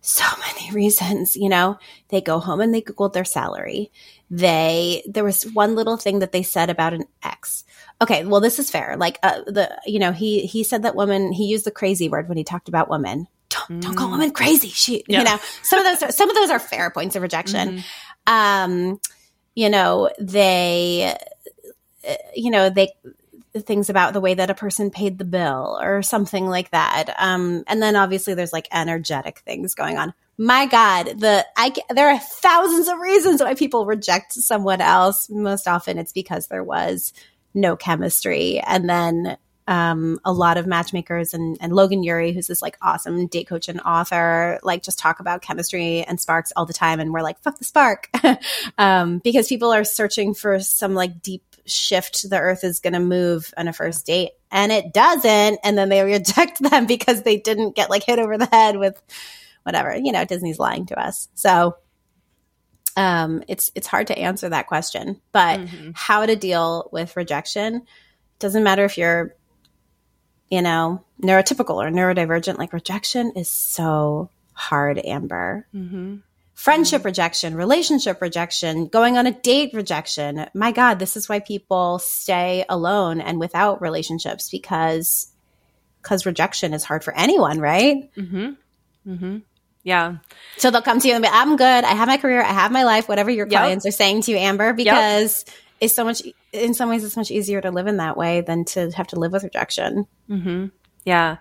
so 0.00 0.24
many 0.40 0.70
reasons. 0.72 1.36
You 1.36 1.48
know, 1.48 1.78
they 2.08 2.20
go 2.20 2.38
home 2.38 2.60
and 2.60 2.72
they 2.74 2.82
Googled 2.82 3.12
their 3.12 3.24
salary. 3.24 3.90
They, 4.30 5.02
there 5.08 5.24
was 5.24 5.42
one 5.52 5.74
little 5.74 5.96
thing 5.96 6.20
that 6.20 6.32
they 6.32 6.42
said 6.42 6.70
about 6.70 6.94
an 6.94 7.04
ex. 7.22 7.64
Okay. 8.00 8.24
Well, 8.24 8.40
this 8.40 8.58
is 8.58 8.70
fair. 8.70 8.96
Like, 8.96 9.18
uh, 9.22 9.42
the, 9.46 9.76
you 9.84 9.98
know, 9.98 10.12
he, 10.12 10.46
he 10.46 10.62
said 10.64 10.84
that 10.84 10.94
woman, 10.94 11.32
he 11.32 11.46
used 11.46 11.64
the 11.66 11.70
crazy 11.70 12.08
word 12.08 12.28
when 12.28 12.38
he 12.38 12.44
talked 12.44 12.68
about 12.68 12.88
women. 12.88 13.26
Don't, 13.48 13.80
don't 13.80 13.94
call 13.96 14.08
Mm. 14.08 14.12
women 14.12 14.30
crazy. 14.30 14.68
She, 14.68 15.02
Yeah. 15.08 15.18
you 15.18 15.24
know, 15.24 15.38
some 15.62 15.80
of 15.80 15.84
those, 15.84 16.02
are, 16.08 16.12
some 16.12 16.30
of 16.30 16.36
those 16.36 16.50
are 16.50 16.60
fair 16.60 16.90
points 16.90 17.16
of 17.16 17.22
rejection. 17.22 17.82
Mhm. 18.28 18.32
Um, 18.32 19.00
you 19.56 19.68
know, 19.68 20.08
they, 20.20 21.12
uh, 22.08 22.14
you 22.34 22.50
know, 22.52 22.70
they, 22.70 22.90
things 23.54 23.90
about 23.90 24.12
the 24.12 24.20
way 24.20 24.34
that 24.34 24.50
a 24.50 24.54
person 24.54 24.90
paid 24.90 25.18
the 25.18 25.24
bill 25.24 25.78
or 25.82 26.02
something 26.02 26.46
like 26.46 26.70
that. 26.70 27.14
Um, 27.18 27.64
and 27.66 27.82
then 27.82 27.96
obviously 27.96 28.34
there's 28.34 28.52
like 28.52 28.68
energetic 28.72 29.40
things 29.40 29.74
going 29.74 29.98
on. 29.98 30.14
My 30.38 30.66
God, 30.66 31.20
the 31.20 31.44
I 31.56 31.74
there 31.90 32.08
are 32.08 32.18
thousands 32.18 32.88
of 32.88 32.98
reasons 32.98 33.42
why 33.42 33.54
people 33.54 33.84
reject 33.84 34.32
someone 34.32 34.80
else. 34.80 35.28
Most 35.28 35.68
often 35.68 35.98
it's 35.98 36.12
because 36.12 36.46
there 36.46 36.64
was 36.64 37.12
no 37.52 37.76
chemistry, 37.76 38.58
and 38.60 38.88
then 38.88 39.36
um, 39.70 40.18
a 40.24 40.32
lot 40.32 40.56
of 40.56 40.66
matchmakers 40.66 41.32
and, 41.32 41.56
and 41.60 41.72
Logan 41.72 42.02
Ury, 42.02 42.32
who's 42.32 42.48
this 42.48 42.62
like 42.62 42.76
awesome 42.82 43.26
date 43.26 43.48
coach 43.48 43.68
and 43.68 43.80
author, 43.82 44.58
like 44.62 44.82
just 44.82 44.98
talk 44.98 45.20
about 45.20 45.42
chemistry 45.42 46.02
and 46.02 46.20
sparks 46.20 46.52
all 46.56 46.66
the 46.66 46.72
time, 46.72 47.00
and 47.00 47.12
we're 47.12 47.22
like, 47.22 47.38
fuck 47.40 47.58
the 47.58 47.64
spark, 47.64 48.08
um, 48.78 49.18
because 49.18 49.46
people 49.46 49.70
are 49.70 49.84
searching 49.84 50.32
for 50.32 50.58
some 50.58 50.94
like 50.94 51.20
deep 51.20 51.44
shift 51.66 52.28
the 52.28 52.38
earth 52.38 52.64
is 52.64 52.80
going 52.80 52.92
to 52.92 53.00
move 53.00 53.52
on 53.56 53.68
a 53.68 53.72
first 53.72 54.06
date 54.06 54.30
and 54.50 54.72
it 54.72 54.92
doesn't 54.92 55.58
and 55.62 55.76
then 55.78 55.88
they 55.88 56.02
reject 56.02 56.58
them 56.70 56.86
because 56.86 57.22
they 57.22 57.36
didn't 57.36 57.76
get 57.76 57.90
like 57.90 58.02
hit 58.04 58.18
over 58.18 58.36
the 58.38 58.46
head 58.46 58.76
with 58.76 59.00
whatever 59.62 59.96
you 59.96 60.12
know 60.12 60.24
disney's 60.24 60.58
lying 60.58 60.86
to 60.86 60.98
us 60.98 61.28
so 61.34 61.76
um 62.96 63.42
it's 63.48 63.70
it's 63.74 63.86
hard 63.86 64.06
to 64.08 64.18
answer 64.18 64.48
that 64.48 64.66
question 64.66 65.20
but 65.32 65.60
Mhm. 65.60 65.92
how 65.94 66.26
to 66.26 66.34
deal 66.36 66.88
with 66.92 67.16
rejection 67.16 67.82
doesn't 68.38 68.64
matter 68.64 68.84
if 68.84 68.98
you're 68.98 69.34
you 70.48 70.62
know 70.62 71.04
neurotypical 71.22 71.76
or 71.76 71.90
neurodivergent 71.90 72.58
like 72.58 72.72
rejection 72.72 73.32
is 73.36 73.48
so 73.48 74.28
hard 74.54 74.98
amber 75.04 75.66
Mhm. 75.74 76.22
Friendship 76.60 77.06
rejection, 77.06 77.54
relationship 77.54 78.20
rejection, 78.20 78.86
going 78.86 79.16
on 79.16 79.26
a 79.26 79.30
date 79.32 79.72
rejection. 79.72 80.46
My 80.52 80.72
God, 80.72 80.98
this 80.98 81.16
is 81.16 81.26
why 81.26 81.40
people 81.40 81.98
stay 81.98 82.66
alone 82.68 83.22
and 83.22 83.40
without 83.40 83.80
relationships 83.80 84.50
because 84.50 85.32
because 86.02 86.26
rejection 86.26 86.74
is 86.74 86.84
hard 86.84 87.02
for 87.02 87.14
anyone, 87.16 87.60
right? 87.60 88.14
Mm-hmm. 88.14 89.10
Mm-hmm. 89.10 89.38
Yeah. 89.84 90.16
So 90.58 90.70
they'll 90.70 90.82
come 90.82 91.00
to 91.00 91.08
you 91.08 91.14
and 91.14 91.22
be, 91.22 91.28
I'm 91.30 91.56
good. 91.56 91.84
I 91.84 91.92
have 91.94 92.08
my 92.08 92.18
career. 92.18 92.42
I 92.42 92.52
have 92.52 92.72
my 92.72 92.84
life, 92.84 93.08
whatever 93.08 93.30
your 93.30 93.46
Yep. 93.46 93.58
clients 93.60 93.86
are 93.86 93.90
saying 93.90 94.22
to 94.22 94.30
you, 94.30 94.36
Amber, 94.36 94.74
because 94.74 95.46
it's 95.80 95.94
so 95.94 96.04
much, 96.04 96.22
in 96.52 96.74
some 96.74 96.90
ways, 96.90 97.04
it's 97.04 97.16
much 97.16 97.30
easier 97.30 97.60
to 97.62 97.70
live 97.70 97.86
in 97.86 97.98
that 97.98 98.16
way 98.18 98.42
than 98.42 98.64
to 98.66 98.90
have 98.90 99.08
to 99.08 99.16
live 99.18 99.32
with 99.32 99.44
rejection. 99.44 100.06
Mm-hmm. 100.28 100.66
Yeah. 101.04 101.36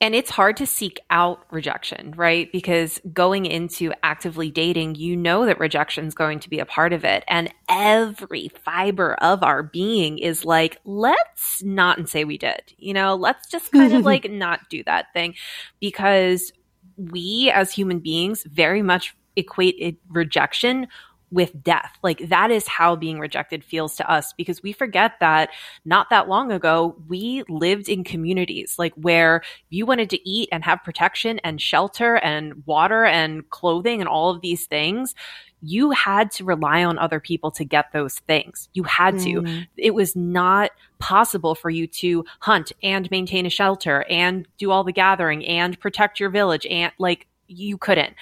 And 0.00 0.14
it's 0.14 0.30
hard 0.30 0.56
to 0.58 0.66
seek 0.66 1.00
out 1.10 1.44
rejection, 1.50 2.12
right? 2.16 2.50
Because 2.52 3.00
going 3.12 3.46
into 3.46 3.92
actively 4.04 4.50
dating, 4.50 4.94
you 4.94 5.16
know 5.16 5.44
that 5.46 5.58
rejection 5.58 6.06
is 6.06 6.14
going 6.14 6.38
to 6.40 6.50
be 6.50 6.60
a 6.60 6.66
part 6.66 6.92
of 6.92 7.04
it. 7.04 7.24
And 7.26 7.52
every 7.68 8.50
fiber 8.64 9.14
of 9.14 9.42
our 9.42 9.64
being 9.64 10.18
is 10.18 10.44
like, 10.44 10.78
let's 10.84 11.62
not 11.64 11.98
and 11.98 12.08
say 12.08 12.24
we 12.24 12.38
did. 12.38 12.74
You 12.76 12.94
know, 12.94 13.16
let's 13.16 13.50
just 13.50 13.72
kind 13.72 13.92
of 13.92 14.04
like 14.04 14.30
not 14.30 14.68
do 14.70 14.84
that 14.84 15.06
thing 15.12 15.34
because 15.80 16.52
we 16.96 17.50
as 17.52 17.72
human 17.72 17.98
beings 17.98 18.44
very 18.44 18.82
much 18.82 19.16
equate 19.36 20.00
rejection 20.08 20.88
with 21.30 21.62
death. 21.62 21.98
Like 22.02 22.28
that 22.28 22.50
is 22.50 22.66
how 22.66 22.96
being 22.96 23.18
rejected 23.18 23.64
feels 23.64 23.96
to 23.96 24.10
us 24.10 24.32
because 24.32 24.62
we 24.62 24.72
forget 24.72 25.12
that 25.20 25.50
not 25.84 26.10
that 26.10 26.28
long 26.28 26.52
ago, 26.52 26.96
we 27.08 27.44
lived 27.48 27.88
in 27.88 28.04
communities 28.04 28.76
like 28.78 28.94
where 28.94 29.42
you 29.68 29.86
wanted 29.86 30.10
to 30.10 30.28
eat 30.28 30.48
and 30.50 30.64
have 30.64 30.82
protection 30.84 31.38
and 31.40 31.60
shelter 31.60 32.16
and 32.16 32.62
water 32.66 33.04
and 33.04 33.48
clothing 33.50 34.00
and 34.00 34.08
all 34.08 34.30
of 34.30 34.40
these 34.40 34.66
things. 34.66 35.14
You 35.60 35.90
had 35.90 36.30
to 36.32 36.44
rely 36.44 36.84
on 36.84 36.98
other 36.98 37.18
people 37.18 37.50
to 37.52 37.64
get 37.64 37.92
those 37.92 38.20
things. 38.20 38.68
You 38.74 38.84
had 38.84 39.16
mm. 39.16 39.24
to. 39.24 39.66
It 39.76 39.92
was 39.92 40.14
not 40.14 40.70
possible 41.00 41.56
for 41.56 41.68
you 41.68 41.88
to 41.88 42.24
hunt 42.40 42.72
and 42.82 43.10
maintain 43.10 43.44
a 43.44 43.50
shelter 43.50 44.04
and 44.08 44.46
do 44.56 44.70
all 44.70 44.84
the 44.84 44.92
gathering 44.92 45.44
and 45.44 45.78
protect 45.80 46.20
your 46.20 46.30
village 46.30 46.64
and 46.66 46.92
like 46.98 47.26
you 47.48 47.76
couldn't. 47.76 48.14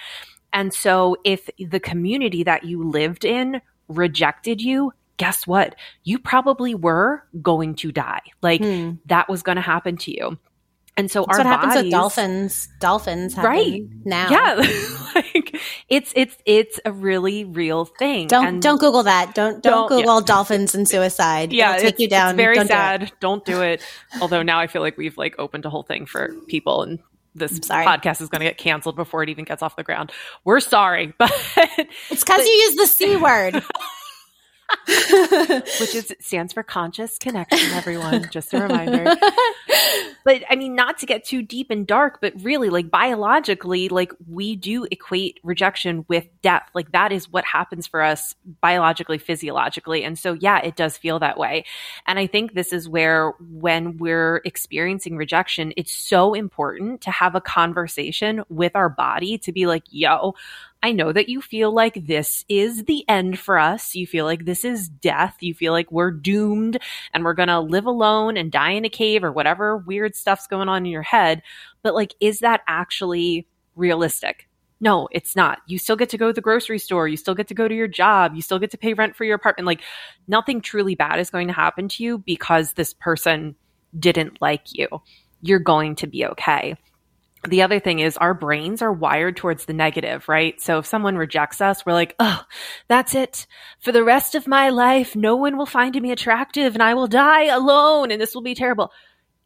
And 0.53 0.73
so 0.73 1.17
if 1.23 1.49
the 1.57 1.79
community 1.79 2.43
that 2.43 2.63
you 2.63 2.89
lived 2.89 3.25
in 3.25 3.61
rejected 3.87 4.61
you, 4.61 4.93
guess 5.17 5.45
what? 5.45 5.75
You 6.03 6.19
probably 6.19 6.75
were 6.75 7.23
going 7.41 7.75
to 7.75 7.91
die. 7.91 8.21
Like 8.41 8.61
hmm. 8.61 8.91
that 9.05 9.29
was 9.29 9.43
going 9.43 9.57
to 9.57 9.61
happen 9.61 9.97
to 9.97 10.11
you. 10.11 10.37
And 10.97 11.11
so 11.11 11.25
That's 11.27 11.37
our 11.37 11.45
what 11.45 11.47
happens 11.47 11.73
bodies, 11.75 11.83
with 11.83 11.91
dolphins. 11.91 12.69
Dolphins, 12.79 13.37
right 13.37 13.83
now, 14.03 14.31
yeah, 14.31 14.55
like 15.15 15.55
it's 15.89 16.11
it's 16.15 16.35
it's 16.43 16.79
a 16.85 16.91
really 16.91 17.45
real 17.45 17.85
thing. 17.85 18.25
Don't 18.25 18.47
and 18.47 18.61
don't 18.63 18.79
Google 18.79 19.03
that. 19.03 19.35
Don't 19.35 19.61
don't, 19.61 19.89
don't 19.89 19.89
Google 19.89 20.21
yeah. 20.21 20.25
dolphins 20.25 20.73
and 20.73 20.89
suicide. 20.89 21.53
Yeah, 21.53 21.75
It'll 21.75 21.83
take 21.83 21.99
you 21.99 22.09
down. 22.09 22.35
very 22.35 22.55
don't 22.55 22.67
sad. 22.67 23.01
Do 23.01 23.07
don't 23.19 23.45
do 23.45 23.61
it. 23.61 23.83
Although 24.21 24.41
now 24.41 24.59
I 24.59 24.65
feel 24.65 24.81
like 24.81 24.97
we've 24.97 25.19
like 25.19 25.35
opened 25.37 25.65
a 25.65 25.69
whole 25.69 25.83
thing 25.83 26.07
for 26.07 26.33
people, 26.47 26.81
and 26.81 26.97
this 27.37 27.59
podcast 27.59 28.21
is 28.21 28.29
going 28.29 28.41
to 28.41 28.45
get 28.45 28.57
canceled 28.57 28.95
before 28.95 29.23
it 29.23 29.29
even 29.29 29.45
gets 29.45 29.61
off 29.61 29.75
the 29.75 29.83
ground. 29.83 30.11
We're 30.43 30.59
sorry, 30.59 31.13
but 31.17 31.31
it's 32.09 32.23
because 32.23 32.45
you 32.45 32.51
use 32.51 32.75
the 32.75 32.87
c 32.87 33.15
word. 33.17 33.63
which 35.79 35.95
is 35.95 36.13
stands 36.19 36.51
for 36.51 36.61
conscious 36.61 37.17
connection 37.17 37.71
everyone 37.71 38.27
just 38.31 38.53
a 38.53 38.61
reminder 38.61 39.05
but 40.27 40.43
i 40.49 40.55
mean 40.55 40.75
not 40.75 40.97
to 40.97 41.05
get 41.05 41.23
too 41.23 41.41
deep 41.41 41.71
and 41.71 41.87
dark 41.87 42.19
but 42.21 42.33
really 42.43 42.69
like 42.69 42.91
biologically 42.91 43.87
like 43.89 44.11
we 44.27 44.55
do 44.55 44.85
equate 44.91 45.39
rejection 45.43 46.05
with 46.07 46.27
death. 46.41 46.69
Like 46.73 46.91
that 46.91 47.11
is 47.11 47.29
what 47.29 47.45
happens 47.45 47.87
for 47.87 48.01
us 48.01 48.35
biologically 48.61 49.17
physiologically. 49.17 50.03
And 50.03 50.17
so 50.19 50.33
yeah 50.33 50.59
it 50.59 50.75
does 50.75 50.97
feel 50.97 51.19
that 51.19 51.37
way. 51.37 51.65
And 52.05 52.19
i 52.19 52.27
think 52.27 52.53
this 52.53 52.73
is 52.73 52.89
where 52.89 53.31
when 53.39 53.97
we're 53.97 54.41
experiencing 54.45 55.17
rejection 55.17 55.73
it's 55.77 55.93
so 55.93 56.33
important 56.33 57.01
to 57.01 57.11
have 57.11 57.35
a 57.35 57.41
conversation 57.41 58.43
with 58.49 58.75
our 58.75 58.89
body 58.89 59.37
to 59.39 59.51
be 59.51 59.65
like 59.65 59.83
yo 59.89 60.33
I 60.83 60.91
know 60.91 61.11
that 61.11 61.29
you 61.29 61.41
feel 61.41 61.71
like 61.71 62.05
this 62.05 62.45
is 62.47 62.83
the 62.83 63.03
end 63.09 63.39
for 63.39 63.57
us. 63.57 63.95
You 63.95 64.05
feel 64.05 64.25
like 64.25 64.45
this 64.45 64.63
is 64.63 64.87
death. 64.87 65.37
You 65.39 65.53
feel 65.53 65.73
like 65.73 65.91
we're 65.91 66.11
doomed 66.11 66.77
and 67.13 67.23
we're 67.23 67.33
going 67.33 67.47
to 67.47 67.59
live 67.59 67.85
alone 67.85 68.37
and 68.37 68.51
die 68.51 68.71
in 68.71 68.85
a 68.85 68.89
cave 68.89 69.23
or 69.23 69.31
whatever 69.31 69.77
weird 69.77 70.15
stuff's 70.15 70.47
going 70.47 70.69
on 70.69 70.85
in 70.85 70.91
your 70.91 71.01
head. 71.01 71.41
But 71.81 71.95
like, 71.95 72.13
is 72.19 72.39
that 72.39 72.61
actually 72.67 73.47
realistic? 73.75 74.47
No, 74.79 75.07
it's 75.11 75.35
not. 75.35 75.59
You 75.65 75.79
still 75.79 75.95
get 75.95 76.09
to 76.09 76.17
go 76.17 76.27
to 76.27 76.33
the 76.33 76.41
grocery 76.41 76.77
store. 76.77 77.07
You 77.07 77.17
still 77.17 77.33
get 77.33 77.47
to 77.47 77.55
go 77.55 77.67
to 77.67 77.73
your 77.73 77.87
job. 77.87 78.35
You 78.35 78.43
still 78.43 78.59
get 78.59 78.69
to 78.71 78.77
pay 78.77 78.93
rent 78.93 79.15
for 79.15 79.23
your 79.23 79.35
apartment. 79.35 79.65
Like, 79.65 79.81
nothing 80.27 80.61
truly 80.61 80.93
bad 80.93 81.19
is 81.19 81.31
going 81.31 81.47
to 81.47 81.53
happen 81.53 81.87
to 81.89 82.03
you 82.03 82.19
because 82.19 82.73
this 82.73 82.93
person 82.93 83.55
didn't 83.97 84.39
like 84.39 84.73
you. 84.73 84.87
You're 85.41 85.57
going 85.59 85.95
to 85.95 86.07
be 86.07 86.25
okay 86.25 86.75
the 87.47 87.61
other 87.61 87.79
thing 87.79 87.99
is 87.99 88.17
our 88.17 88.33
brains 88.33 88.81
are 88.81 88.91
wired 88.91 89.37
towards 89.37 89.65
the 89.65 89.73
negative, 89.73 90.27
right? 90.29 90.59
So 90.61 90.79
if 90.79 90.85
someone 90.85 91.17
rejects 91.17 91.61
us, 91.61 91.85
we're 91.85 91.93
like, 91.93 92.15
oh, 92.19 92.43
that's 92.87 93.15
it. 93.15 93.47
For 93.79 93.91
the 93.91 94.03
rest 94.03 94.35
of 94.35 94.47
my 94.47 94.69
life, 94.69 95.15
no 95.15 95.35
one 95.35 95.57
will 95.57 95.65
find 95.65 95.99
me 96.01 96.11
attractive 96.11 96.73
and 96.75 96.83
I 96.83 96.93
will 96.93 97.07
die 97.07 97.45
alone 97.45 98.11
and 98.11 98.21
this 98.21 98.35
will 98.35 98.41
be 98.41 98.55
terrible. 98.55 98.91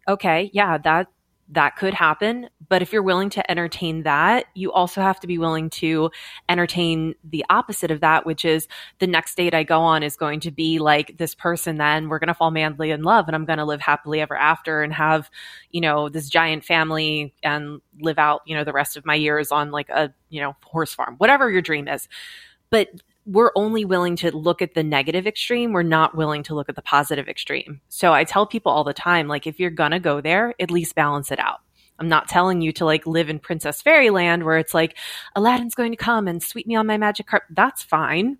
Okay. 0.07 0.49
Yeah. 0.53 0.77
That, 0.77 1.07
that 1.51 1.75
could 1.75 1.93
happen. 1.93 2.49
But 2.69 2.81
if 2.81 2.93
you're 2.93 3.03
willing 3.03 3.29
to 3.31 3.51
entertain 3.51 4.03
that, 4.03 4.45
you 4.55 4.71
also 4.71 5.01
have 5.01 5.19
to 5.19 5.27
be 5.27 5.37
willing 5.37 5.69
to 5.71 6.09
entertain 6.47 7.13
the 7.23 7.45
opposite 7.49 7.91
of 7.91 7.99
that, 7.99 8.25
which 8.25 8.45
is 8.45 8.67
the 8.99 9.07
next 9.07 9.35
date 9.35 9.53
I 9.53 9.63
go 9.63 9.81
on 9.81 10.01
is 10.01 10.15
going 10.15 10.39
to 10.41 10.51
be 10.51 10.79
like 10.79 11.17
this 11.17 11.35
person, 11.35 11.77
then 11.77 12.07
we're 12.07 12.19
going 12.19 12.29
to 12.29 12.33
fall 12.33 12.51
madly 12.51 12.91
in 12.91 13.03
love 13.03 13.27
and 13.27 13.35
I'm 13.35 13.45
going 13.45 13.59
to 13.59 13.65
live 13.65 13.81
happily 13.81 14.21
ever 14.21 14.35
after 14.35 14.81
and 14.81 14.93
have, 14.93 15.29
you 15.71 15.81
know, 15.81 16.07
this 16.07 16.29
giant 16.29 16.63
family 16.63 17.33
and 17.43 17.81
live 17.99 18.17
out, 18.17 18.41
you 18.45 18.55
know, 18.55 18.63
the 18.63 18.73
rest 18.73 18.95
of 18.95 19.05
my 19.05 19.15
years 19.15 19.51
on 19.51 19.71
like 19.71 19.89
a, 19.89 20.13
you 20.29 20.41
know, 20.41 20.55
horse 20.63 20.93
farm, 20.93 21.15
whatever 21.17 21.49
your 21.49 21.61
dream 21.61 21.89
is. 21.89 22.07
But 22.69 22.87
we're 23.31 23.51
only 23.55 23.85
willing 23.85 24.17
to 24.17 24.35
look 24.35 24.61
at 24.61 24.73
the 24.73 24.83
negative 24.83 25.25
extreme. 25.25 25.71
We're 25.71 25.83
not 25.83 26.15
willing 26.15 26.43
to 26.43 26.55
look 26.55 26.67
at 26.67 26.75
the 26.75 26.81
positive 26.81 27.29
extreme. 27.29 27.79
So 27.87 28.13
I 28.13 28.25
tell 28.25 28.45
people 28.45 28.71
all 28.71 28.83
the 28.83 28.93
time, 28.93 29.29
like, 29.29 29.47
if 29.47 29.59
you're 29.59 29.69
going 29.69 29.91
to 29.91 29.99
go 29.99 30.19
there, 30.19 30.53
at 30.59 30.69
least 30.69 30.95
balance 30.95 31.31
it 31.31 31.39
out. 31.39 31.61
I'm 31.97 32.09
not 32.09 32.27
telling 32.27 32.61
you 32.61 32.71
to 32.73 32.85
like 32.85 33.05
live 33.05 33.29
in 33.29 33.39
Princess 33.39 33.81
Fairyland 33.81 34.43
where 34.43 34.57
it's 34.57 34.73
like 34.73 34.97
Aladdin's 35.35 35.75
going 35.75 35.91
to 35.91 35.97
come 35.97 36.27
and 36.27 36.41
sweep 36.41 36.65
me 36.65 36.75
on 36.75 36.87
my 36.87 36.97
magic 36.97 37.27
carpet. 37.27 37.55
That's 37.55 37.83
fine. 37.83 38.39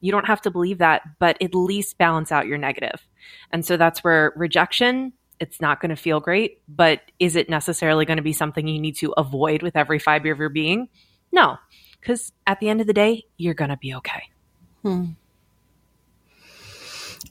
You 0.00 0.12
don't 0.12 0.26
have 0.26 0.40
to 0.42 0.50
believe 0.50 0.78
that, 0.78 1.02
but 1.18 1.36
at 1.42 1.54
least 1.54 1.98
balance 1.98 2.30
out 2.30 2.46
your 2.46 2.56
negative. 2.56 3.06
And 3.50 3.66
so 3.66 3.76
that's 3.76 4.04
where 4.04 4.32
rejection, 4.36 5.12
it's 5.40 5.60
not 5.60 5.80
going 5.80 5.90
to 5.90 5.96
feel 5.96 6.20
great, 6.20 6.62
but 6.68 7.00
is 7.18 7.34
it 7.34 7.50
necessarily 7.50 8.04
going 8.04 8.18
to 8.18 8.22
be 8.22 8.32
something 8.32 8.68
you 8.68 8.80
need 8.80 8.96
to 8.98 9.12
avoid 9.16 9.62
with 9.62 9.76
every 9.76 9.98
fiber 9.98 10.30
of 10.30 10.38
your 10.38 10.48
being? 10.48 10.88
No, 11.32 11.58
because 12.00 12.32
at 12.46 12.60
the 12.60 12.68
end 12.68 12.80
of 12.80 12.86
the 12.86 12.92
day, 12.92 13.24
you're 13.36 13.54
going 13.54 13.70
to 13.70 13.76
be 13.76 13.94
okay. 13.94 14.22
Hmm. 14.82 15.04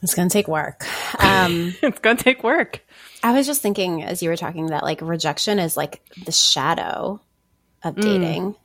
It's 0.02 0.16
going 0.16 0.30
to 0.30 0.34
take 0.34 0.48
work. 0.48 0.86
Um, 1.20 1.74
it's 1.82 2.00
going 2.00 2.18
to 2.18 2.24
take 2.24 2.44
work. 2.44 2.82
I 3.24 3.34
was 3.34 3.48
just 3.48 3.62
thinking 3.62 4.04
as 4.04 4.22
you 4.22 4.30
were 4.30 4.38
talking 4.38 4.68
that 4.68 4.84
like 4.84 5.02
rejection 5.02 5.58
is 5.58 5.76
like 5.76 6.02
the 6.26 6.32
shadow 6.32 7.20
of 7.84 7.96
mm. 7.96 8.02
dating. 8.02 8.56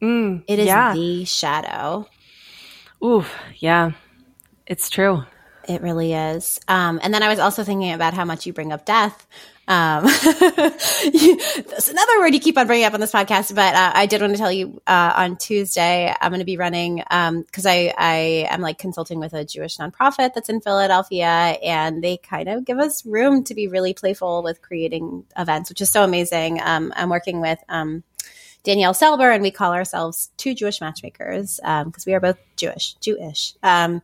Mm, 0.00 0.44
it 0.46 0.58
is 0.58 0.66
yeah. 0.66 0.94
the 0.94 1.24
shadow. 1.24 2.06
Ooh, 3.02 3.24
yeah, 3.56 3.92
it's 4.66 4.88
true. 4.88 5.24
It 5.68 5.82
really 5.82 6.12
is. 6.12 6.60
Um, 6.68 7.00
and 7.02 7.12
then 7.12 7.22
I 7.22 7.28
was 7.28 7.38
also 7.38 7.64
thinking 7.64 7.92
about 7.92 8.14
how 8.14 8.24
much 8.24 8.46
you 8.46 8.52
bring 8.52 8.72
up 8.72 8.84
death. 8.84 9.26
Um, 9.68 10.04
that's 10.04 11.88
another 11.88 12.20
word 12.20 12.32
you 12.32 12.38
keep 12.38 12.56
on 12.56 12.68
bringing 12.68 12.86
up 12.86 12.94
on 12.94 13.00
this 13.00 13.10
podcast, 13.10 13.52
but 13.52 13.74
uh, 13.74 13.92
I 13.94 14.06
did 14.06 14.20
want 14.20 14.32
to 14.32 14.38
tell 14.38 14.52
you 14.52 14.80
uh, 14.86 15.12
on 15.16 15.36
Tuesday 15.36 16.14
I'm 16.20 16.30
going 16.30 16.38
to 16.38 16.44
be 16.44 16.56
running 16.56 16.96
because 16.96 17.66
um, 17.66 17.72
I 17.72 17.92
I 17.98 18.46
am 18.48 18.60
like 18.60 18.78
consulting 18.78 19.18
with 19.18 19.32
a 19.32 19.44
Jewish 19.44 19.78
nonprofit 19.78 20.34
that's 20.34 20.48
in 20.48 20.60
Philadelphia, 20.60 21.26
and 21.26 22.02
they 22.02 22.16
kind 22.16 22.48
of 22.48 22.64
give 22.64 22.78
us 22.78 23.04
room 23.04 23.42
to 23.44 23.54
be 23.54 23.66
really 23.66 23.92
playful 23.92 24.44
with 24.44 24.62
creating 24.62 25.24
events, 25.36 25.68
which 25.68 25.80
is 25.80 25.90
so 25.90 26.04
amazing. 26.04 26.60
Um, 26.62 26.92
I'm 26.96 27.10
working 27.10 27.40
with 27.40 27.58
um, 27.68 28.04
Danielle 28.66 28.94
Selber, 28.94 29.32
and 29.32 29.42
we 29.42 29.52
call 29.52 29.72
ourselves 29.72 30.30
two 30.36 30.52
Jewish 30.52 30.80
matchmakers 30.80 31.60
because 31.62 31.84
um, 31.84 31.92
we 32.04 32.14
are 32.14 32.20
both 32.20 32.36
Jewish, 32.56 32.94
Jewish. 32.94 33.54
Um, 33.62 34.02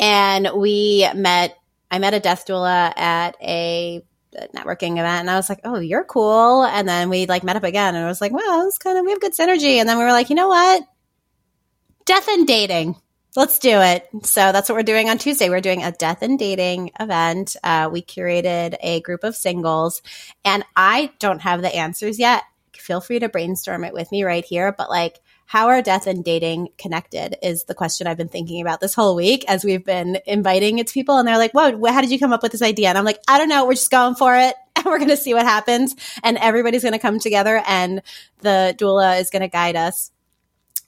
and 0.00 0.48
we 0.56 1.08
met. 1.14 1.56
I 1.92 1.98
met 2.00 2.14
a 2.14 2.20
death 2.20 2.44
doula 2.46 2.96
at 2.96 3.36
a 3.40 4.02
networking 4.54 4.92
event, 4.92 5.20
and 5.20 5.30
I 5.30 5.36
was 5.36 5.48
like, 5.48 5.60
"Oh, 5.62 5.78
you're 5.78 6.02
cool." 6.02 6.64
And 6.64 6.88
then 6.88 7.08
we 7.08 7.26
like 7.26 7.44
met 7.44 7.54
up 7.54 7.62
again, 7.62 7.94
and 7.94 8.04
I 8.04 8.08
was 8.08 8.20
like, 8.20 8.32
"Well, 8.32 8.66
it's 8.66 8.78
kind 8.78 8.98
of 8.98 9.04
we 9.04 9.12
have 9.12 9.20
good 9.20 9.34
synergy." 9.34 9.76
And 9.76 9.88
then 9.88 9.96
we 9.96 10.02
were 10.02 10.10
like, 10.10 10.28
"You 10.28 10.36
know 10.36 10.48
what? 10.48 10.82
Death 12.04 12.26
and 12.28 12.48
dating." 12.48 12.96
Let's 13.36 13.60
do 13.60 13.80
it. 13.80 14.08
So 14.24 14.50
that's 14.50 14.68
what 14.68 14.74
we're 14.74 14.82
doing 14.82 15.08
on 15.08 15.18
Tuesday. 15.18 15.50
We're 15.50 15.60
doing 15.60 15.84
a 15.84 15.92
death 15.92 16.22
and 16.22 16.36
dating 16.36 16.90
event. 16.98 17.54
Uh, 17.62 17.88
we 17.92 18.02
curated 18.02 18.74
a 18.80 19.00
group 19.02 19.22
of 19.22 19.36
singles, 19.36 20.02
and 20.44 20.64
I 20.74 21.12
don't 21.20 21.42
have 21.42 21.62
the 21.62 21.72
answers 21.72 22.18
yet 22.18 22.42
feel 22.90 23.00
free 23.00 23.20
to 23.20 23.28
brainstorm 23.28 23.84
it 23.84 23.92
with 23.92 24.10
me 24.10 24.24
right 24.24 24.44
here. 24.44 24.74
But 24.76 24.90
like, 24.90 25.20
how 25.46 25.68
are 25.68 25.80
death 25.80 26.08
and 26.08 26.24
dating 26.24 26.70
connected 26.76 27.36
is 27.40 27.62
the 27.64 27.74
question 27.74 28.08
I've 28.08 28.16
been 28.16 28.26
thinking 28.26 28.60
about 28.60 28.80
this 28.80 28.94
whole 28.94 29.14
week 29.14 29.44
as 29.46 29.64
we've 29.64 29.84
been 29.84 30.18
inviting 30.26 30.80
it 30.80 30.88
to 30.88 30.92
people. 30.92 31.16
And 31.16 31.28
they're 31.28 31.38
like, 31.38 31.52
whoa, 31.52 31.70
how 31.86 32.00
did 32.00 32.10
you 32.10 32.18
come 32.18 32.32
up 32.32 32.42
with 32.42 32.50
this 32.50 32.62
idea? 32.62 32.88
And 32.88 32.98
I'm 32.98 33.04
like, 33.04 33.20
I 33.28 33.38
don't 33.38 33.48
know. 33.48 33.64
We're 33.64 33.74
just 33.74 33.92
going 33.92 34.16
for 34.16 34.34
it 34.36 34.56
and 34.76 34.86
we're 34.86 34.98
going 34.98 35.10
to 35.10 35.16
see 35.16 35.34
what 35.34 35.46
happens. 35.46 35.94
And 36.24 36.36
everybody's 36.38 36.82
going 36.82 36.94
to 36.94 36.98
come 36.98 37.20
together 37.20 37.62
and 37.64 38.02
the 38.40 38.74
doula 38.76 39.20
is 39.20 39.30
going 39.30 39.42
to 39.42 39.48
guide 39.48 39.76
us 39.76 40.10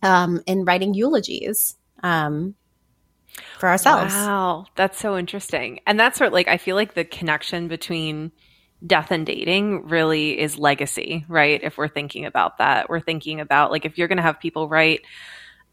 um, 0.02 0.42
in 0.48 0.64
writing 0.64 0.94
eulogies. 0.94 1.76
Um, 2.02 2.56
for 3.60 3.68
ourselves. 3.68 4.12
Wow, 4.12 4.66
that's 4.74 4.98
so 4.98 5.16
interesting. 5.16 5.78
And 5.86 6.00
that's 6.00 6.18
sort 6.18 6.26
of 6.26 6.32
like 6.32 6.48
I 6.48 6.56
feel 6.56 6.74
like 6.74 6.94
the 6.94 7.04
connection 7.04 7.68
between 7.68 8.32
death 8.86 9.10
and 9.10 9.26
dating 9.26 9.86
really 9.86 10.38
is 10.38 10.58
legacy, 10.58 11.24
right? 11.28 11.62
If 11.62 11.78
we're 11.78 11.88
thinking 11.88 12.24
about 12.24 12.58
that, 12.58 12.88
we're 12.88 13.00
thinking 13.00 13.40
about 13.40 13.70
like 13.70 13.84
if 13.84 13.98
you're 13.98 14.08
going 14.08 14.16
to 14.16 14.22
have 14.22 14.40
people 14.40 14.68
write 14.68 15.02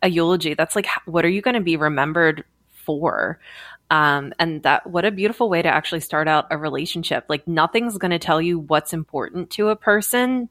a 0.01 0.09
eulogy, 0.09 0.53
that's 0.53 0.75
like 0.75 0.87
what 1.05 1.25
are 1.25 1.29
you 1.29 1.41
going 1.41 1.55
to 1.55 1.61
be 1.61 1.77
remembered 1.77 2.43
for? 2.67 3.39
Um, 3.91 4.33
and 4.37 4.61
that 4.63 4.85
what 4.85 5.05
a 5.05 5.11
beautiful 5.11 5.49
way 5.49 5.61
to 5.61 5.69
actually 5.69 6.01
start 6.01 6.27
out 6.27 6.47
a 6.51 6.57
relationship. 6.57 7.25
Like 7.27 7.47
nothing's 7.47 7.97
going 7.97 8.11
to 8.11 8.19
tell 8.19 8.41
you 8.41 8.59
what's 8.59 8.93
important 8.93 9.49
to 9.51 9.69
a 9.69 9.75
person 9.75 10.49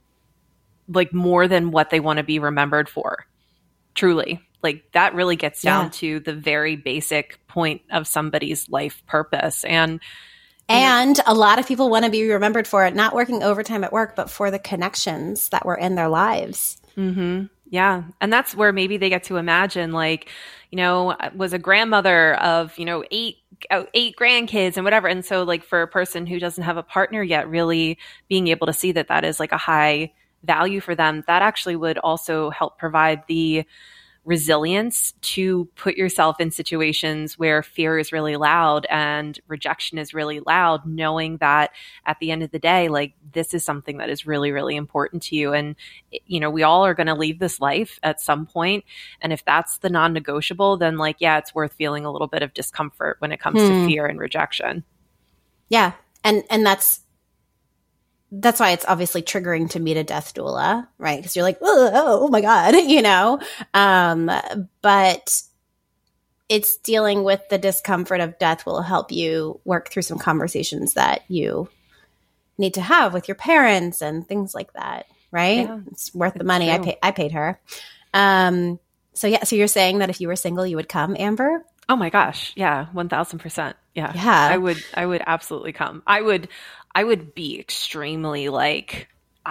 like 0.88 1.12
more 1.12 1.46
than 1.46 1.70
what 1.70 1.90
they 1.90 2.00
want 2.00 2.16
to 2.16 2.24
be 2.24 2.38
remembered 2.38 2.88
for. 2.88 3.26
Truly. 3.94 4.40
Like 4.62 4.90
that 4.92 5.14
really 5.14 5.36
gets 5.36 5.62
down 5.62 5.86
yeah. 5.86 5.90
to 5.90 6.20
the 6.20 6.34
very 6.34 6.74
basic 6.74 7.38
point 7.46 7.82
of 7.92 8.08
somebody's 8.08 8.68
life 8.68 9.04
purpose. 9.06 9.64
And 9.64 10.00
and 10.68 11.18
a 11.26 11.34
lot 11.34 11.58
of 11.58 11.66
people 11.66 11.90
want 11.90 12.04
to 12.04 12.10
be 12.10 12.30
remembered 12.30 12.66
for 12.66 12.84
it, 12.84 12.94
not 12.94 13.14
working 13.14 13.42
overtime 13.42 13.84
at 13.84 13.92
work, 13.92 14.16
but 14.16 14.30
for 14.30 14.50
the 14.50 14.58
connections 14.58 15.48
that 15.50 15.64
were 15.64 15.76
in 15.76 15.94
their 15.94 16.08
lives. 16.08 16.78
Mm-hmm. 16.96 17.46
Yeah. 17.70 18.04
And 18.20 18.32
that's 18.32 18.54
where 18.54 18.72
maybe 18.72 18.96
they 18.96 19.08
get 19.08 19.24
to 19.24 19.36
imagine, 19.36 19.92
like, 19.92 20.28
you 20.70 20.76
know, 20.76 21.16
was 21.34 21.52
a 21.52 21.58
grandmother 21.58 22.34
of, 22.34 22.78
you 22.78 22.84
know, 22.84 23.04
eight 23.10 23.36
uh, 23.70 23.84
eight 23.92 24.16
grandkids 24.16 24.76
and 24.76 24.84
whatever. 24.84 25.08
And 25.08 25.24
so, 25.24 25.42
like, 25.42 25.64
for 25.64 25.82
a 25.82 25.88
person 25.88 26.26
who 26.26 26.38
doesn't 26.38 26.64
have 26.64 26.76
a 26.76 26.82
partner 26.82 27.22
yet, 27.22 27.48
really 27.48 27.98
being 28.28 28.48
able 28.48 28.66
to 28.68 28.72
see 28.72 28.92
that 28.92 29.08
that 29.08 29.24
is 29.24 29.40
like 29.40 29.52
a 29.52 29.58
high 29.58 30.12
value 30.44 30.80
for 30.80 30.94
them, 30.94 31.24
that 31.26 31.42
actually 31.42 31.76
would 31.76 31.98
also 31.98 32.50
help 32.50 32.78
provide 32.78 33.22
the 33.26 33.64
resilience 34.28 35.12
to 35.22 35.64
put 35.74 35.96
yourself 35.96 36.38
in 36.38 36.50
situations 36.50 37.38
where 37.38 37.62
fear 37.62 37.98
is 37.98 38.12
really 38.12 38.36
loud 38.36 38.86
and 38.90 39.40
rejection 39.48 39.96
is 39.96 40.12
really 40.12 40.40
loud, 40.40 40.84
knowing 40.84 41.38
that 41.38 41.70
at 42.04 42.18
the 42.20 42.30
end 42.30 42.42
of 42.42 42.50
the 42.50 42.58
day, 42.58 42.88
like 42.88 43.14
this 43.32 43.54
is 43.54 43.64
something 43.64 43.96
that 43.96 44.10
is 44.10 44.26
really, 44.26 44.52
really 44.52 44.76
important 44.76 45.22
to 45.22 45.34
you. 45.34 45.54
And, 45.54 45.76
you 46.26 46.40
know, 46.40 46.50
we 46.50 46.62
all 46.62 46.84
are 46.84 46.92
going 46.92 47.06
to 47.06 47.14
leave 47.14 47.38
this 47.38 47.58
life 47.58 47.98
at 48.02 48.20
some 48.20 48.44
point. 48.44 48.84
And 49.22 49.32
if 49.32 49.42
that's 49.46 49.78
the 49.78 49.88
non 49.88 50.12
negotiable, 50.12 50.76
then 50.76 50.98
like, 50.98 51.16
yeah, 51.20 51.38
it's 51.38 51.54
worth 51.54 51.72
feeling 51.72 52.04
a 52.04 52.12
little 52.12 52.28
bit 52.28 52.42
of 52.42 52.52
discomfort 52.52 53.16
when 53.20 53.32
it 53.32 53.40
comes 53.40 53.62
hmm. 53.62 53.68
to 53.68 53.86
fear 53.86 54.04
and 54.04 54.20
rejection. 54.20 54.84
Yeah. 55.70 55.92
And, 56.22 56.44
and 56.50 56.66
that's, 56.66 57.00
that's 58.30 58.60
why 58.60 58.72
it's 58.72 58.84
obviously 58.86 59.22
triggering 59.22 59.70
to 59.70 59.80
meet 59.80 59.96
a 59.96 60.04
death 60.04 60.34
doula, 60.34 60.86
right? 60.98 61.18
Because 61.18 61.34
you're 61.34 61.44
like, 61.44 61.58
oh, 61.62 61.90
oh, 61.92 62.28
my 62.28 62.40
God, 62.40 62.74
you 62.76 63.02
know? 63.02 63.40
Um, 63.74 64.30
but 64.82 65.42
it's 66.48 66.76
dealing 66.78 67.24
with 67.24 67.46
the 67.48 67.58
discomfort 67.58 68.20
of 68.20 68.38
death 68.38 68.64
will 68.64 68.82
help 68.82 69.12
you 69.12 69.60
work 69.64 69.90
through 69.90 70.02
some 70.02 70.18
conversations 70.18 70.94
that 70.94 71.22
you 71.28 71.68
need 72.56 72.74
to 72.74 72.80
have 72.80 73.12
with 73.12 73.28
your 73.28 73.34
parents 73.34 74.02
and 74.02 74.26
things 74.26 74.54
like 74.54 74.72
that, 74.72 75.06
right? 75.30 75.68
Yeah, 75.68 75.80
it's 75.90 76.14
worth 76.14 76.34
the 76.34 76.44
money. 76.44 76.66
True. 76.66 76.74
I 76.74 76.78
pay, 76.78 76.98
I 77.02 77.10
paid 77.12 77.32
her. 77.32 77.60
Um, 78.14 78.78
so 79.12 79.26
yeah, 79.26 79.44
so 79.44 79.56
you're 79.56 79.68
saying 79.68 79.98
that 79.98 80.10
if 80.10 80.20
you 80.20 80.28
were 80.28 80.36
single, 80.36 80.66
you 80.66 80.76
would 80.76 80.88
come, 80.88 81.16
Amber? 81.18 81.64
Oh 81.88 81.96
my 81.96 82.10
gosh. 82.10 82.52
Yeah. 82.56 82.86
1000%. 82.94 83.74
Yeah. 83.94 84.12
Yeah. 84.14 84.48
I 84.52 84.56
would, 84.56 84.78
I 84.94 85.06
would 85.06 85.22
absolutely 85.26 85.72
come. 85.72 86.02
I 86.06 86.20
would, 86.20 86.48
I 86.94 87.04
would 87.04 87.34
be 87.34 87.58
extremely 87.58 88.48
like 88.48 89.08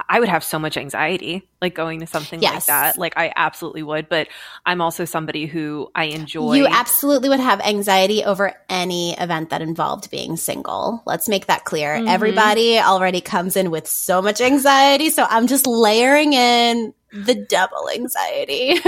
I 0.09 0.19
would 0.19 0.29
have 0.29 0.43
so 0.43 0.59
much 0.59 0.77
anxiety 0.77 1.47
like 1.61 1.73
going 1.73 2.01
to 2.01 2.07
something 2.07 2.41
yes. 2.41 2.53
like 2.53 2.65
that. 2.65 2.97
Like 2.97 3.13
I 3.17 3.33
absolutely 3.35 3.83
would, 3.83 4.09
but 4.09 4.27
I'm 4.65 4.81
also 4.81 5.05
somebody 5.05 5.45
who 5.45 5.89
I 5.95 6.05
enjoy 6.05 6.55
You 6.55 6.67
absolutely 6.67 7.29
would 7.29 7.39
have 7.39 7.59
anxiety 7.61 8.23
over 8.23 8.53
any 8.69 9.17
event 9.17 9.49
that 9.49 9.61
involved 9.61 10.11
being 10.11 10.37
single. 10.37 11.01
Let's 11.05 11.27
make 11.27 11.47
that 11.47 11.65
clear. 11.65 11.95
Mm-hmm. 11.95 12.07
Everybody 12.07 12.79
already 12.79 13.21
comes 13.21 13.55
in 13.55 13.71
with 13.71 13.87
so 13.87 14.21
much 14.21 14.39
anxiety, 14.41 15.09
so 15.09 15.25
I'm 15.27 15.47
just 15.47 15.65
layering 15.65 16.33
in 16.33 16.93
the 17.11 17.35
double 17.35 17.89
anxiety. 17.89 18.79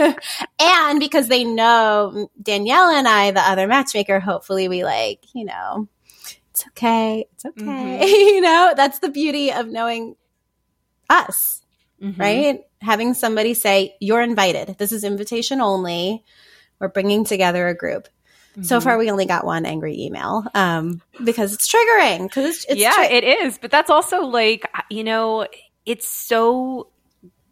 and 0.60 1.00
because 1.00 1.28
they 1.28 1.44
know 1.44 2.30
Danielle 2.42 2.90
and 2.90 3.08
I, 3.08 3.32
the 3.32 3.42
other 3.42 3.68
matchmaker, 3.68 4.20
hopefully 4.20 4.68
we 4.68 4.84
like, 4.84 5.24
you 5.34 5.46
know, 5.46 5.88
it's 6.52 6.66
okay. 6.68 7.26
It's 7.34 7.46
okay. 7.46 7.64
Mm-hmm. 7.64 8.04
you 8.04 8.42
know, 8.42 8.74
that's 8.76 9.00
the 9.00 9.10
beauty 9.10 9.52
of 9.52 9.68
knowing 9.68 10.16
us, 11.10 11.62
mm-hmm. 12.02 12.20
right? 12.20 12.62
Having 12.82 13.14
somebody 13.14 13.54
say, 13.54 13.96
you're 14.00 14.22
invited. 14.22 14.78
This 14.78 14.92
is 14.92 15.04
invitation 15.04 15.62
only. 15.62 16.24
We're 16.80 16.90
bringing 16.90 17.26
together 17.26 17.68
a 17.68 17.76
group. 17.76 18.08
Mm-hmm. 18.52 18.64
So 18.64 18.82
far, 18.82 18.98
we 18.98 19.12
only 19.12 19.26
got 19.26 19.46
one 19.46 19.66
angry 19.66 20.02
email 20.02 20.44
um, 20.54 21.02
because 21.24 21.54
it's 21.54 21.72
triggering. 21.72 22.24
Because 22.24 22.46
it's, 22.46 22.66
it's 22.66 22.82
yeah, 22.82 23.04
it 23.04 23.24
is. 23.24 23.58
But 23.58 23.72
that's 23.72 23.90
also 23.90 24.22
like 24.22 24.70
you 24.90 25.04
know, 25.04 25.48
it's 25.86 26.08
so 26.08 26.90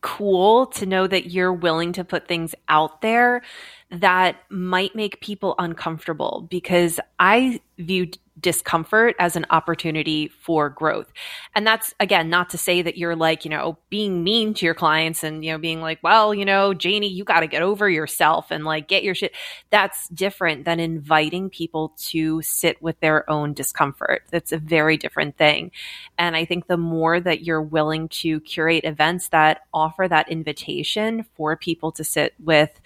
cool 0.08 0.68
to 0.68 0.86
know 0.86 1.06
that 1.06 1.32
you're 1.32 1.52
willing 1.52 1.92
to 1.92 2.04
put 2.06 2.30
things 2.30 2.56
out 2.70 3.02
there 3.02 3.42
that 3.90 4.38
might 4.50 4.96
make 4.96 5.22
people 5.22 5.56
uncomfortable 5.58 6.46
because 6.50 7.00
I 7.20 7.62
view 7.78 8.08
discomfort 8.40 9.16
as 9.18 9.36
an 9.36 9.46
opportunity 9.50 10.28
for 10.28 10.70
growth. 10.70 11.12
And 11.56 11.66
that's 11.66 11.94
again 12.00 12.30
not 12.30 12.50
to 12.52 12.58
say 12.58 12.82
that 12.82 12.98
you're 12.98 13.16
like, 13.16 13.46
you 13.46 13.50
know, 13.50 13.78
being 13.90 14.24
mean 14.24 14.54
to 14.56 14.66
your 14.66 14.76
clients 14.76 15.24
and 15.24 15.44
you 15.44 15.52
know 15.52 15.58
being 15.58 15.82
like, 15.82 16.00
well, 16.04 16.34
you 16.34 16.46
know, 16.46 16.74
Janie, 16.74 17.08
you 17.08 17.24
got 17.24 17.40
to 17.40 17.48
get 17.48 17.62
over 17.62 17.90
yourself 17.90 18.52
and 18.52 18.66
like 18.66 18.88
get 18.88 19.04
your 19.04 19.16
shit. 19.16 19.34
That's 19.70 20.08
different 20.10 20.66
than 20.66 20.80
inviting 20.80 21.50
people 21.50 21.94
to 22.10 22.42
sit 22.42 22.82
with 22.82 23.00
their 23.00 23.30
own 23.30 23.54
discomfort. 23.54 24.24
That's 24.32 24.52
a 24.52 24.58
very 24.58 24.98
different 24.98 25.38
thing. 25.38 25.72
And 26.18 26.36
I 26.36 26.46
think 26.46 26.68
the 26.68 26.78
more 26.78 27.20
that 27.20 27.44
you're 27.44 27.62
willing 27.62 28.10
to 28.10 28.40
curate 28.42 28.84
events 28.84 29.30
that 29.30 29.62
offer 29.74 30.08
that 30.08 30.30
invitation 30.30 31.26
for 31.36 31.56
people 31.56 31.92
to 31.94 32.04
sit 32.04 32.34
with 32.40 32.80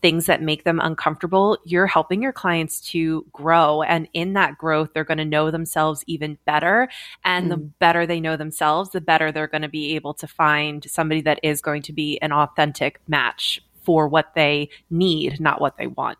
things 0.00 0.26
that 0.26 0.42
make 0.42 0.64
them 0.64 0.80
uncomfortable, 0.80 1.58
you're 1.64 1.86
helping 1.86 2.22
your 2.22 2.32
clients 2.32 2.80
to 2.80 3.26
grow. 3.32 3.82
And 3.82 4.08
in 4.12 4.34
that 4.34 4.58
growth, 4.58 4.90
they're 4.92 5.04
going 5.04 5.18
to 5.18 5.24
know 5.24 5.50
themselves 5.50 6.04
even 6.06 6.38
better. 6.44 6.88
And 7.24 7.46
mm. 7.46 7.50
the 7.50 7.56
better 7.56 8.06
they 8.06 8.20
know 8.20 8.36
themselves, 8.36 8.90
the 8.90 9.00
better 9.00 9.32
they're 9.32 9.46
going 9.46 9.62
to 9.62 9.68
be 9.68 9.94
able 9.96 10.14
to 10.14 10.26
find 10.26 10.88
somebody 10.88 11.22
that 11.22 11.40
is 11.42 11.60
going 11.60 11.82
to 11.82 11.92
be 11.92 12.18
an 12.20 12.32
authentic 12.32 13.00
match 13.08 13.60
for 13.82 14.08
what 14.08 14.34
they 14.34 14.70
need, 14.90 15.40
not 15.40 15.60
what 15.60 15.76
they 15.76 15.86
want. 15.86 16.18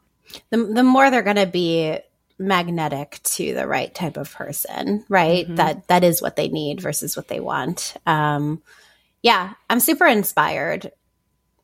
The, 0.51 0.57
the 0.59 0.83
more 0.83 1.11
they're 1.11 1.23
going 1.23 1.37
to 1.37 1.47
be 1.47 1.99
magnetic 2.39 3.21
to 3.25 3.55
the 3.55 3.67
right 3.67 3.95
type 3.95 4.17
of 4.17 4.33
person, 4.33 5.05
right? 5.09 5.45
Mm-hmm. 5.45 5.57
That 5.57 5.89
that 5.89 6.05
is 6.05 6.23
what 6.23 6.37
they 6.37 6.49
need 6.49 6.81
versus 6.81 7.17
what 7.17 7.29
they 7.29 7.41
want. 7.41 7.95
Um, 8.07 8.63
yeah, 9.23 9.55
I'm 9.69 9.81
super 9.81 10.07
inspired 10.07 10.93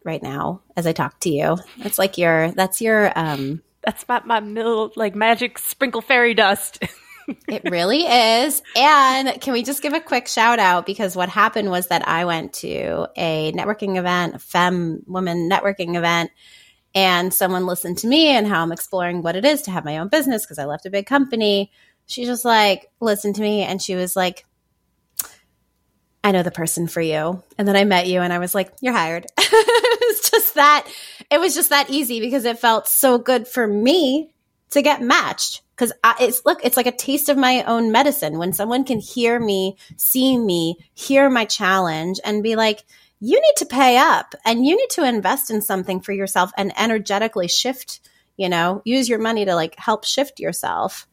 right 0.05 0.23
now 0.23 0.61
as 0.77 0.87
I 0.87 0.93
talk 0.93 1.21
to 1.21 1.31
you. 1.31 1.57
It's 1.79 1.99
like 1.99 2.19
your 2.19 2.53
that's 2.53 2.81
your 2.81 3.17
um 3.19 3.63
that's 3.83 4.07
my 4.09 4.23
my 4.25 4.41
mill 4.41 4.93
like 4.97 5.15
magic 5.15 5.59
sprinkle 5.59 6.01
fairy 6.01 6.35
dust. 6.35 6.83
it 7.49 7.63
really 7.71 8.03
is. 8.03 8.63
And 8.77 9.41
can 9.41 9.53
we 9.53 9.63
just 9.63 9.83
give 9.83 9.95
a 9.95 10.01
quick 10.01 10.29
shout 10.29 10.59
out 10.59 10.87
because 10.87 11.17
what 11.17 11.29
happened 11.29 11.71
was 11.71 11.89
that 11.89 12.07
I 12.07 12.25
went 12.25 12.53
to 12.55 13.09
a 13.17 13.53
networking 13.53 13.97
event, 13.97 14.35
a 14.35 14.39
femme 14.39 15.03
woman 15.07 15.49
networking 15.51 15.97
event, 15.97 16.31
and 16.95 17.33
someone 17.33 17.67
listened 17.67 17.99
to 17.99 18.07
me 18.07 18.29
and 18.29 18.47
how 18.47 18.63
I'm 18.63 18.73
exploring 18.73 19.23
what 19.23 19.37
it 19.37 19.45
is 19.45 19.63
to 19.63 19.71
have 19.71 19.85
my 19.85 19.99
own 19.99 20.09
business 20.09 20.45
because 20.45 20.59
I 20.59 20.67
left 20.67 20.87
a 20.87 20.91
big 20.91 21.07
company. 21.07 21.73
She 22.07 22.25
just 22.25 22.45
like 22.45 22.91
listened 23.01 23.37
to 23.37 23.43
me 23.43 23.63
and 23.63 23.81
she 23.81 23.95
was 23.95 24.15
like, 24.15 24.45
I 26.25 26.33
know 26.33 26.43
the 26.43 26.51
person 26.51 26.89
for 26.89 27.03
you. 27.03 27.43
And 27.59 27.69
then 27.69 27.77
I 27.77 27.85
met 27.85 28.07
you 28.07 28.23
and 28.23 28.33
I 28.33 28.39
was 28.39 28.55
like, 28.55 28.73
you're 28.81 28.95
hired. 28.95 29.27
it's 29.39 30.31
just 30.31 30.55
that, 30.55 30.89
it 31.31 31.39
was 31.39 31.55
just 31.55 31.69
that 31.69 31.91
easy 31.91 32.19
because 32.19 32.47
it 32.47 32.59
felt 32.59 32.89
so 32.89 33.19
good 33.19 33.47
for 33.47 33.67
me 33.67 34.33
to 34.71 34.81
get 34.81 35.03
matched. 35.03 35.61
Cause 35.77 35.93
it's, 36.19 36.47
look, 36.47 36.61
it's 36.65 36.79
like 36.79 36.87
a 36.87 36.93
taste 36.93 37.29
of 37.29 37.37
my 37.37 37.63
own 37.65 37.93
medicine 37.93 38.39
when 38.39 38.55
someone 38.55 38.85
can 38.85 39.01
hear 39.01 39.39
me, 39.39 39.77
see 39.99 40.39
me, 40.39 40.79
hear 40.95 41.29
my 41.29 41.45
challenge 41.45 42.21
and 42.25 42.43
be 42.43 42.57
like, 42.57 42.85
you 43.21 43.39
need 43.39 43.57
to 43.59 43.67
pay 43.67 43.99
up 43.99 44.35
and 44.47 44.65
you 44.65 44.79
need 44.79 44.91
to 44.91 45.07
invest 45.07 45.51
in 45.51 45.61
something 45.61 46.01
for 46.01 46.13
yourself 46.13 46.53
and 46.57 46.73
energetically 46.79 47.49
shift, 47.49 48.01
you 48.39 48.49
know, 48.49 48.81
use 48.87 49.11
your 49.11 49.19
money 49.19 49.45
to 49.45 49.55
like 49.55 49.77
help 49.77 50.07
shift 50.07 50.41
yourself. 50.41 51.07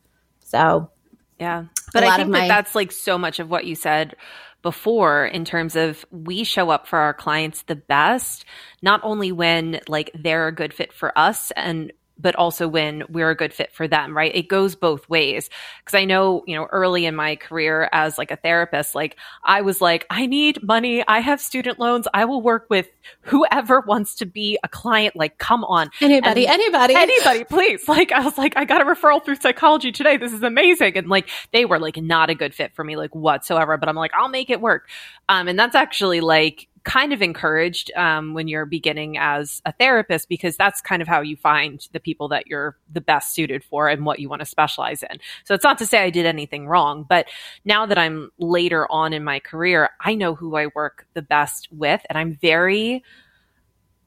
So, 0.46 0.90
yeah. 1.38 1.66
But 1.92 2.04
I 2.06 2.16
think 2.16 2.30
my- 2.30 2.42
that 2.42 2.48
that's 2.48 2.76
like 2.76 2.94
so 2.94 3.18
much 3.18 3.40
of 3.40 3.50
what 3.50 3.66
you 3.66 3.76
said 3.76 4.16
before 4.62 5.26
in 5.26 5.46
terms 5.46 5.76
of 5.76 6.06
we 6.12 6.44
show 6.44 6.70
up 6.70 6.88
for 6.88 7.00
our 7.00 7.14
clients 7.14 7.64
the 7.64 7.76
best, 7.76 8.46
not 8.82 9.02
only 9.04 9.32
when 9.32 9.80
like 9.88 10.12
they're 10.14 10.48
a 10.48 10.56
good 10.56 10.74
fit 10.74 10.94
for 10.94 11.18
us 11.18 11.52
and 11.52 11.92
but 12.22 12.36
also 12.36 12.68
when 12.68 13.04
we're 13.10 13.30
a 13.30 13.36
good 13.36 13.54
fit 13.54 13.72
for 13.74 13.88
them, 13.88 14.16
right? 14.16 14.34
It 14.34 14.48
goes 14.48 14.76
both 14.76 15.08
ways. 15.10 15.50
Cause 15.86 15.96
I 15.96 16.06
know, 16.06 16.44
you 16.48 16.56
know, 16.56 16.68
early 16.72 17.06
in 17.06 17.16
my 17.16 17.36
career 17.36 17.90
as 17.92 18.18
like 18.18 18.32
a 18.32 18.36
therapist, 18.36 18.96
like 18.96 19.18
I 19.44 19.62
was 19.62 19.82
like, 19.82 20.06
I 20.10 20.26
need 20.26 20.64
money. 20.64 21.04
I 21.08 21.20
have 21.20 21.42
student 21.42 21.80
loans. 21.80 22.08
I 22.14 22.26
will 22.26 22.42
work 22.42 22.68
with 22.70 22.88
whoever 23.22 23.82
wants 23.82 24.16
to 24.16 24.26
be 24.26 24.58
a 24.64 24.68
client. 24.68 25.16
Like, 25.16 25.38
come 25.38 25.64
on. 25.64 25.90
Anybody, 26.02 26.48
and 26.48 26.54
anybody, 26.54 26.96
anybody, 26.96 27.44
please. 27.44 27.88
Like, 27.88 28.12
I 28.12 28.22
was 28.22 28.38
like, 28.38 28.56
I 28.56 28.66
got 28.66 28.82
a 28.82 28.86
referral 28.86 29.24
through 29.24 29.36
psychology 29.36 29.92
today. 29.92 30.18
This 30.18 30.34
is 30.34 30.44
amazing. 30.44 30.98
And 30.98 31.10
like, 31.10 31.28
they 31.52 31.66
were 31.66 31.80
like 31.80 31.98
not 31.98 32.30
a 32.30 32.36
good 32.36 32.54
fit 32.54 32.74
for 32.74 32.84
me, 32.84 32.96
like 32.96 33.14
whatsoever, 33.14 33.78
but 33.78 33.90
I'm 33.90 33.96
like, 33.96 34.12
I'll 34.14 34.30
make 34.30 34.50
it 34.50 34.62
work. 34.62 34.88
Um, 35.28 35.48
and 35.48 35.58
that's 35.58 35.76
actually 35.76 36.22
like 36.22 36.68
kind 36.84 37.14
of 37.14 37.22
encouraged 37.22 37.92
um, 37.96 38.34
when 38.34 38.48
you're 38.48 38.66
beginning 38.66 39.18
as 39.18 39.62
a 39.66 39.72
therapist 39.74 40.28
because 40.28 40.58
that's 40.58 40.82
kind 40.82 41.02
of 41.02 41.08
how 41.08 41.22
you 41.22 41.36
find 41.36 41.88
the 41.92 42.00
people 42.00 42.28
that 42.28 42.48
you're 42.48 42.78
the 42.92 43.02
best 43.02 43.36
suited 43.36 43.64
for 43.64 43.88
and 43.88 44.06
what 44.06 44.20
you 44.20 44.28
want 44.28 44.40
to 44.40 44.46
specialize 44.46 45.04
in. 45.04 45.18
So 45.44 45.54
it's 45.54 45.64
not 45.64 45.78
to 45.80 45.86
say 45.86 46.00
I 46.00 46.10
did 46.10 46.26
anything 46.26 46.68
wrong, 46.68 47.06
but 47.08 47.28
now 47.66 47.86
that 47.86 47.98
I'm 47.98 48.32
later 48.40 48.92
on 48.92 49.14
in 49.14 49.24
my 49.24 49.40
career, 49.40 49.92
I 50.02 50.16
know 50.16 50.34
who 50.34 50.56
I 50.56 50.68
work 50.74 51.06
the 51.14 51.22
best 51.22 51.68
with 51.72 52.02
and 52.10 52.18
I'm 52.18 52.38
very 52.42 53.04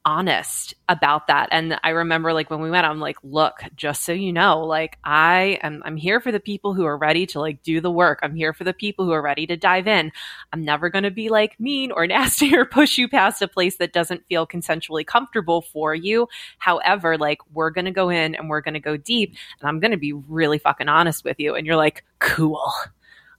honest 0.05 0.75
about 0.89 1.27
that. 1.29 1.49
And 1.51 1.79
I 1.83 1.91
remember 1.91 2.33
like 2.33 2.51
when 2.51 2.61
we 2.61 2.71
went, 2.71 2.87
I'm 2.87 3.01
like, 3.01 3.17
look, 3.23 3.61
just 3.75 4.05
so 4.05 4.13
you 4.13 4.33
know, 4.33 4.61
like 4.61 4.99
I 5.05 5.59
am 5.63 5.83
I'm 5.85 5.97
here 5.97 6.21
for 6.21 6.31
the 6.31 6.41
people 6.41 6.75
who 6.75 6.85
are 6.85 6.97
ready 6.97 7.27
to 7.27 7.41
like 7.41 7.63
do 7.63 7.81
the 7.81 7.91
work. 7.91 8.19
I'm 8.23 8.35
here 8.35 8.53
for 8.53 8.65
the 8.65 8.73
people 8.73 9.05
who 9.05 9.13
are 9.13 9.23
ready 9.23 9.47
to 9.47 9.57
dive 9.57 9.87
in. 9.87 10.13
I'm 10.53 10.65
never 10.65 10.91
gonna 10.91 11.11
be 11.11 11.29
like 11.29 11.59
mean 11.59 11.91
or 11.91 12.07
nasty 12.15 12.55
or 12.55 12.65
push 12.65 12.99
you 12.99 13.09
past 13.09 13.43
a 13.43 13.49
place 13.49 13.77
that 13.79 13.93
doesn't 13.93 14.27
feel 14.29 14.47
consensually 14.47 15.07
comfortable 15.07 15.63
for 15.63 15.95
you. 15.95 16.29
However, 16.59 17.17
like 17.17 17.39
we're 17.53 17.71
gonna 17.71 17.93
go 17.93 18.11
in 18.11 18.35
and 18.35 18.49
we're 18.49 18.61
gonna 18.61 18.81
go 18.81 18.97
deep 18.97 19.35
and 19.61 19.69
I'm 19.69 19.81
gonna 19.81 19.97
be 19.97 20.13
really 20.13 20.59
fucking 20.59 20.89
honest 20.89 21.25
with 21.25 21.41
you. 21.41 21.55
And 21.55 21.67
you're 21.67 21.77
like, 21.77 22.05
cool. 22.19 22.71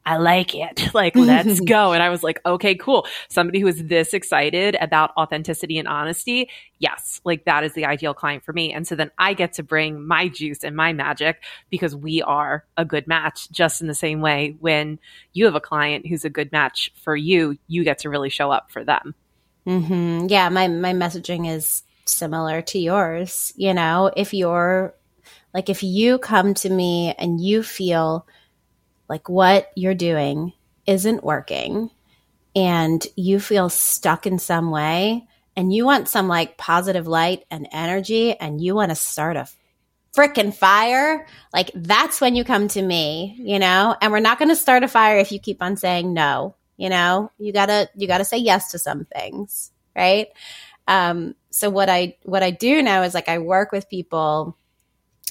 I 0.06 0.18
like 0.18 0.54
it. 0.54 0.90
Like, 0.96 1.16
let's 1.16 1.60
go. 1.66 1.92
And 1.92 2.02
I 2.02 2.10
was 2.10 2.24
like, 2.24 2.40
okay, 2.46 2.74
cool. 2.74 3.06
Somebody 3.28 3.60
who 3.60 3.68
is 3.68 3.86
this 3.86 4.14
excited 4.14 4.78
about 4.80 5.12
authenticity 5.18 5.78
and 5.78 5.90
honesty. 5.90 6.50
Yes, 6.80 7.20
like 7.26 7.44
that 7.46 7.66
is 7.66 7.74
the 7.74 7.86
ideal 7.86 8.14
client 8.14 8.46
for 8.46 8.54
me. 8.54 8.72
And 8.72 8.88
so 8.88 8.96
then 8.96 9.12
I 9.18 9.34
get 9.34 9.54
to 9.54 9.64
bring 9.64 10.08
my 10.08 10.30
juice 10.30 10.64
and 10.64 10.74
my 10.74 10.94
magic 10.94 11.44
because 11.70 11.94
we 11.96 12.22
are 12.22 12.64
a 12.78 12.86
good 12.86 13.08
match 13.08 13.52
just 13.52 13.82
in 13.82 13.88
the 13.88 13.96
same 13.96 14.22
way 14.22 14.56
when 14.62 15.00
you 15.34 15.46
have 15.46 15.56
a 15.56 15.60
client 15.60 16.08
who's 16.08 16.24
a 16.24 16.30
good 16.30 16.50
match 16.54 16.94
for 17.04 17.16
you, 17.16 17.58
you 17.68 17.84
get 17.84 18.00
to 18.00 18.10
really 18.10 18.30
show 18.30 18.52
up 18.52 18.72
for 18.72 18.86
them. 18.86 19.16
Mm-hmm. 19.68 20.28
Yeah. 20.30 20.48
My, 20.48 20.70
my 20.70 20.94
messaging 20.94 21.50
is 21.50 21.84
similar 22.06 22.62
to 22.62 22.80
yours. 22.80 23.52
You 23.58 23.74
know, 23.74 24.12
if 24.16 24.34
you're 24.34 24.94
like, 25.54 25.70
if 25.70 25.84
you 25.84 26.20
come 26.20 26.54
to 26.56 26.70
me 26.70 27.14
and 27.18 27.42
you 27.42 27.64
feel 27.64 28.26
like 29.10 29.30
what 29.30 29.72
you're 29.76 29.94
doing 29.96 30.54
isn't 30.86 31.24
working 31.24 31.90
and 32.56 33.06
you 33.16 33.40
feel 33.40 33.70
stuck 33.70 34.26
in 34.26 34.40
some 34.40 34.72
way 34.72 35.28
and 35.56 35.74
you 35.74 35.86
want 35.86 36.08
some 36.08 36.28
like 36.28 36.58
positive 36.58 37.08
light 37.08 37.44
and 37.50 37.68
energy 37.72 38.36
and 38.36 38.62
you 38.62 38.76
want 38.76 38.90
to 38.90 38.96
start 38.96 39.38
a 39.38 39.48
freaking 40.16 40.54
fire, 40.54 41.28
like 41.54 41.72
that's 41.76 42.22
when 42.22 42.36
you 42.36 42.44
come 42.44 42.68
to 42.70 42.82
me, 42.82 43.36
you 43.38 43.60
know? 43.60 43.96
And 44.02 44.12
we're 44.12 44.20
not 44.20 44.40
going 44.40 44.50
to 44.50 44.56
start 44.56 44.84
a 44.84 44.88
fire 44.88 45.18
if 45.18 45.32
you 45.32 45.40
keep 45.40 45.62
on 45.62 45.76
saying 45.76 46.14
no, 46.14 46.56
you 46.78 46.90
know? 46.90 47.32
You 47.38 47.52
got 47.52 47.68
to 47.68 47.90
you 47.96 48.08
got 48.08 48.20
to 48.20 48.26
say 48.26 48.38
yes 48.38 48.72
to 48.72 48.80
some 48.80 49.06
things, 49.06 49.72
right? 49.96 50.28
Um 50.88 51.36
so 51.50 51.70
what 51.70 51.90
I 51.90 52.18
what 52.24 52.44
I 52.44 52.52
do 52.52 52.82
now 52.82 53.04
is 53.04 53.14
like 53.14 53.30
I 53.30 53.40
work 53.40 53.72
with 53.72 53.90
people 53.90 54.58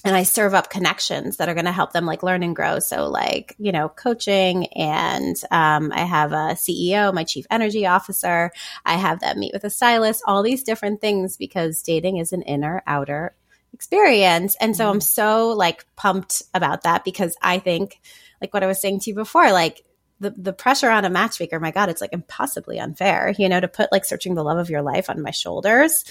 and 0.04 0.14
I 0.14 0.22
serve 0.22 0.52
up 0.52 0.68
connections 0.68 1.38
that 1.38 1.48
are 1.48 1.54
going 1.54 1.64
to 1.64 1.72
help 1.72 1.92
them 1.92 2.04
like 2.04 2.22
learn 2.22 2.42
and 2.42 2.54
grow. 2.54 2.78
So 2.78 3.08
like, 3.08 3.56
you 3.58 3.72
know, 3.72 3.88
coaching 3.88 4.66
and 4.74 5.34
um, 5.50 5.90
I 5.92 6.04
have 6.04 6.32
a 6.32 6.54
CEO, 6.54 7.12
my 7.12 7.24
chief 7.24 7.46
energy 7.50 7.86
officer. 7.86 8.52
I 8.84 8.94
have 8.94 9.20
them 9.20 9.40
meet 9.40 9.54
with 9.54 9.64
a 9.64 9.70
stylist, 9.70 10.22
all 10.26 10.42
these 10.42 10.62
different 10.62 11.00
things 11.00 11.38
because 11.38 11.82
dating 11.82 12.18
is 12.18 12.34
an 12.34 12.42
inner 12.42 12.82
outer 12.86 13.34
experience. 13.72 14.56
And 14.60 14.76
so 14.76 14.90
I'm 14.90 14.96
mm-hmm. 14.96 15.00
so 15.00 15.48
like 15.48 15.86
pumped 15.96 16.42
about 16.52 16.82
that 16.82 17.02
because 17.02 17.34
I 17.40 17.58
think 17.58 17.98
like 18.42 18.52
what 18.52 18.62
I 18.62 18.66
was 18.66 18.80
saying 18.80 19.00
to 19.00 19.10
you 19.10 19.16
before, 19.16 19.52
like 19.52 19.84
the, 20.20 20.34
the 20.36 20.52
pressure 20.52 20.90
on 20.90 21.06
a 21.06 21.10
matchmaker, 21.10 21.58
my 21.58 21.70
God, 21.70 21.88
it's 21.88 22.02
like 22.02 22.12
impossibly 22.12 22.78
unfair, 22.78 23.34
you 23.38 23.48
know, 23.48 23.58
to 23.58 23.68
put 23.68 23.90
like 23.90 24.04
searching 24.04 24.34
the 24.34 24.44
love 24.44 24.58
of 24.58 24.70
your 24.70 24.82
life 24.82 25.08
on 25.08 25.22
my 25.22 25.30
shoulders. 25.30 26.04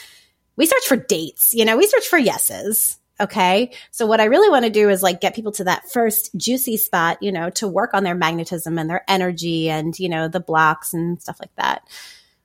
We 0.55 0.65
search 0.65 0.85
for 0.87 0.97
dates, 0.97 1.53
you 1.53 1.63
know, 1.63 1.77
we 1.77 1.87
search 1.87 2.07
for 2.07 2.17
yeses 2.17 2.97
Okay. 3.23 3.71
So 3.91 4.05
what 4.05 4.19
I 4.19 4.25
really 4.25 4.49
want 4.49 4.65
to 4.65 4.69
do 4.69 4.89
is 4.89 5.01
like 5.01 5.21
get 5.21 5.33
people 5.33 5.53
to 5.53 5.63
that 5.63 5.89
first 5.89 6.35
juicy 6.35 6.75
spot, 6.75 7.23
you 7.23 7.31
know, 7.31 7.49
to 7.51 7.69
work 7.69 7.93
on 7.93 8.03
their 8.03 8.15
magnetism 8.15 8.77
and 8.77 8.89
their 8.89 9.03
energy 9.07 9.69
and, 9.69 9.97
you 9.97 10.09
know, 10.09 10.27
the 10.27 10.41
blocks 10.41 10.93
and 10.93 11.21
stuff 11.21 11.37
like 11.39 11.55
that. 11.55 11.87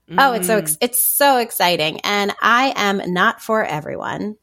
Mm. 0.09 0.16
Oh, 0.18 0.33
it's 0.35 0.47
so, 0.47 0.59
ex- 0.59 0.79
it's 0.81 1.03
so 1.03 1.39
exciting. 1.39 2.01
And 2.05 2.33
I 2.41 2.72
am 2.76 3.12
not 3.12 3.43
for 3.43 3.64
everyone. 3.64 4.37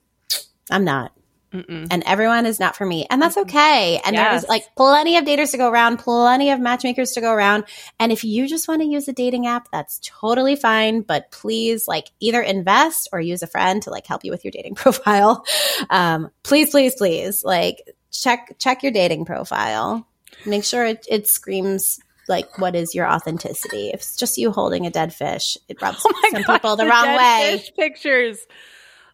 I'm 0.69 0.83
not. 0.83 1.13
Mm-mm. 1.55 1.87
and 1.89 2.03
everyone 2.05 2.45
is 2.45 2.59
not 2.59 2.75
for 2.75 2.85
me. 2.85 3.05
And 3.09 3.21
that's 3.21 3.37
okay. 3.37 4.01
And 4.03 4.15
yes. 4.15 4.31
there's 4.31 4.49
like 4.49 4.63
plenty 4.75 5.17
of 5.17 5.25
daters 5.25 5.51
to 5.51 5.57
go 5.57 5.69
around, 5.69 5.97
plenty 5.97 6.51
of 6.51 6.59
matchmakers 6.59 7.11
to 7.13 7.21
go 7.21 7.31
around. 7.31 7.65
And 7.99 8.11
if 8.11 8.23
you 8.23 8.47
just 8.47 8.67
want 8.67 8.81
to 8.81 8.87
use 8.87 9.07
a 9.07 9.13
dating 9.13 9.47
app, 9.47 9.69
that's 9.71 9.99
totally 10.03 10.55
fine. 10.55 11.01
But 11.01 11.31
please 11.31 11.87
like 11.87 12.11
either 12.19 12.41
invest 12.41 13.09
or 13.11 13.19
use 13.19 13.41
a 13.43 13.47
friend 13.47 13.81
to 13.83 13.89
like 13.89 14.07
help 14.07 14.23
you 14.23 14.31
with 14.31 14.43
your 14.43 14.51
dating 14.51 14.75
profile. 14.75 15.45
Um, 15.89 16.31
please, 16.43 16.71
please, 16.71 16.95
please 16.95 17.43
like 17.43 17.81
check, 18.11 18.55
check 18.59 18.83
your 18.83 18.91
dating 18.91 19.25
profile. 19.25 20.07
Make 20.45 20.63
sure 20.63 20.85
it, 20.85 21.05
it 21.09 21.27
screams 21.27 21.99
like 22.27 22.57
what 22.57 22.75
is 22.75 22.95
your 22.95 23.07
authenticity. 23.07 23.89
If 23.89 24.01
it's 24.01 24.15
just 24.15 24.37
you 24.37 24.51
holding 24.51 24.85
a 24.85 24.89
dead 24.89 25.13
fish, 25.13 25.57
it 25.67 25.81
rubs 25.81 26.03
oh 26.05 26.29
some 26.31 26.41
God, 26.43 26.53
people 26.53 26.75
the, 26.75 26.83
the 26.83 26.89
wrong 26.89 27.05
way. 27.05 27.63
pictures. 27.77 28.39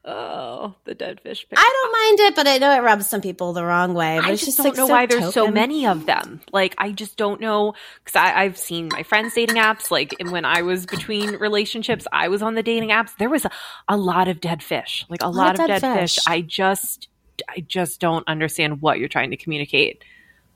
Oh, 0.04 0.74
the 0.86 0.96
dead 0.96 1.22
fish. 1.22 1.48
Picture. 1.48 1.62
I 1.62 1.70
don't 1.84 1.92
mind 1.92 2.30
it, 2.30 2.36
but 2.36 2.48
I 2.48 2.58
know 2.58 2.74
it 2.74 2.80
rubs 2.80 3.08
some 3.08 3.22
people 3.22 3.54
the 3.54 3.64
wrong 3.64 3.94
way. 3.94 4.18
But 4.18 4.26
I 4.26 4.32
just, 4.32 4.46
just 4.46 4.58
don't 4.58 4.68
like 4.68 4.78
know 4.78 4.88
so 4.88 4.94
why 4.94 5.06
there's 5.06 5.22
token. 5.22 5.34
so 5.34 5.52
many 5.52 5.86
of 5.86 6.08
them. 6.08 6.42
Like, 6.52 6.74
I 6.80 6.92
just 6.92 7.18
don't 7.18 7.40
know 7.40 7.76
because 8.04 8.16
I've 8.16 8.58
seen 8.58 8.90
my 8.92 9.04
friends' 9.04 9.36
dating 9.36 9.58
apps. 9.58 9.92
Like, 9.92 10.16
when 10.30 10.44
I 10.44 10.64
was 10.64 10.88
between 10.88 11.36
relationships, 11.36 12.08
I 12.12 12.30
was 12.30 12.42
on 12.42 12.56
the 12.56 12.64
dating 12.64 12.90
apps. 12.90 13.16
There 13.18 13.30
was 13.30 13.46
a, 13.46 13.52
a 13.88 13.96
lot 13.96 14.28
of 14.28 14.42
dead 14.42 14.64
fish, 14.64 15.06
like 15.08 15.22
a, 15.22 15.28
a 15.28 15.28
lot, 15.28 15.36
lot, 15.36 15.60
of 15.60 15.68
dead, 15.68 15.82
dead 15.82 16.00
fish. 16.00 16.16
fish. 16.16 16.24
I 16.26 16.42
just, 16.42 17.08
I 17.48 17.60
just 17.60 18.00
don't 18.00 18.28
understand 18.28 18.82
what 18.82 18.98
you're 18.98 19.08
trying 19.08 19.30
to 19.30 19.38
communicate 19.38 20.04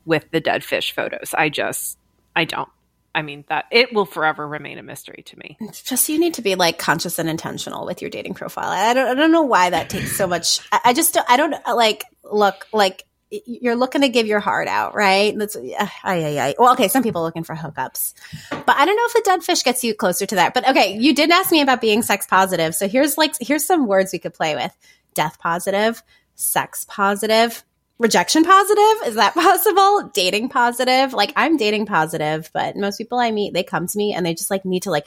with 0.04 0.28
the 0.32 0.40
dead 0.40 0.64
fish 0.64 0.92
photos. 0.92 1.34
I 1.38 1.50
just, 1.50 1.98
I 2.34 2.46
don't. 2.46 2.68
I 3.16 3.22
mean 3.22 3.44
that 3.48 3.64
it 3.70 3.94
will 3.94 4.04
forever 4.04 4.46
remain 4.46 4.76
a 4.78 4.82
mystery 4.82 5.22
to 5.24 5.38
me. 5.38 5.56
It's 5.58 5.82
just 5.82 6.06
you 6.10 6.20
need 6.20 6.34
to 6.34 6.42
be 6.42 6.54
like 6.54 6.78
conscious 6.78 7.18
and 7.18 7.30
intentional 7.30 7.86
with 7.86 8.02
your 8.02 8.10
dating 8.10 8.34
profile. 8.34 8.68
I 8.68 8.92
don't 8.92 9.08
I 9.08 9.14
don't 9.14 9.32
know 9.32 9.42
why 9.42 9.70
that 9.70 9.88
takes 9.88 10.14
so 10.14 10.26
much. 10.26 10.60
I, 10.70 10.80
I 10.84 10.92
just 10.92 11.14
don't, 11.14 11.26
I 11.28 11.38
don't 11.38 11.54
uh, 11.54 11.74
like 11.74 12.04
look 12.22 12.66
like 12.74 13.04
you're 13.30 13.74
looking 13.74 14.02
to 14.02 14.10
give 14.10 14.26
your 14.26 14.38
heart 14.38 14.68
out, 14.68 14.94
right? 14.94 15.36
That's 15.36 15.56
yeah, 15.60 15.88
ay. 16.04 16.54
well, 16.58 16.74
okay. 16.74 16.88
Some 16.88 17.02
people 17.02 17.22
are 17.22 17.24
looking 17.24 17.42
for 17.42 17.56
hookups, 17.56 18.12
but 18.50 18.76
I 18.76 18.84
don't 18.84 18.96
know 18.96 19.06
if 19.06 19.14
a 19.14 19.22
dead 19.22 19.42
fish 19.42 19.62
gets 19.62 19.82
you 19.82 19.94
closer 19.94 20.26
to 20.26 20.34
that. 20.34 20.52
But 20.52 20.68
okay, 20.68 20.98
you 20.98 21.14
did 21.14 21.30
ask 21.30 21.50
me 21.50 21.62
about 21.62 21.80
being 21.80 22.02
sex 22.02 22.26
positive, 22.26 22.74
so 22.74 22.86
here's 22.86 23.16
like 23.16 23.34
here's 23.40 23.64
some 23.64 23.86
words 23.86 24.12
we 24.12 24.18
could 24.18 24.34
play 24.34 24.54
with: 24.54 24.76
death 25.14 25.38
positive, 25.38 26.02
sex 26.34 26.84
positive, 26.86 27.64
rejection 27.98 28.44
positive? 28.44 29.08
Is 29.08 29.14
that 29.14 29.34
possible? 29.34 30.10
Dating 30.12 30.48
positive? 30.48 31.12
Like 31.12 31.32
i'm 31.36 31.56
dating 31.56 31.86
positive 31.86 32.50
but 32.52 32.76
most 32.76 32.98
people 32.98 33.18
i 33.18 33.30
meet 33.30 33.54
they 33.54 33.62
come 33.62 33.86
to 33.86 33.98
me 33.98 34.12
and 34.12 34.24
they 34.24 34.34
just 34.34 34.50
like 34.50 34.64
need 34.64 34.82
to 34.82 34.90
like 34.90 35.06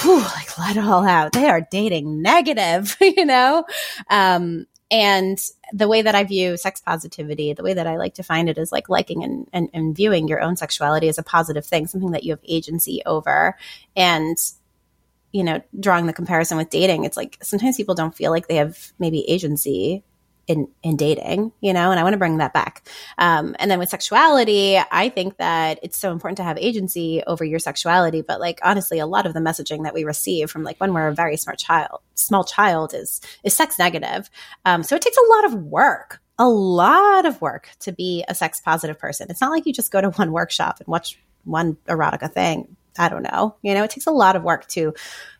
whew, 0.00 0.18
like 0.18 0.58
let 0.58 0.76
it 0.76 0.84
all 0.84 1.06
out. 1.06 1.32
They 1.32 1.48
are 1.48 1.66
dating 1.70 2.22
negative 2.22 2.96
you 3.00 3.24
know? 3.24 3.64
Um 4.10 4.66
and 4.90 5.38
the 5.72 5.88
way 5.88 6.02
that 6.02 6.14
I 6.14 6.24
view 6.24 6.56
sex 6.56 6.80
positivity, 6.80 7.52
the 7.52 7.64
way 7.64 7.74
that 7.74 7.86
I 7.86 7.96
like 7.96 8.14
to 8.14 8.22
find 8.22 8.48
it 8.48 8.58
is 8.58 8.70
like 8.70 8.88
liking 8.88 9.24
and, 9.24 9.48
and, 9.52 9.68
and 9.72 9.96
viewing 9.96 10.28
your 10.28 10.40
own 10.40 10.56
sexuality 10.56 11.08
as 11.08 11.18
a 11.18 11.22
positive 11.22 11.66
thing, 11.66 11.86
something 11.86 12.12
that 12.12 12.22
you 12.22 12.32
have 12.32 12.40
agency 12.44 13.02
over. 13.06 13.56
And 13.96 14.36
you 15.32 15.42
know, 15.42 15.60
drawing 15.80 16.06
the 16.06 16.12
comparison 16.12 16.56
with 16.56 16.70
dating, 16.70 17.02
it's 17.04 17.16
like 17.16 17.38
sometimes 17.42 17.76
people 17.76 17.96
don't 17.96 18.14
feel 18.14 18.30
like 18.30 18.46
they 18.46 18.54
have 18.54 18.92
maybe 19.00 19.28
agency 19.28 20.04
in 20.46 20.68
in 20.82 20.96
dating, 20.96 21.52
you 21.60 21.72
know, 21.72 21.90
and 21.90 21.98
I 21.98 22.02
want 22.02 22.12
to 22.14 22.18
bring 22.18 22.38
that 22.38 22.52
back. 22.52 22.88
Um, 23.18 23.56
and 23.58 23.70
then 23.70 23.78
with 23.78 23.88
sexuality, 23.88 24.78
I 24.78 25.08
think 25.08 25.36
that 25.38 25.78
it's 25.82 25.98
so 25.98 26.12
important 26.12 26.36
to 26.38 26.42
have 26.44 26.58
agency 26.58 27.22
over 27.26 27.44
your 27.44 27.58
sexuality. 27.58 28.22
But 28.22 28.40
like 28.40 28.60
honestly, 28.62 28.98
a 28.98 29.06
lot 29.06 29.26
of 29.26 29.34
the 29.34 29.40
messaging 29.40 29.84
that 29.84 29.94
we 29.94 30.04
receive 30.04 30.50
from 30.50 30.62
like 30.62 30.80
when 30.80 30.92
we're 30.92 31.08
a 31.08 31.14
very 31.14 31.36
smart 31.36 31.58
child, 31.58 32.00
small 32.14 32.44
child, 32.44 32.94
is 32.94 33.20
is 33.42 33.54
sex 33.54 33.78
negative. 33.78 34.30
Um, 34.64 34.82
so 34.82 34.96
it 34.96 35.02
takes 35.02 35.16
a 35.16 35.34
lot 35.34 35.44
of 35.46 35.54
work, 35.54 36.20
a 36.38 36.48
lot 36.48 37.26
of 37.26 37.40
work 37.40 37.70
to 37.80 37.92
be 37.92 38.24
a 38.28 38.34
sex 38.34 38.60
positive 38.60 38.98
person. 38.98 39.28
It's 39.30 39.40
not 39.40 39.50
like 39.50 39.66
you 39.66 39.72
just 39.72 39.92
go 39.92 40.00
to 40.00 40.10
one 40.10 40.32
workshop 40.32 40.80
and 40.80 40.88
watch 40.88 41.18
one 41.44 41.76
erotica 41.88 42.32
thing. 42.32 42.76
I 42.98 43.08
don't 43.08 43.22
know. 43.22 43.56
You 43.62 43.74
know, 43.74 43.82
it 43.84 43.90
takes 43.90 44.06
a 44.06 44.12
lot 44.12 44.36
of 44.36 44.44
work 44.44 44.66
to 44.68 44.94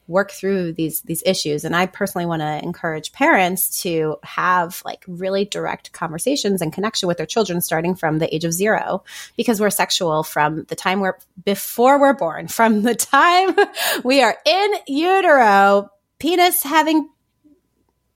work 0.07 0.30
through 0.30 0.72
these 0.72 1.02
these 1.02 1.22
issues. 1.24 1.64
And 1.64 1.74
i 1.74 1.86
personally 1.86 2.26
want 2.26 2.42
to 2.42 2.62
encourage 2.62 3.12
parents 3.12 3.82
to 3.82 4.16
have 4.22 4.82
like 4.84 5.05
really 5.07 5.44
direct 5.44 5.92
conversations 5.92 6.61
and 6.61 6.72
connection 6.72 7.07
with 7.07 7.16
their 7.16 7.26
children 7.26 7.61
starting 7.61 7.94
from 7.94 8.18
the 8.18 8.34
age 8.34 8.44
of 8.44 8.52
0 8.52 9.02
because 9.36 9.61
we're 9.61 9.70
sexual 9.70 10.22
from 10.22 10.64
the 10.64 10.76
time 10.76 11.00
we're 11.00 11.18
before 11.44 12.00
we're 12.00 12.14
born 12.14 12.48
from 12.48 12.82
the 12.82 12.94
time 13.14 13.55
we 14.02 14.22
are 14.22 14.36
in 14.44 14.74
utero 14.86 15.90
penis 16.18 16.62
having 16.62 17.09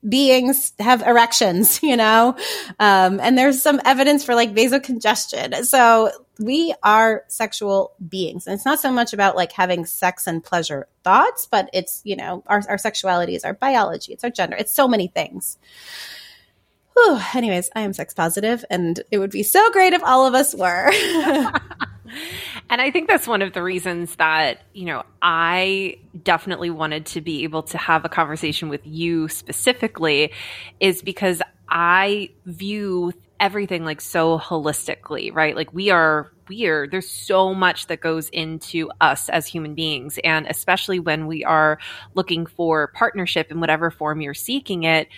beings 0.07 0.73
have 0.79 1.03
erections, 1.03 1.81
you 1.83 1.97
know? 1.97 2.37
Um, 2.79 3.21
and 3.21 3.37
there's 3.37 3.63
some 3.63 3.81
evidence 3.85 4.25
for 4.25 4.35
like 4.35 4.55
vasocongestion. 4.55 5.65
So 5.65 6.11
we 6.39 6.75
are 6.83 7.25
sexual 7.29 7.95
beings. 8.09 8.47
And 8.47 8.55
it's 8.55 8.65
not 8.65 8.81
so 8.81 8.93
much 8.93 9.13
about 9.13 9.37
like 9.37 9.53
having 9.53 9.85
sex 9.85 10.27
and 10.27 10.43
pleasure 10.43 10.87
thoughts, 11.03 11.49
but 11.51 11.69
it's, 11.73 12.01
you 12.05 12.17
know, 12.17 12.45
our, 12.47 12.63
our 12.69 12.79
sexuality 12.79 13.35
is 13.35 13.45
our 13.45 13.55
biology, 13.55 14.13
it's 14.13 14.25
our 14.25 14.31
gender, 14.31 14.57
it's 14.57 14.73
so 14.73 14.87
many 14.87 15.09
things. 15.09 15.59
Whew. 16.95 17.21
Anyways, 17.35 17.71
I 17.77 17.83
am 17.83 17.93
sex 17.93 18.13
positive, 18.13 18.65
and 18.71 19.01
it 19.13 19.19
would 19.19 19.31
be 19.31 19.45
so 19.45 19.71
great 19.71 19.93
if 19.93 20.03
all 20.03 20.27
of 20.27 20.35
us 20.35 20.53
were. 20.53 20.91
and 22.71 22.81
I 22.81 22.91
think 22.91 23.09
that's 23.09 23.27
one 23.27 23.43
of 23.43 23.53
the 23.53 23.63
reasons 23.63 24.17
that, 24.17 24.63
you 24.73 24.87
know, 24.87 25.05
I 25.23 25.97
definitely 26.23 26.71
wanted 26.71 27.07
to 27.07 27.21
be 27.21 27.45
able 27.45 27.63
to 27.65 27.79
have 27.79 28.05
a 28.05 28.09
conversation 28.09 28.69
with 28.69 28.87
you 28.87 29.29
specifically, 29.29 30.33
is 30.81 31.03
because 31.03 31.43
I 31.69 32.31
view 32.47 33.13
everything 33.41 33.85
like 33.85 34.01
so 34.01 34.39
holistically, 34.39 35.33
right? 35.33 35.55
Like 35.55 35.73
we 35.73 35.91
are 35.91 36.33
weird. 36.49 36.91
There's 36.91 37.09
so 37.09 37.55
much 37.55 37.87
that 37.87 38.01
goes 38.01 38.29
into 38.31 38.91
us 39.01 39.29
as 39.29 39.47
human 39.47 39.75
beings. 39.75 40.19
And 40.25 40.47
especially 40.47 40.99
when 40.99 41.27
we 41.27 41.45
are 41.45 41.79
looking 42.15 42.47
for 42.47 42.89
partnership 42.89 43.51
in 43.51 43.61
whatever 43.61 43.91
form 43.91 44.21
you're 44.21 44.35
seeking 44.35 44.85
it, 44.85 45.09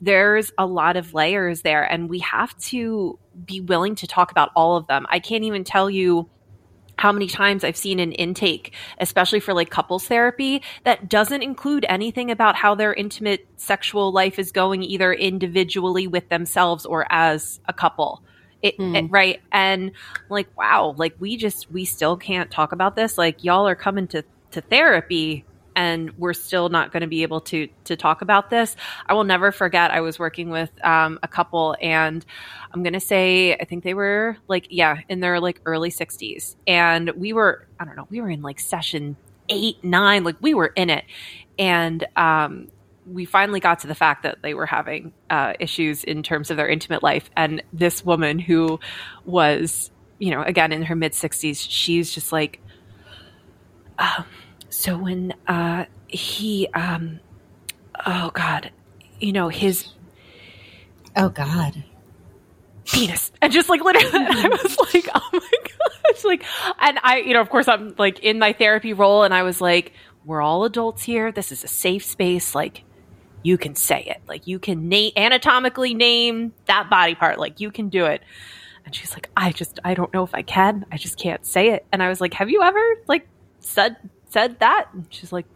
there's 0.00 0.52
a 0.58 0.66
lot 0.66 0.96
of 0.96 1.14
layers 1.14 1.62
there. 1.62 1.84
And 1.84 2.08
we 2.08 2.20
have 2.20 2.56
to 2.58 3.18
be 3.44 3.60
willing 3.60 3.94
to 3.96 4.06
talk 4.06 4.30
about 4.30 4.50
all 4.56 4.76
of 4.76 4.86
them. 4.86 5.06
I 5.08 5.18
can't 5.18 5.44
even 5.44 5.64
tell 5.64 5.90
you 5.90 6.28
how 6.98 7.12
many 7.12 7.28
times 7.28 7.64
I've 7.64 7.76
seen 7.76 8.00
an 8.00 8.12
intake, 8.12 8.74
especially 8.98 9.40
for 9.40 9.54
like 9.54 9.70
couples 9.70 10.06
therapy, 10.06 10.62
that 10.84 11.08
doesn't 11.08 11.42
include 11.42 11.86
anything 11.88 12.30
about 12.30 12.56
how 12.56 12.74
their 12.74 12.92
intimate 12.92 13.46
sexual 13.56 14.12
life 14.12 14.38
is 14.38 14.52
going, 14.52 14.82
either 14.82 15.12
individually 15.12 16.06
with 16.06 16.28
themselves 16.28 16.84
or 16.84 17.06
as 17.10 17.60
a 17.66 17.72
couple. 17.72 18.22
It, 18.60 18.76
mm. 18.76 18.96
it, 18.96 19.08
right 19.08 19.40
and 19.52 19.92
like 20.28 20.48
wow 20.58 20.92
like 20.98 21.14
we 21.20 21.36
just 21.36 21.70
we 21.70 21.84
still 21.84 22.16
can't 22.16 22.50
talk 22.50 22.72
about 22.72 22.96
this 22.96 23.16
like 23.16 23.44
y'all 23.44 23.68
are 23.68 23.76
coming 23.76 24.08
to 24.08 24.24
to 24.50 24.60
therapy 24.60 25.44
and 25.78 26.10
we're 26.18 26.32
still 26.32 26.68
not 26.68 26.90
going 26.90 27.02
to 27.02 27.06
be 27.06 27.22
able 27.22 27.40
to 27.40 27.68
to 27.84 27.96
talk 27.96 28.20
about 28.20 28.50
this. 28.50 28.74
I 29.06 29.14
will 29.14 29.22
never 29.22 29.52
forget. 29.52 29.92
I 29.92 30.00
was 30.00 30.18
working 30.18 30.50
with 30.50 30.70
um, 30.84 31.20
a 31.22 31.28
couple, 31.28 31.76
and 31.80 32.26
I'm 32.74 32.82
going 32.82 32.94
to 32.94 33.00
say 33.00 33.54
I 33.54 33.64
think 33.64 33.84
they 33.84 33.94
were 33.94 34.36
like 34.48 34.66
yeah 34.70 34.98
in 35.08 35.20
their 35.20 35.38
like 35.38 35.60
early 35.64 35.90
60s, 35.90 36.56
and 36.66 37.10
we 37.10 37.32
were 37.32 37.68
I 37.78 37.84
don't 37.84 37.94
know 37.94 38.08
we 38.10 38.20
were 38.20 38.28
in 38.28 38.42
like 38.42 38.58
session 38.58 39.16
eight 39.48 39.82
nine 39.84 40.24
like 40.24 40.34
we 40.40 40.52
were 40.52 40.66
in 40.66 40.90
it, 40.90 41.04
and 41.60 42.04
um, 42.16 42.66
we 43.06 43.24
finally 43.24 43.60
got 43.60 43.78
to 43.80 43.86
the 43.86 43.94
fact 43.94 44.24
that 44.24 44.38
they 44.42 44.54
were 44.54 44.66
having 44.66 45.12
uh, 45.30 45.52
issues 45.60 46.02
in 46.02 46.24
terms 46.24 46.50
of 46.50 46.56
their 46.56 46.68
intimate 46.68 47.04
life, 47.04 47.30
and 47.36 47.62
this 47.72 48.04
woman 48.04 48.40
who 48.40 48.80
was 49.24 49.92
you 50.18 50.32
know 50.32 50.42
again 50.42 50.72
in 50.72 50.82
her 50.82 50.96
mid 50.96 51.12
60s, 51.12 51.64
she's 51.70 52.12
just 52.12 52.32
like. 52.32 52.60
Um, 54.00 54.24
so 54.70 54.96
when 54.98 55.34
uh, 55.46 55.86
he, 56.06 56.68
um, 56.74 57.20
oh 58.06 58.30
God, 58.34 58.70
you 59.20 59.32
know, 59.32 59.48
his. 59.48 59.88
Oh 61.16 61.28
God. 61.28 61.84
Penis. 62.84 63.32
And 63.42 63.52
just 63.52 63.68
like 63.68 63.82
literally, 63.82 64.08
I 64.12 64.48
was 64.48 64.78
like, 64.94 65.08
oh 65.14 65.28
my 65.32 65.40
gosh. 66.12 66.24
Like, 66.24 66.44
and 66.80 66.98
I, 67.02 67.18
you 67.18 67.34
know, 67.34 67.40
of 67.40 67.50
course, 67.50 67.68
I'm 67.68 67.94
like 67.98 68.20
in 68.20 68.38
my 68.38 68.52
therapy 68.52 68.92
role, 68.92 69.24
and 69.24 69.34
I 69.34 69.42
was 69.42 69.60
like, 69.60 69.92
we're 70.24 70.42
all 70.42 70.64
adults 70.64 71.02
here. 71.02 71.32
This 71.32 71.52
is 71.52 71.64
a 71.64 71.68
safe 71.68 72.04
space. 72.04 72.54
Like, 72.54 72.84
you 73.42 73.58
can 73.58 73.74
say 73.74 74.04
it. 74.06 74.20
Like, 74.26 74.46
you 74.46 74.58
can 74.58 74.88
name 74.88 75.12
anatomically 75.16 75.94
name 75.94 76.52
that 76.66 76.90
body 76.90 77.14
part. 77.14 77.38
Like, 77.38 77.60
you 77.60 77.70
can 77.70 77.88
do 77.88 78.06
it. 78.06 78.22
And 78.84 78.94
she's 78.94 79.12
like, 79.12 79.30
I 79.36 79.52
just, 79.52 79.80
I 79.84 79.94
don't 79.94 80.12
know 80.14 80.24
if 80.24 80.34
I 80.34 80.42
can. 80.42 80.86
I 80.90 80.96
just 80.96 81.18
can't 81.18 81.44
say 81.44 81.70
it. 81.70 81.86
And 81.92 82.02
I 82.02 82.08
was 82.08 82.20
like, 82.20 82.34
have 82.34 82.48
you 82.48 82.62
ever 82.62 82.80
like 83.06 83.28
said 83.60 83.96
said 84.30 84.58
that? 84.60 84.88
And 84.92 85.06
she's 85.10 85.32
like, 85.32 85.46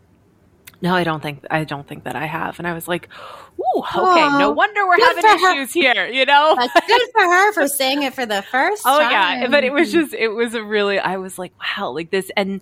no, 0.83 0.95
I 0.95 1.05
don't 1.05 1.23
think 1.23 1.47
I 1.49 1.63
don't 1.63 1.87
think 1.87 2.05
that 2.05 2.17
I 2.17 2.27
have. 2.27 2.59
And 2.59 2.67
I 2.67 2.75
was 2.75 2.89
like, 2.89 3.09
ooh, 3.59 3.83
okay, 3.83 4.39
no 4.39 4.51
wonder 4.51 4.85
we're 4.85 4.99
having 4.99 5.25
issues 5.25 5.75
her. 5.75 5.81
here, 5.81 6.07
you 6.09 6.27
know? 6.27 6.57
That's 6.57 6.87
good 6.87 7.09
for 7.13 7.23
her 7.23 7.53
for 7.53 7.69
saying 7.69 8.03
it 8.03 8.15
for 8.15 8.27
the 8.27 8.43
first 8.43 8.83
oh, 8.85 8.99
time. 8.99 9.43
yeah. 9.43 9.47
But 9.49 9.63
it 9.63 9.73
was 9.73 9.93
just 9.93 10.13
it 10.13 10.29
was 10.29 10.55
a 10.55 10.63
really 10.63 10.99
I 10.99 11.19
was 11.19 11.39
like, 11.39 11.53
wow, 11.61 11.93
like 11.93 12.11
this 12.11 12.31
and 12.37 12.61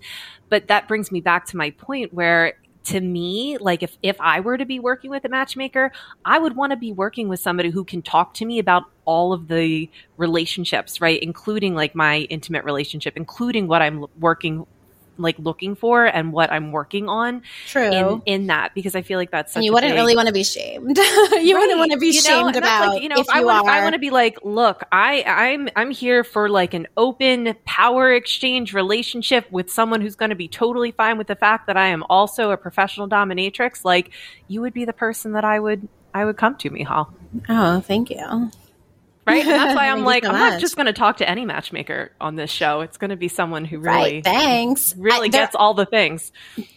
but 0.49 0.67
that 0.67 0.87
brings 0.87 1.11
me 1.11 1.19
back 1.19 1.47
to 1.47 1.57
my 1.57 1.71
point 1.71 2.13
where 2.13 2.53
to 2.83 2.99
me, 2.99 3.57
like 3.57 3.81
if 3.81 3.97
if 4.03 4.19
I 4.19 4.39
were 4.39 4.57
to 4.57 4.65
be 4.65 4.79
working 4.79 5.09
with 5.09 5.25
a 5.25 5.29
matchmaker, 5.29 5.91
I 6.23 6.37
would 6.37 6.55
want 6.55 6.71
to 6.71 6.77
be 6.77 6.91
working 6.91 7.27
with 7.27 7.39
somebody 7.39 7.71
who 7.71 7.83
can 7.83 8.03
talk 8.03 8.35
to 8.35 8.45
me 8.45 8.59
about 8.59 8.83
all 9.05 9.33
of 9.33 9.47
the 9.47 9.89
relationships, 10.17 11.01
right? 11.01 11.21
Including 11.21 11.73
like 11.73 11.95
my 11.95 12.19
intimate 12.29 12.65
relationship, 12.65 13.17
including 13.17 13.67
what 13.67 13.81
I'm 13.81 14.05
working 14.19 14.67
like 15.21 15.37
looking 15.39 15.75
for 15.75 16.05
and 16.05 16.33
what 16.33 16.51
I'm 16.51 16.71
working 16.71 17.09
on. 17.09 17.43
True. 17.67 17.91
In, 17.91 18.21
in 18.25 18.47
that 18.47 18.73
because 18.73 18.95
I 18.95 19.01
feel 19.01 19.19
like 19.19 19.31
that's 19.31 19.55
you 19.55 19.73
wouldn't 19.73 19.91
big, 19.91 19.99
really 19.99 20.15
want 20.15 20.27
to 20.27 20.33
be 20.33 20.43
shamed. 20.43 20.97
you 20.97 21.03
right. 21.03 21.53
wouldn't 21.53 21.79
want 21.79 21.91
to 21.91 21.97
be 21.97 22.07
you 22.07 22.21
shamed 22.21 22.55
about 22.55 22.89
like, 22.89 23.03
you 23.03 23.09
know 23.09 23.17
if, 23.17 23.27
if 23.27 23.29
I 23.29 23.43
want, 23.43 23.67
I 23.67 23.83
want 23.83 23.93
to 23.93 23.99
be 23.99 24.09
like, 24.09 24.39
look, 24.43 24.83
I 24.91 25.23
I'm 25.23 25.69
I'm 25.75 25.91
here 25.91 26.23
for 26.23 26.49
like 26.49 26.73
an 26.73 26.87
open 26.97 27.55
power 27.65 28.13
exchange 28.13 28.73
relationship 28.73 29.51
with 29.51 29.71
someone 29.71 30.01
who's 30.01 30.15
going 30.15 30.29
to 30.29 30.35
be 30.35 30.47
totally 30.47 30.91
fine 30.91 31.17
with 31.17 31.27
the 31.27 31.35
fact 31.35 31.67
that 31.67 31.77
I 31.77 31.87
am 31.87 32.03
also 32.09 32.51
a 32.51 32.57
professional 32.57 33.07
dominatrix. 33.07 33.85
Like 33.85 34.11
you 34.47 34.61
would 34.61 34.73
be 34.73 34.85
the 34.85 34.93
person 34.93 35.33
that 35.33 35.45
I 35.45 35.59
would 35.59 35.87
I 36.13 36.25
would 36.25 36.37
come 36.37 36.55
to, 36.57 36.69
Michal. 36.69 37.13
Oh, 37.47 37.79
thank 37.81 38.09
you 38.09 38.51
right? 39.31 39.45
And 39.45 39.49
that's 39.49 39.75
why 39.77 39.89
I'm 39.89 40.03
like, 40.03 40.23
so 40.23 40.31
I'm 40.31 40.37
not 40.37 40.59
just 40.59 40.75
going 40.75 40.85
to 40.87 40.93
talk 40.93 41.17
to 41.17 41.29
any 41.29 41.45
matchmaker 41.45 42.11
on 42.19 42.35
this 42.35 42.51
show. 42.51 42.81
It's 42.81 42.97
going 42.97 43.09
to 43.09 43.15
be 43.15 43.27
someone 43.27 43.65
who 43.65 43.79
really, 43.79 44.15
right, 44.15 44.23
thanks, 44.23 44.95
really 44.95 45.27
I, 45.27 45.31
gets 45.31 45.55
all 45.55 45.73
the 45.73 45.85
things. 45.85 46.31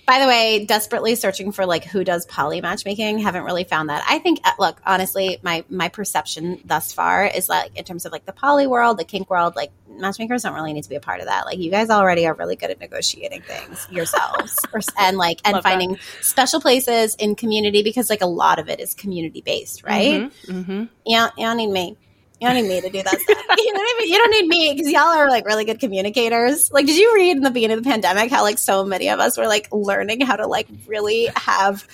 By 0.07 0.21
the 0.21 0.27
way, 0.27 0.67
desperately 0.67 1.15
searching 1.15 1.53
for 1.53 1.67
like 1.67 1.85
who 1.85 2.05
does 2.05 2.27
poly 2.27 2.61
matchmaking. 2.61 3.19
Haven't 3.19 3.45
really 3.45 3.65
found 3.65 3.89
that. 3.89 4.05
I 4.09 4.19
think, 4.19 4.41
uh, 4.45 4.53
look, 4.59 4.81
honestly, 4.85 5.39
my 5.43 5.65
my 5.69 5.89
perception 5.89 6.61
thus 6.65 6.93
far 6.93 7.27
is 7.27 7.49
like 7.49 7.77
in 7.77 7.85
terms 7.85 8.05
of 8.05 8.13
like 8.13 8.27
the 8.27 8.33
poly 8.33 8.67
world, 8.67 8.99
the 8.99 9.05
kink 9.05 9.31
world, 9.31 9.57
like 9.57 9.73
matchmakers 9.89 10.43
don't 10.43 10.55
really 10.55 10.73
need 10.73 10.83
to 10.83 10.89
be 10.89 10.97
a 10.97 11.01
part 11.01 11.21
of 11.21 11.27
that. 11.27 11.47
Like 11.47 11.59
you 11.59 11.71
guys 11.71 11.91
already 11.91 12.27
are 12.27 12.35
really 12.35 12.57
good 12.57 12.71
at 12.71 12.81
negotiating 12.81 13.43
things 13.43 13.87
yourselves, 13.91 14.59
and 14.99 15.17
like 15.17 15.41
and 15.45 15.55
Love 15.55 15.63
finding 15.63 15.93
that. 15.93 16.01
special 16.21 16.61
places 16.61 17.15
in 17.17 17.35
community 17.35 17.83
because 17.83 18.11
like 18.11 18.23
a 18.23 18.27
lot 18.27 18.59
of 18.59 18.69
it 18.69 18.81
is 18.81 18.95
community 18.95 19.41
based, 19.41 19.85
right? 19.85 20.23
Mm-hmm, 20.23 20.53
mm-hmm. 20.53 20.85
Yeah, 21.07 21.31
you 21.37 21.45
don't 21.45 21.57
need 21.57 21.71
me. 21.71 21.97
You 22.41 22.49
don't 22.49 22.57
need 22.57 22.69
me 22.69 22.81
to 22.81 22.91
do 22.91 23.03
that 23.03 23.21
stuff. 23.21 23.39
you, 23.59 23.73
don't 23.73 24.01
need, 24.01 24.09
you 24.11 24.19
don't 24.19 24.31
need 24.31 24.49
me 24.49 24.75
because 24.75 24.91
y'all 24.91 25.03
are 25.03 25.29
like 25.29 25.47
really 25.47 25.65
good 25.65 25.81
communicators. 25.81 26.73
Like, 26.73 26.87
did 26.87 26.99
you 26.99 27.15
read 27.15 27.37
in 27.37 27.43
the 27.43 27.51
beginning 27.51 27.79
of 27.79 27.85
the 27.85 27.89
pandemic 27.89 28.31
how 28.31 28.43
like 28.43 28.59
so 28.59 28.85
many 28.85 29.09
of 29.09 29.21
us 29.21 29.39
were 29.39 29.47
like 29.47 29.69
learning 29.73 30.21
how 30.21 30.37
to 30.37 30.47
like 30.47 30.67
really 30.87 31.31
have 31.37 31.87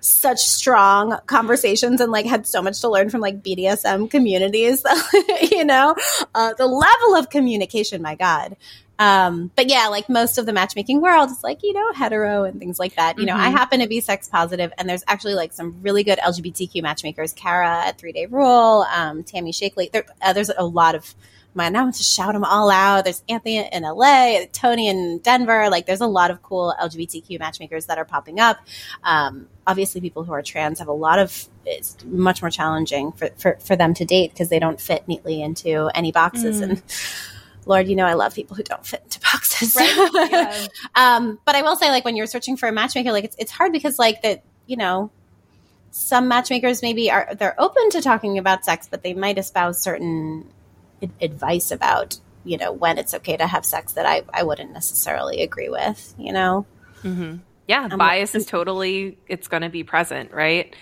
such 0.00 0.40
strong 0.40 1.18
conversations 1.26 2.00
and 2.00 2.12
like 2.12 2.26
had 2.26 2.46
so 2.46 2.62
much 2.62 2.80
to 2.82 2.90
learn 2.90 3.10
from 3.10 3.20
like 3.20 3.42
BDSM 3.42 4.10
communities. 4.10 4.84
you 5.50 5.64
know, 5.64 5.94
uh, 6.34 6.54
the 6.54 6.66
level 6.66 7.16
of 7.16 7.30
communication, 7.30 8.02
my 8.02 8.14
God. 8.14 8.56
Um, 8.98 9.50
but 9.54 9.68
yeah, 9.68 9.88
like 9.88 10.08
most 10.08 10.38
of 10.38 10.46
the 10.46 10.52
matchmaking 10.52 11.00
world 11.00 11.30
is 11.30 11.42
like, 11.44 11.62
you 11.62 11.72
know, 11.72 11.92
hetero 11.92 12.44
and 12.44 12.58
things 12.58 12.78
like 12.78 12.96
that. 12.96 13.18
You 13.18 13.26
mm-hmm. 13.26 13.36
know, 13.36 13.42
I 13.42 13.48
mm-hmm. 13.48 13.56
happen 13.56 13.80
to 13.80 13.88
be 13.88 14.00
sex 14.00 14.28
positive 14.28 14.72
and 14.78 14.88
there's 14.88 15.04
actually 15.06 15.34
like 15.34 15.52
some 15.52 15.82
really 15.82 16.02
good 16.02 16.18
LGBTQ 16.18 16.82
matchmakers, 16.82 17.32
Kara 17.32 17.86
at 17.86 17.98
Three 17.98 18.12
Day 18.12 18.26
Rule, 18.26 18.86
um, 18.92 19.22
Tammy 19.22 19.52
Shaklee. 19.52 19.90
There, 19.92 20.06
uh, 20.22 20.32
there's 20.32 20.50
a 20.50 20.64
lot 20.64 20.94
of 20.94 21.14
my 21.54 21.70
now 21.70 21.90
to 21.90 22.02
shout 22.02 22.34
them 22.34 22.44
all 22.44 22.70
out. 22.70 23.04
There's 23.04 23.22
Anthony 23.28 23.66
in 23.66 23.82
LA, 23.82 24.44
Tony 24.52 24.88
in 24.88 25.18
Denver. 25.18 25.70
Like 25.70 25.86
there's 25.86 26.02
a 26.02 26.06
lot 26.06 26.30
of 26.30 26.42
cool 26.42 26.74
LGBTQ 26.80 27.38
matchmakers 27.38 27.86
that 27.86 27.96
are 27.96 28.04
popping 28.04 28.40
up. 28.40 28.58
Um, 29.02 29.48
obviously 29.66 30.02
people 30.02 30.22
who 30.22 30.32
are 30.32 30.42
trans 30.42 30.78
have 30.78 30.88
a 30.88 30.92
lot 30.92 31.18
of, 31.18 31.48
it's 31.64 31.96
much 32.04 32.42
more 32.42 32.50
challenging 32.50 33.12
for, 33.12 33.30
for, 33.38 33.56
for 33.60 33.74
them 33.74 33.94
to 33.94 34.04
date 34.04 34.32
because 34.32 34.50
they 34.50 34.58
don't 34.58 34.80
fit 34.80 35.08
neatly 35.08 35.42
into 35.42 35.90
any 35.94 36.12
boxes. 36.12 36.60
Mm. 36.60 36.62
And, 36.62 36.82
Lord, 37.66 37.88
you 37.88 37.96
know, 37.96 38.06
I 38.06 38.14
love 38.14 38.34
people 38.34 38.56
who 38.56 38.62
don't 38.62 38.86
fit 38.86 39.02
into 39.04 39.20
boxes. 39.32 39.74
Right. 39.76 39.86
Yeah. 40.30 40.66
um, 40.94 41.38
but 41.44 41.54
I 41.54 41.62
will 41.62 41.76
say, 41.76 41.90
like, 41.90 42.04
when 42.04 42.16
you're 42.16 42.26
searching 42.26 42.56
for 42.56 42.68
a 42.68 42.72
matchmaker, 42.72 43.12
like, 43.12 43.24
it's, 43.24 43.36
it's 43.38 43.50
hard 43.50 43.72
because, 43.72 43.98
like, 43.98 44.22
that, 44.22 44.42
you 44.66 44.76
know, 44.76 45.10
some 45.90 46.28
matchmakers 46.28 46.82
maybe 46.82 47.10
are, 47.10 47.34
they're 47.34 47.60
open 47.60 47.90
to 47.90 48.00
talking 48.00 48.38
about 48.38 48.64
sex, 48.64 48.88
but 48.90 49.02
they 49.02 49.14
might 49.14 49.38
espouse 49.38 49.80
certain 49.82 50.48
advice 51.20 51.70
about, 51.70 52.18
you 52.44 52.56
know, 52.56 52.72
when 52.72 52.98
it's 52.98 53.14
okay 53.14 53.36
to 53.36 53.46
have 53.46 53.64
sex 53.64 53.92
that 53.92 54.06
I, 54.06 54.22
I 54.32 54.42
wouldn't 54.42 54.72
necessarily 54.72 55.42
agree 55.42 55.68
with, 55.68 56.14
you 56.18 56.32
know? 56.32 56.66
Mm-hmm. 57.02 57.36
Yeah. 57.66 57.88
Um, 57.90 57.98
bias 57.98 58.34
is 58.34 58.46
totally, 58.46 59.18
it's 59.26 59.48
going 59.48 59.62
to 59.62 59.68
be 59.68 59.84
present, 59.84 60.32
right? 60.32 60.74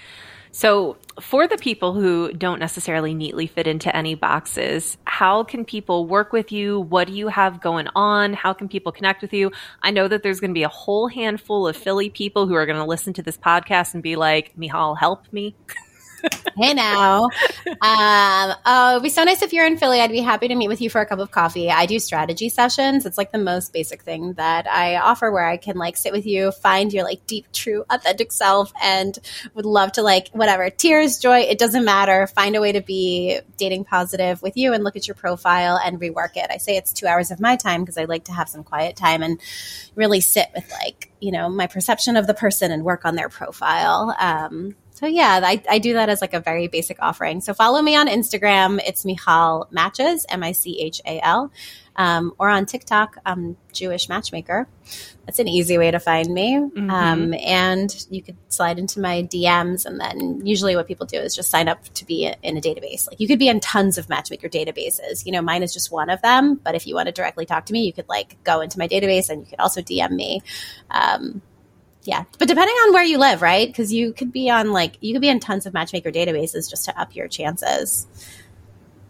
So, 0.55 0.97
for 1.21 1.49
the 1.49 1.59
people 1.59 1.95
who 1.95 2.33
don't 2.33 2.61
necessarily 2.61 3.13
neatly 3.13 3.49
fit 3.49 3.67
into 3.67 3.95
any 3.95 4.15
boxes, 4.15 4.97
how 5.05 5.43
can 5.43 5.65
people 5.65 6.07
work 6.07 6.33
with 6.33 6.53
you? 6.53 6.79
What 6.79 7.09
do 7.09 7.13
you 7.13 7.27
have 7.27 7.61
going 7.61 7.89
on? 7.97 8.35
How 8.35 8.53
can 8.53 8.69
people 8.69 8.93
connect 8.93 9.21
with 9.21 9.33
you? 9.33 9.51
I 9.83 9.91
know 9.91 10.07
that 10.07 10.23
there's 10.23 10.39
going 10.39 10.53
to 10.53 10.55
be 10.55 10.63
a 10.63 10.69
whole 10.69 11.09
handful 11.09 11.67
of 11.67 11.77
Philly 11.77 12.09
people 12.09 12.47
who 12.47 12.55
are 12.55 12.67
going 12.67 12.79
to 12.79 12.85
listen 12.85 13.13
to 13.15 13.23
this 13.23 13.37
podcast 13.37 13.95
and 13.95 14.03
be 14.03 14.15
like, 14.15 14.57
Michal, 14.57 14.95
help 14.95 15.25
me. 15.33 15.57
hey 16.57 16.75
now. 16.75 17.25
Um, 17.67 18.55
oh, 18.65 18.91
it'd 18.93 19.03
be 19.03 19.09
so 19.09 19.25
nice 19.25 19.43
if 19.43 19.53
you're 19.53 19.67
in 19.67 19.77
Philly. 19.77 20.01
I'd 20.01 20.11
be 20.11 20.21
happy 20.21 20.49
to 20.49 20.55
meet 20.55 20.69
with 20.69 20.81
you 20.81 20.91
for 20.91 21.01
a 21.01 21.07
cup 21.07 21.19
of 21.19 21.31
coffee. 21.31 21.71
I 21.71 21.87
do 21.87 21.99
strategy 21.99 22.49
sessions. 22.49 23.07
It's 23.07 23.19
like 23.19 23.33
the 23.33 23.39
most 23.39 23.73
basic 23.73 24.03
thing 24.03 24.35
that 24.35 24.71
I 24.71 24.97
offer 24.97 25.31
where 25.31 25.47
I 25.47 25.57
can 25.57 25.77
like 25.77 25.97
sit 25.97 26.13
with 26.13 26.27
you, 26.27 26.53
find 26.53 26.93
your 26.93 27.05
like 27.05 27.27
deep, 27.27 27.51
true, 27.53 27.85
authentic 27.91 28.33
self, 28.33 28.73
and 28.83 29.19
would 29.55 29.67
love 29.67 29.93
to 29.93 30.03
like 30.03 30.29
whatever 30.33 30.71
tears, 30.71 31.19
joy, 31.19 31.41
it 31.41 31.59
doesn't 31.59 31.85
matter. 31.85 32.27
Find 32.27 32.57
a 32.57 32.61
way 32.61 32.73
to 32.73 32.81
be 32.81 33.41
dating 33.57 33.85
positive 33.85 34.43
with 34.43 34.57
you 34.57 34.73
and 34.73 34.85
look 34.85 34.97
at 34.97 35.07
your 35.07 35.15
profile 35.15 35.81
and 35.83 36.01
rework 36.01 36.37
it. 36.37 36.51
I 36.51 36.59
say 36.59 36.77
it's 36.77 36.93
two 36.93 37.07
hours 37.07 37.31
of 37.31 37.41
my 37.41 37.57
time 37.57 37.83
because 37.83 37.99
I 37.99 38.05
like 38.05 38.25
to 38.25 38.33
have 38.33 38.49
some 38.49 38.65
quiet 38.65 38.97
time 38.97 39.23
and 39.23 39.41
really 39.95 40.21
sit 40.21 40.49
with 40.55 40.71
like, 40.71 41.13
you 41.21 41.33
know, 41.33 41.49
my 41.49 41.67
perception 41.67 42.17
of 42.17 42.27
the 42.27 42.35
person 42.35 42.71
and 42.71 42.85
work 42.85 43.05
on 43.05 43.15
their 43.15 43.29
profile. 43.29 44.15
Um, 44.19 44.77
so 45.05 45.09
yeah, 45.09 45.39
I, 45.45 45.63
I 45.69 45.79
do 45.81 45.93
that 45.95 46.09
as 46.09 46.23
like 46.23 46.33
a 46.33 46.41
very 46.41 46.67
basic 46.67 46.97
offering. 46.99 47.43
So 47.43 47.53
follow 47.53 47.83
me 47.83 47.95
on 47.95 48.09
Instagram. 48.09 48.81
It's 48.87 49.05
Michal 49.05 49.69
Matches, 49.71 50.25
M 50.31 50.43
I 50.43 50.53
C 50.53 50.81
H 50.81 51.03
A 51.05 51.21
L, 51.21 51.53
um, 51.95 52.33
or 52.39 52.49
on 52.49 52.65
TikTok, 52.65 53.19
um, 53.27 53.59
Jewish 53.71 54.09
Matchmaker. 54.09 54.67
That's 55.27 55.39
an 55.41 55.47
easy 55.47 55.77
way 55.77 55.91
to 55.91 56.01
find 56.01 56.33
me. 56.33 56.57
Mm-hmm. 56.57 56.89
Um, 56.89 57.35
and 57.35 58.07
you 58.09 58.23
could 58.23 58.39
slide 58.49 58.79
into 58.79 58.99
my 58.99 59.25
DMs, 59.25 59.85
and 59.85 60.01
then 60.01 60.41
usually 60.47 60.75
what 60.75 60.89
people 60.89 61.05
do 61.05 61.19
is 61.19 61.37
just 61.37 61.51
sign 61.51 61.69
up 61.69 61.85
to 61.85 62.07
be 62.07 62.33
in 62.43 62.57
a 62.57 62.61
database. 62.63 63.07
Like 63.07 63.21
you 63.21 63.29
could 63.29 63.39
be 63.39 63.49
in 63.49 63.61
tons 63.61 63.99
of 63.99 64.09
Matchmaker 64.09 64.49
databases. 64.49 65.27
You 65.27 65.33
know, 65.33 65.43
mine 65.43 65.63
is 65.63 65.75
just 65.75 65.93
one 65.93 66.09
of 66.09 66.23
them. 66.23 66.55
But 66.55 66.77
if 66.77 66.87
you 66.87 66.95
want 66.95 67.09
to 67.09 67.13
directly 67.13 67.45
talk 67.45 67.67
to 67.67 67.75
me, 67.75 67.85
you 67.85 67.93
could 67.93 68.09
like 68.09 68.43
go 68.43 68.63
into 68.63 68.79
my 68.79 68.89
database, 68.89 69.29
and 69.29 69.43
you 69.43 69.47
could 69.51 69.61
also 69.61 69.83
DM 69.83 70.13
me. 70.13 70.41
Um, 70.91 71.43
yeah. 72.05 72.25
But 72.39 72.49
depending 72.49 72.75
on 72.75 72.93
where 72.93 73.05
you 73.05 73.19
live, 73.19 73.43
right? 73.43 73.67
Because 73.67 73.93
you 73.93 74.13
could 74.13 74.33
be 74.33 74.51
on 74.51 74.73
like, 74.73 74.97
you 75.01 75.15
could 75.15 75.23
be 75.23 75.29
in 75.29 75.41
tons 75.41 75.67
of 75.67 75.75
matchmaker 75.75 76.13
databases 76.13 76.71
just 76.71 76.85
to 76.85 77.01
up 77.01 77.17
your 77.17 77.29
chances. 77.29 78.07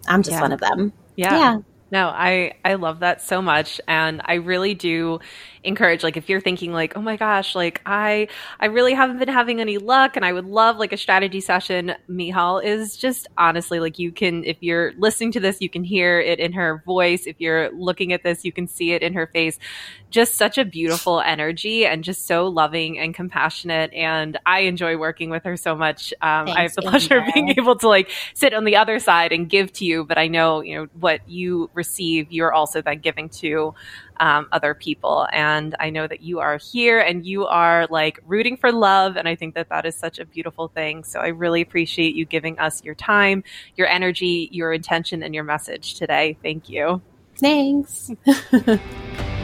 I'm 0.07 0.23
just 0.23 0.37
yeah. 0.37 0.41
one 0.41 0.53
of 0.53 0.61
them. 0.61 0.93
Yeah. 1.17 1.37
Yeah. 1.37 1.59
No, 1.91 2.09
I 2.09 2.55
I 2.65 2.75
love 2.75 3.01
that 3.01 3.23
so 3.23 3.41
much 3.41 3.81
and 3.87 4.21
I 4.25 4.35
really 4.35 4.75
do 4.75 5.21
encourage 5.65 6.03
like 6.03 6.17
if 6.17 6.29
you're 6.29 6.41
thinking 6.41 6.73
like, 6.73 6.97
"Oh 6.97 7.03
my 7.03 7.17
gosh, 7.17 7.55
like 7.55 7.81
I 7.87 8.29
I 8.61 8.67
really 8.67 8.95
haven't 8.95 9.19
been 9.19 9.29
having 9.29 9.61
any 9.61 9.79
luck 9.79 10.17
and 10.17 10.25
I 10.25 10.33
would 10.33 10.45
love 10.45 10.77
like 10.77 10.93
a 10.93 10.97
strategy 10.97 11.41
session." 11.41 11.95
Michal 12.09 12.59
is 12.59 12.97
just 12.97 13.27
honestly 13.37 13.81
like 13.81 13.99
you 13.99 14.13
can 14.13 14.45
if 14.45 14.59
you're 14.61 14.93
listening 14.99 15.33
to 15.33 15.41
this, 15.41 15.61
you 15.61 15.69
can 15.69 15.85
hear 15.85 16.21
it 16.21 16.39
in 16.39 16.53
her 16.53 16.83
voice. 16.85 17.27
If 17.27 17.41
you're 17.41 17.71
looking 17.73 18.13
at 18.13 18.23
this, 18.23 18.45
you 18.45 18.53
can 18.53 18.69
see 18.69 18.93
it 18.93 19.03
in 19.03 19.15
her 19.15 19.27
face. 19.27 19.59
Just 20.11 20.37
such 20.37 20.59
a 20.59 20.65
beautiful 20.65 21.21
energy 21.21 21.87
and 21.87 22.05
just 22.05 22.27
so 22.27 22.47
loving 22.47 22.99
and 22.99 23.15
compassionate 23.15 23.93
and 23.93 24.39
I 24.47 24.61
enjoy 24.61 24.97
working 24.97 25.31
with 25.31 25.45
her 25.45 25.57
so 25.57 25.75
much. 25.75 26.13
Um, 26.21 26.49
I 26.49 26.63
have 26.63 26.75
the 26.75 26.83
pleasure 26.83 27.19
of 27.19 27.35
being 27.35 27.51
able 27.51 27.77
to 27.77 27.89
like 27.89 28.11
sit 28.35 28.55
on 28.55 28.65
the 28.65 28.77
other 28.77 28.99
side 28.99 29.33
and 29.33 29.49
give 29.49 29.73
to 29.75 29.85
you, 29.85 30.05
but 30.05 30.19
I 30.19 30.29
know, 30.29 30.61
you 30.61 30.77
know, 30.77 30.89
what 30.99 31.29
you 31.29 31.71
receive, 31.75 32.31
you're 32.31 32.53
also 32.53 32.83
then 32.83 32.99
giving 33.01 33.29
to 33.31 33.75
um, 34.19 34.49
other 34.53 34.75
people. 34.75 35.27
And 35.33 35.75
I 35.79 35.91
know 35.91 36.07
that 36.07 36.23
you 36.23 36.41
are 36.41 36.57
here 36.59 37.01
and 37.01 37.25
you 37.25 37.47
are 37.47 37.87
like 37.91 38.21
rooting 38.27 38.57
for 38.57 38.73
love. 38.73 39.17
And 39.17 39.29
I 39.29 39.35
think 39.35 39.55
that 39.55 39.69
that 39.69 39.87
is 39.87 39.95
such 39.95 40.19
a 40.19 40.25
beautiful 40.25 40.69
thing. 40.69 41.05
So 41.05 41.21
I 41.21 41.29
really 41.29 41.61
appreciate 41.61 42.15
you 42.15 42.25
giving 42.25 42.59
us 42.59 42.83
your 42.85 42.95
time, 42.95 43.45
your 43.77 43.87
energy, 43.87 44.49
your 44.53 44.73
intention, 44.73 45.23
and 45.23 45.35
your 45.35 45.45
message 45.45 45.95
today. 45.95 46.37
Thank 46.43 46.69
you. 46.69 47.03
Thanks. 47.37 48.11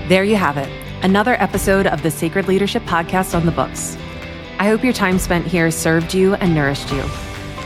there 0.09 0.25
you 0.25 0.37
have 0.37 0.57
it. 0.57 0.69
Another 1.03 1.35
episode 1.35 1.87
of 1.87 2.03
the 2.03 2.11
Sacred 2.11 2.47
Leadership 2.47 2.83
Podcast 2.85 3.35
on 3.35 3.47
the 3.47 3.53
books. 3.53 3.97
I 4.59 4.67
hope 4.67 4.85
your 4.85 4.93
time 4.93 5.19
spent 5.19 5.47
here 5.47 5.71
served 5.71 6.13
you 6.13 6.35
and 6.35 6.55
nourished 6.55 6.93
you. 6.93 7.03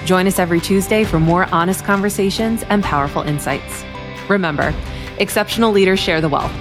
Join 0.04 0.26
us 0.26 0.38
every 0.38 0.60
Tuesday 0.60 1.02
for 1.02 1.18
more 1.18 1.46
honest 1.46 1.84
conversations 1.84 2.62
and 2.68 2.84
powerful 2.84 3.22
insights. 3.22 3.84
Remember, 4.28 4.72
exceptional 5.18 5.72
leaders 5.72 5.98
share 5.98 6.20
the 6.20 6.28
wealth. 6.28 6.52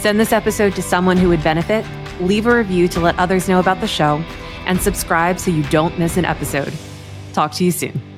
Send 0.00 0.18
this 0.18 0.32
episode 0.32 0.74
to 0.76 0.82
someone 0.82 1.18
who 1.18 1.28
would 1.28 1.44
benefit, 1.44 1.84
leave 2.22 2.46
a 2.46 2.56
review 2.56 2.88
to 2.88 3.00
let 3.00 3.18
others 3.18 3.50
know 3.50 3.60
about 3.60 3.82
the 3.82 3.86
show, 3.86 4.24
and 4.64 4.80
subscribe 4.80 5.38
so 5.38 5.50
you 5.50 5.62
don't 5.64 5.98
miss 5.98 6.16
an 6.16 6.24
episode. 6.24 6.72
Talk 7.34 7.52
to 7.52 7.66
you 7.66 7.70
soon. 7.70 8.09